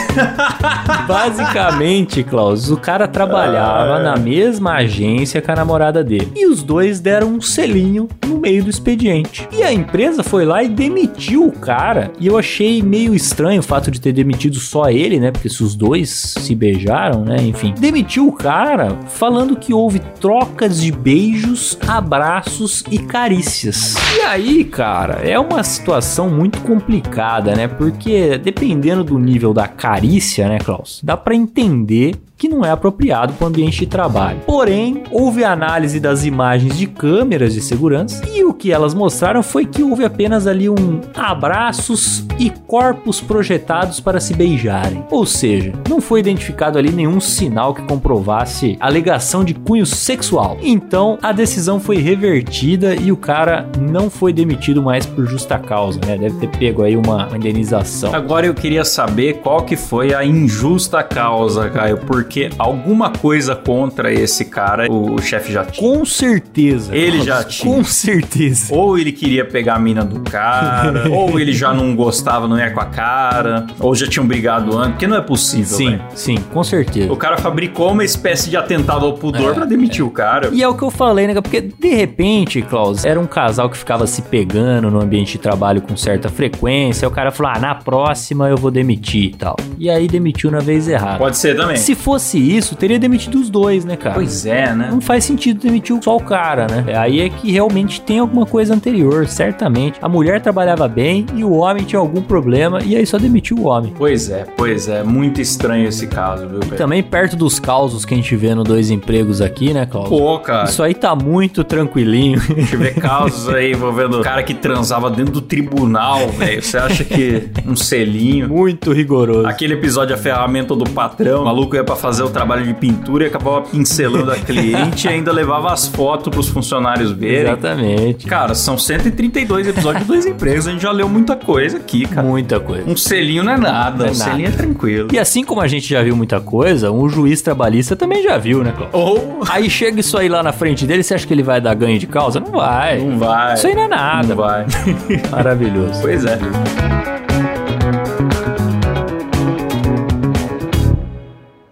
Basicamente, 1.07 2.23
Klaus, 2.23 2.69
o 2.69 2.77
cara 2.77 3.07
trabalhava 3.07 3.99
na 3.99 4.17
mesma 4.17 4.75
agência 4.75 5.41
com 5.41 5.51
a 5.51 5.55
namorada 5.55 6.03
dele. 6.03 6.31
E 6.35 6.45
os 6.45 6.61
dois 6.61 6.99
deram 6.99 7.27
um 7.29 7.41
selinho 7.41 8.07
no 8.25 8.37
meio 8.37 8.63
do 8.63 8.69
expediente. 8.69 9.47
E 9.51 9.63
a 9.63 9.73
empresa 9.73 10.23
foi 10.23 10.45
lá 10.45 10.63
e 10.63 10.67
demitiu 10.67 11.44
o 11.47 11.51
cara. 11.51 12.11
E 12.19 12.27
eu 12.27 12.37
achei 12.37 12.81
meio 12.81 13.13
estranho 13.13 13.59
o 13.59 13.63
fato 13.63 13.91
de 13.91 13.99
ter 13.99 14.13
demitido 14.13 14.59
só 14.59 14.89
ele, 14.89 15.19
né? 15.19 15.31
Porque 15.31 15.49
se 15.49 15.63
os 15.63 15.75
dois 15.75 16.09
se 16.09 16.55
beijaram, 16.55 17.23
né? 17.23 17.37
Enfim. 17.37 17.73
Demitiu 17.79 18.27
o 18.27 18.31
cara 18.31 18.97
falando 19.07 19.55
que 19.55 19.73
houve 19.73 19.99
trocas 20.19 20.81
de 20.81 20.91
beijos, 20.91 21.77
abraços 21.87 22.83
e 22.91 22.99
carícias. 22.99 23.95
E 24.17 24.21
aí, 24.21 24.63
cara, 24.63 25.15
é 25.23 25.39
uma 25.39 25.63
situação 25.63 26.29
muito 26.29 26.61
complicada, 26.61 27.55
né? 27.55 27.67
Porque 27.67 28.37
dependendo 28.37 29.03
do 29.03 29.17
nível 29.17 29.53
da 29.53 29.67
carícia, 29.67 30.47
né, 30.47 30.57
Klaus? 30.59 31.01
Dá 31.03 31.15
pra 31.17 31.35
entender 31.35 32.15
que 32.37 32.49
não 32.49 32.65
é 32.65 32.69
apropriado 32.69 33.33
para 33.33 33.45
o 33.45 33.47
ambiente 33.47 33.79
de 33.79 33.87
trabalho. 33.87 34.39
Porém, 34.45 35.03
houve 35.11 35.43
análise 35.43 35.99
das 35.99 36.25
imagens 36.25 36.77
de 36.77 36.87
câmeras 36.87 37.53
de 37.53 37.61
segurança 37.61 38.23
e 38.33 38.43
o 38.43 38.53
que 38.53 38.71
elas 38.71 38.93
mostraram 38.93 39.41
foi 39.41 39.65
que 39.65 39.83
houve 39.83 40.03
apenas 40.03 40.47
ali 40.47 40.69
um 40.69 41.01
abraços 41.15 42.25
e 42.37 42.49
corpos 42.49 43.21
projetados 43.21 43.99
para 43.99 44.19
se 44.19 44.33
beijarem. 44.33 45.05
Ou 45.09 45.25
seja, 45.25 45.73
não 45.89 46.01
foi 46.01 46.19
identificado 46.19 46.77
ali 46.77 46.91
nenhum 46.91 47.19
sinal 47.19 47.73
que 47.73 47.81
comprovasse 47.83 48.77
alegação 48.79 49.43
de 49.43 49.53
cunho 49.53 49.85
sexual. 49.85 50.57
Então, 50.61 51.17
a 51.21 51.31
decisão 51.31 51.79
foi 51.79 51.97
revertida 51.97 52.95
e 52.95 53.11
o 53.11 53.17
cara 53.17 53.69
não 53.79 54.09
foi 54.09 54.33
demitido 54.33 54.81
mais 54.81 55.05
por 55.05 55.25
justa 55.25 55.57
causa, 55.57 55.99
né? 56.05 56.17
Deve 56.17 56.37
ter 56.39 56.47
pego 56.57 56.83
aí 56.83 56.97
uma 56.97 57.29
indenização. 57.35 58.13
Agora 58.13 58.45
eu 58.45 58.53
queria 58.53 58.83
saber 58.83 59.35
qual 59.35 59.63
que 59.63 59.75
foi 59.75 60.13
a 60.13 60.25
injusta 60.25 61.01
causa, 61.03 61.69
Caio, 61.69 61.97
porque 62.25 62.49
alguma 62.57 63.11
coisa 63.11 63.55
contra 63.55 64.11
esse 64.11 64.45
cara 64.45 64.91
o 64.91 65.21
chefe 65.21 65.53
já 65.53 65.63
tinha. 65.63 65.87
Com 65.87 66.03
certeza. 66.05 66.95
Ele 66.95 67.11
Klaus, 67.11 67.25
já 67.25 67.43
tinha. 67.43 67.73
Com 67.75 67.83
certeza. 67.83 68.73
Ou 68.73 68.97
ele 68.97 69.11
queria 69.11 69.45
pegar 69.45 69.75
a 69.75 69.79
mina 69.79 70.03
do 70.03 70.19
cara, 70.21 71.09
ou 71.13 71.39
ele 71.39 71.53
já 71.53 71.73
não 71.73 71.95
gostava, 71.95 72.47
não 72.47 72.57
ia 72.57 72.71
com 72.71 72.81
a 72.81 72.85
cara, 72.85 73.67
ou 73.79 73.95
já 73.95 74.07
tinham 74.07 74.27
brigado 74.27 74.77
antes, 74.77 74.91
porque 74.91 75.07
não 75.07 75.17
é 75.17 75.21
possível, 75.21 75.77
Sim, 75.77 75.89
velho. 75.91 76.03
sim, 76.13 76.37
com 76.51 76.63
certeza. 76.63 77.11
O 77.11 77.17
cara 77.17 77.37
fabricou 77.37 77.91
uma 77.91 78.03
espécie 78.03 78.49
de 78.49 78.57
atentado 78.57 79.05
ao 79.05 79.13
pudor 79.13 79.53
pra 79.53 79.65
demitir 79.65 80.03
o 80.03 80.09
cara. 80.09 80.49
E 80.51 80.61
é 80.61 80.67
o 80.67 80.73
que 80.75 80.83
eu 80.83 80.91
falei, 80.91 81.27
né? 81.27 81.33
Porque 81.39 81.61
de 81.61 81.93
repente, 81.93 82.61
Klaus, 82.61 83.05
era 83.05 83.19
um 83.19 83.27
casal 83.27 83.69
que 83.69 83.77
ficava 83.77 84.07
se 84.07 84.21
pegando 84.23 84.89
no 84.89 84.99
ambiente 84.99 85.33
de 85.33 85.37
trabalho 85.37 85.81
com 85.81 85.95
certa 85.95 86.27
frequência. 86.29 87.05
Aí 87.05 87.11
o 87.11 87.15
cara 87.15 87.31
falou: 87.31 87.51
ah, 87.55 87.59
na 87.59 87.75
próxima 87.75 88.49
eu 88.49 88.57
vou 88.57 88.71
demitir 88.71 89.25
e 89.25 89.35
tal. 89.35 89.55
E 89.77 89.89
aí 89.89 90.07
demitiu 90.07 90.49
na 90.49 90.59
vez 90.59 90.87
errada. 90.87 91.17
Pode 91.17 91.37
ser 91.37 91.55
também. 91.55 91.77
Se 91.77 91.93
fosse 92.15 92.37
isso, 92.37 92.75
teria 92.75 92.97
demitido 92.97 93.39
os 93.39 93.49
dois, 93.49 93.83
né, 93.83 93.97
cara? 93.97 94.15
Pois 94.15 94.45
é, 94.45 94.73
né? 94.73 94.87
Não 94.89 95.01
faz 95.01 95.25
sentido 95.25 95.59
demitir 95.59 95.97
só 96.01 96.15
o 96.15 96.21
cara, 96.21 96.65
né? 96.65 96.85
É, 96.87 96.95
Aí 96.95 97.19
é 97.19 97.29
que 97.29 97.51
realmente 97.51 97.99
tem 98.01 98.19
alguma 98.19 98.45
coisa 98.45 98.73
anterior, 98.73 99.27
certamente. 99.27 99.99
A 100.01 100.07
mulher 100.07 100.41
trabalhava 100.41 100.87
bem 100.87 101.25
e 101.35 101.43
o 101.43 101.51
homem 101.51 101.83
tinha 101.83 101.99
algum 101.99 102.21
problema 102.21 102.81
e 102.83 102.95
aí 102.95 103.05
só 103.05 103.17
demitiu 103.17 103.57
o 103.57 103.65
homem. 103.67 103.93
Pois 103.97 104.29
é, 104.29 104.45
pois 104.55 104.87
é. 104.87 105.03
Muito 105.03 105.41
estranho 105.41 105.87
esse 105.87 106.07
caso, 106.07 106.47
viu, 106.47 106.59
velho? 106.61 106.77
Também 106.77 107.03
perto 107.03 107.35
dos 107.35 107.59
causos 107.59 108.05
que 108.05 108.13
a 108.13 108.17
gente 108.17 108.33
vê 108.35 108.55
no 108.55 108.63
Dois 108.63 108.89
Empregos 108.89 109.41
aqui, 109.41 109.73
né, 109.73 109.85
Klaus? 109.85 110.07
Pô, 110.07 110.39
cara. 110.39 110.69
Isso 110.69 110.81
aí 110.81 110.93
tá 110.93 111.13
muito 111.15 111.63
tranquilinho. 111.63 112.39
Deixa 112.55 112.75
eu 112.75 112.79
ver 112.79 112.95
casos 112.95 113.49
aí 113.49 113.73
envolvendo 113.73 114.21
o 114.21 114.23
cara 114.23 114.41
que 114.41 114.53
transava 114.53 115.09
dentro 115.11 115.33
do 115.33 115.41
tribunal, 115.41 116.29
velho. 116.29 116.63
Você 116.63 116.77
acha 116.77 117.03
que 117.03 117.49
um 117.67 117.75
selinho. 117.75 118.47
muito 118.47 118.93
rigoroso. 118.93 119.45
Aquele 119.47 119.73
episódio 119.73 120.15
A 120.15 120.17
Ferramenta 120.17 120.75
do 120.75 120.89
Patrão, 120.89 121.41
o 121.41 121.45
maluco 121.45 121.75
ia 121.75 121.83
pra 121.83 121.95
fazer 122.05 122.21
o 122.21 122.29
trabalho 122.29 122.63
de 122.63 122.73
pintura 122.75 123.23
e 123.23 123.27
acabava 123.27 123.61
pincelando 123.63 124.31
a 124.31 124.35
cliente 124.35 125.07
e 125.07 125.09
ainda 125.09 125.31
levava 125.31 125.73
as 125.73 125.87
fotos 125.87 126.31
pros 126.31 126.47
funcionários 126.47 127.11
verem. 127.11 127.51
Exatamente. 127.51 128.27
Cara, 128.27 128.53
são 128.53 128.77
132 128.77 129.69
episódios 129.69 130.03
de 130.03 130.07
dois 130.07 130.25
empregos, 130.27 130.67
a 130.67 130.71
gente 130.71 130.83
já 130.83 130.91
leu 130.91 131.09
muita 131.09 131.35
coisa 131.35 131.77
aqui, 131.77 132.05
cara. 132.05 132.27
Muita 132.27 132.59
coisa. 132.59 132.87
Um 132.87 132.95
selinho 132.95 133.43
não 133.43 133.53
é 133.53 133.57
nada, 133.57 133.97
Não 134.03 134.05
é 134.05 134.11
um 134.11 134.13
selinho 134.13 134.49
é 134.49 134.51
tranquilo. 134.51 135.07
E 135.11 135.17
assim 135.17 135.43
como 135.43 135.61
a 135.61 135.67
gente 135.67 135.89
já 135.89 136.03
viu 136.03 136.15
muita 136.15 136.39
coisa, 136.39 136.91
um 136.91 137.09
juiz 137.09 137.41
trabalhista 137.41 137.95
também 137.95 138.21
já 138.21 138.37
viu, 138.37 138.63
né, 138.63 138.71
Klaus? 138.77 138.91
Ou 138.93 139.39
Aí 139.49 139.67
chega 139.67 139.99
isso 139.99 140.15
aí 140.15 140.29
lá 140.29 140.43
na 140.43 140.53
frente 140.53 140.85
dele, 140.85 141.01
você 141.01 141.15
acha 141.15 141.25
que 141.25 141.33
ele 141.33 141.41
vai 141.43 141.59
dar 141.59 141.73
ganho 141.73 141.97
de 141.97 142.05
causa? 142.05 142.39
Não 142.39 142.51
vai. 142.51 142.99
não 142.99 143.17
vai. 143.17 143.55
Isso 143.55 143.65
aí 143.65 143.73
não 143.73 143.83
é 143.83 143.87
nada. 143.87 144.27
Não 144.27 144.35
vai. 144.35 144.65
Maravilhoso. 145.31 146.01
pois 146.03 146.23
é. 146.23 147.14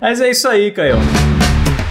Mas 0.03 0.19
é 0.19 0.29
isso 0.31 0.49
aí, 0.49 0.69
Caio. 0.69 0.97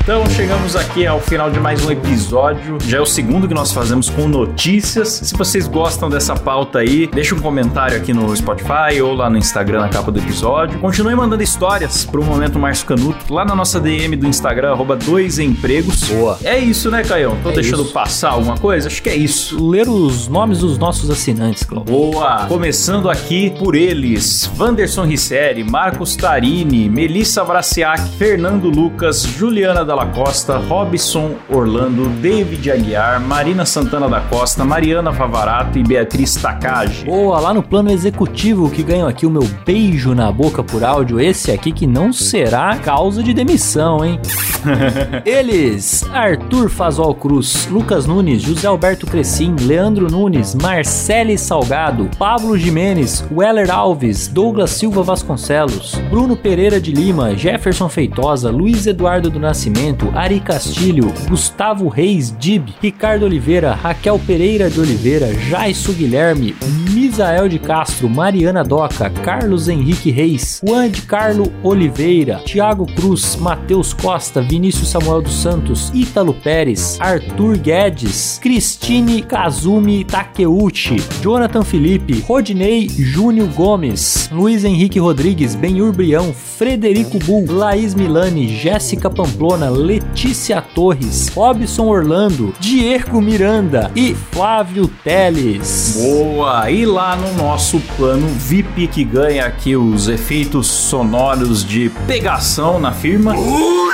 Então 0.02 0.28
chegamos 0.30 0.74
aqui 0.74 1.06
ao 1.06 1.20
final 1.20 1.48
de 1.48 1.60
mais 1.60 1.84
um 1.86 1.90
episódio. 1.92 2.76
Já 2.84 2.98
é 2.98 3.00
o 3.00 3.06
segundo 3.06 3.46
que 3.46 3.54
nós 3.54 3.70
fazemos 3.72 4.10
com 4.10 4.26
notícias. 4.26 5.08
Se 5.08 5.32
vocês 5.36 5.68
gostam 5.68 6.10
dessa 6.10 6.34
pauta 6.34 6.80
aí, 6.80 7.06
deixa 7.06 7.36
um 7.36 7.38
comentário 7.38 7.96
aqui 7.96 8.12
no 8.12 8.34
Spotify 8.36 9.00
ou 9.00 9.14
lá 9.14 9.30
no 9.30 9.38
Instagram 9.38 9.78
na 9.82 9.88
capa 9.88 10.10
do 10.10 10.18
episódio. 10.18 10.80
Continue 10.80 11.14
mandando 11.14 11.40
histórias 11.44 12.04
pro 12.04 12.24
Momento 12.24 12.58
Márcio 12.58 12.84
Canuto 12.84 13.32
lá 13.32 13.44
na 13.44 13.54
nossa 13.54 13.78
DM 13.78 14.16
do 14.16 14.26
Instagram, 14.26 14.72
arroba 14.72 14.96
dois 14.96 15.38
empregos. 15.38 16.02
Boa. 16.08 16.36
É 16.42 16.58
isso, 16.58 16.90
né, 16.90 17.04
Caião? 17.04 17.36
Tô 17.40 17.50
É 17.50 17.54
deixando 17.54 17.84
isso. 17.84 17.92
passar 17.92 18.30
alguma 18.30 18.58
coisa? 18.58 18.88
Acho 18.88 19.00
que 19.00 19.08
é 19.08 19.14
isso. 19.14 19.64
Ler 19.70 19.88
os 19.88 20.26
nomes 20.26 20.58
dos 20.58 20.78
nossos 20.78 21.10
assinantes, 21.10 21.62
Klaus. 21.62 21.88
Boa! 21.88 22.46
Começando 22.48 23.08
aqui 23.08 23.50
por 23.56 23.76
eles: 23.76 24.50
Vanderson 24.56 25.04
Risseri, 25.04 25.62
Marcos 25.62 26.16
Tarini, 26.16 26.88
Melissa 26.88 27.44
Braciac, 27.44 28.02
Fernando 28.18 28.68
Lucas, 28.68 29.22
Juliana 29.22 29.84
Dalla 29.92 30.06
Costa, 30.06 30.56
Robson 30.56 31.34
Orlando, 31.50 32.08
David 32.22 32.70
Aguiar, 32.70 33.20
Marina 33.20 33.66
Santana 33.66 34.08
da 34.08 34.22
Costa, 34.22 34.64
Mariana 34.64 35.12
Favarato 35.12 35.78
e 35.78 35.82
Beatriz 35.82 36.34
Takagi. 36.34 37.04
Boa, 37.04 37.38
lá 37.38 37.52
no 37.52 37.62
plano 37.62 37.90
executivo 37.90 38.70
que 38.70 38.82
ganham 38.82 39.06
aqui 39.06 39.26
o 39.26 39.30
meu 39.30 39.46
beijo 39.66 40.14
na 40.14 40.32
boca 40.32 40.64
por 40.64 40.82
áudio, 40.82 41.20
esse 41.20 41.50
aqui 41.50 41.72
que 41.72 41.86
não 41.86 42.10
será 42.10 42.74
causa 42.78 43.22
de 43.22 43.34
demissão, 43.34 44.02
hein? 44.02 44.18
Eles, 45.26 46.04
Arthur 46.12 46.70
Fazol 46.70 47.14
Cruz, 47.14 47.66
Lucas 47.70 48.06
Nunes, 48.06 48.42
José 48.42 48.66
Alberto 48.66 49.06
Crescim, 49.06 49.56
Leandro 49.60 50.10
Nunes, 50.10 50.54
Marcele 50.54 51.36
Salgado, 51.36 52.08
Pablo 52.16 52.56
Jimenez, 52.56 53.24
Weller 53.30 53.70
Alves, 53.70 54.28
Douglas 54.28 54.70
Silva 54.70 55.02
Vasconcelos, 55.02 55.96
Bruno 56.08 56.36
Pereira 56.36 56.80
de 56.80 56.92
Lima, 56.92 57.36
Jefferson 57.36 57.88
Feitosa, 57.88 58.50
Luiz 58.50 58.86
Eduardo 58.86 59.28
do 59.28 59.40
Nascimento, 59.40 59.81
Ari 60.14 60.38
Castilho, 60.38 61.12
Gustavo 61.28 61.88
Reis 61.88 62.30
Dib, 62.38 62.68
Ricardo 62.80 63.24
Oliveira, 63.24 63.72
Raquel 63.74 64.16
Pereira 64.18 64.70
de 64.70 64.78
Oliveira, 64.78 65.34
Jaisso 65.34 65.92
Guilherme, 65.92 66.54
Misael 66.90 67.48
de 67.48 67.58
Castro, 67.58 68.08
Mariana 68.08 68.62
Doca, 68.62 69.10
Carlos 69.10 69.66
Henrique 69.66 70.10
Reis, 70.10 70.60
Juan 70.64 70.88
de 70.88 71.02
Carlo 71.02 71.52
Oliveira, 71.64 72.40
Tiago 72.44 72.86
Cruz, 72.86 73.34
Matheus 73.34 73.92
Costa, 73.92 74.40
Vinícius 74.40 74.88
Samuel 74.88 75.22
dos 75.22 75.34
Santos, 75.34 75.90
Ítalo 75.92 76.32
Pérez, 76.32 76.98
Arthur 77.00 77.56
Guedes, 77.56 78.38
Cristine 78.40 79.22
Kazumi 79.22 80.04
Takeuchi, 80.04 81.02
Jonathan 81.20 81.62
Felipe, 81.62 82.24
Rodinei 82.28 82.88
Júnior 82.88 83.48
Gomes, 83.48 84.30
Luiz 84.30 84.64
Henrique 84.64 85.00
Rodrigues, 85.00 85.56
Benhur 85.56 85.92
Brião, 85.92 86.32
Frederico 86.32 87.18
Bull, 87.18 87.50
Laís 87.50 87.94
Milani, 87.94 88.46
Jéssica 88.46 89.10
Pamplona, 89.10 89.71
Letícia 89.72 90.60
Torres, 90.60 91.28
Robson 91.28 91.86
Orlando, 91.86 92.54
Diego 92.58 93.20
Miranda 93.20 93.90
e 93.94 94.14
Flávio 94.14 94.88
Teles. 95.02 95.98
Boa! 96.00 96.70
E 96.70 96.84
lá 96.86 97.16
no 97.16 97.34
nosso 97.34 97.80
plano 97.96 98.26
VIP 98.28 98.86
que 98.88 99.04
ganha 99.04 99.46
aqui 99.46 99.76
os 99.76 100.08
efeitos 100.08 100.66
sonoros 100.66 101.64
de 101.64 101.90
pegação 102.06 102.78
na 102.78 102.92
firma, 102.92 103.34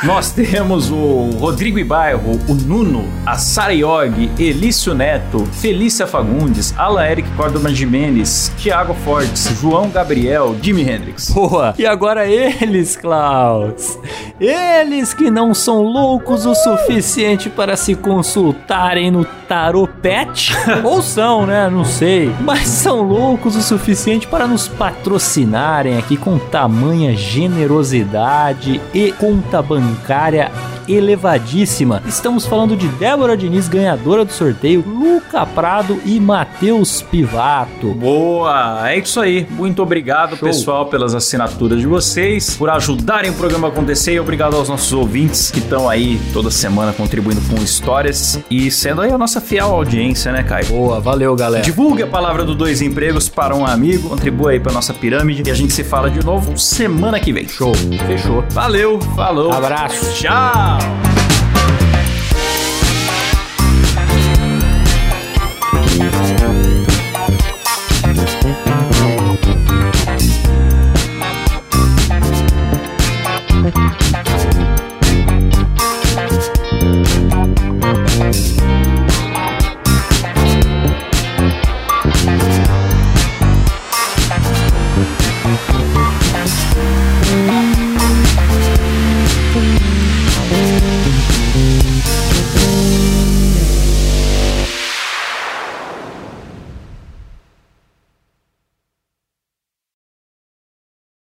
nós 0.05 0.31
temos 0.33 0.91
o 0.91 1.31
Rodrigo 1.39 1.79
Ibairro, 1.79 2.39
o 2.49 2.55
Nuno, 2.55 3.05
a 3.26 3.37
Sara 3.37 3.74
Iog, 3.74 4.31
Elício 4.39 4.95
Neto, 4.95 5.45
Felícia 5.53 6.07
Fagundes, 6.07 6.74
Alan 6.76 7.05
Eric 7.05 7.29
Córdoba 7.33 7.72
Jimenez, 7.72 8.53
Thiago 8.59 8.95
Fortes, 8.95 9.59
João 9.61 9.91
Gabriel, 9.91 10.57
Jimi 10.62 10.83
Hendrix. 10.83 11.31
Boa! 11.31 11.74
E 11.79 11.87
agora 11.87 12.26
eles, 12.26 12.97
Klaus. 12.97 13.99
Eles 14.41 15.12
que 15.12 15.31
não 15.31 15.53
são 15.53 15.68
são 15.69 15.83
loucos 15.83 16.47
o 16.47 16.55
suficiente 16.55 17.51
para 17.51 17.77
se 17.77 17.95
consultarem 17.95 19.11
no 19.11 19.23
Tarot 19.23 19.93
Pet? 20.01 20.57
Ou 20.83 21.03
são, 21.03 21.45
né? 21.45 21.69
Não 21.69 21.85
sei. 21.85 22.35
Mas 22.41 22.66
são 22.69 23.03
loucos 23.03 23.55
o 23.55 23.61
suficiente 23.61 24.27
para 24.27 24.47
nos 24.47 24.66
patrocinarem 24.66 25.99
aqui 25.99 26.16
com 26.16 26.39
tamanha 26.39 27.14
generosidade 27.14 28.81
e 28.95 29.12
conta 29.12 29.61
bancária 29.61 30.51
elevadíssima. 30.89 32.03
Estamos 32.07 32.47
falando 32.47 32.76
de 32.76 32.89
Débora 32.89 33.36
Diniz, 33.36 33.68
ganhadora 33.68 34.24
do 34.24 34.32
sorteio, 34.32 34.84
Luca 34.86 35.45
Prado 35.47 36.01
e 36.05 36.18
Matheus 36.18 37.03
Pivato. 37.03 37.95
Boa, 37.95 38.89
é 38.91 38.99
isso 38.99 39.20
aí. 39.20 39.47
Muito 39.51 39.82
obrigado, 39.82 40.36
Show. 40.36 40.49
pessoal, 40.49 40.86
pelas 40.86 41.14
assinaturas 41.14 41.80
de 41.80 41.86
vocês, 41.86 42.57
por 42.57 42.70
ajudarem 42.70 43.30
o 43.30 43.34
programa 43.34 43.68
a 43.68 43.70
acontecer 43.70 44.14
e 44.14 44.20
obrigado 44.20 44.55
aos 44.57 44.68
nossos 44.68 44.93
ouvintes 44.93 45.51
que 45.51 45.59
estão 45.59 45.89
aí 45.89 46.20
toda 46.32 46.51
semana 46.51 46.93
contribuindo 46.93 47.41
com 47.43 47.62
histórias 47.62 48.41
e 48.51 48.70
sendo 48.70 49.01
aí 49.03 49.12
a 49.12 49.18
nossa 49.18 49.41
fiel 49.41 49.66
audiência, 49.66 50.32
né, 50.32 50.43
Caio? 50.43 50.66
Boa, 50.66 51.01
valeu, 51.01 51.34
galera. 51.36 51.62
Divulgue 51.64 52.03
a 52.03 52.07
palavra 52.07 52.45
do 52.45 52.55
Dois 52.55 52.80
Empregos 52.80 53.28
para 53.28 53.55
um 53.55 53.66
amigo, 53.66 54.09
contribua 54.09 54.53
aí 54.53 54.61
para 54.61 54.72
nossa 54.72 54.95
pirâmide 54.95 55.43
e 55.47 55.51
a 55.51 55.55
gente 55.55 55.72
se 55.72 55.84
fala 55.84 56.11
de 56.11 56.24
novo 56.24 56.57
semana 56.59 57.20
que 57.20 57.32
vem. 57.32 57.49
Show, 57.49 57.74
fechou. 58.07 58.45
Valeu, 58.51 59.01
falou. 59.16 59.53
Abraço. 59.53 60.14
Tchau. 60.14 60.78
now. 65.99 66.28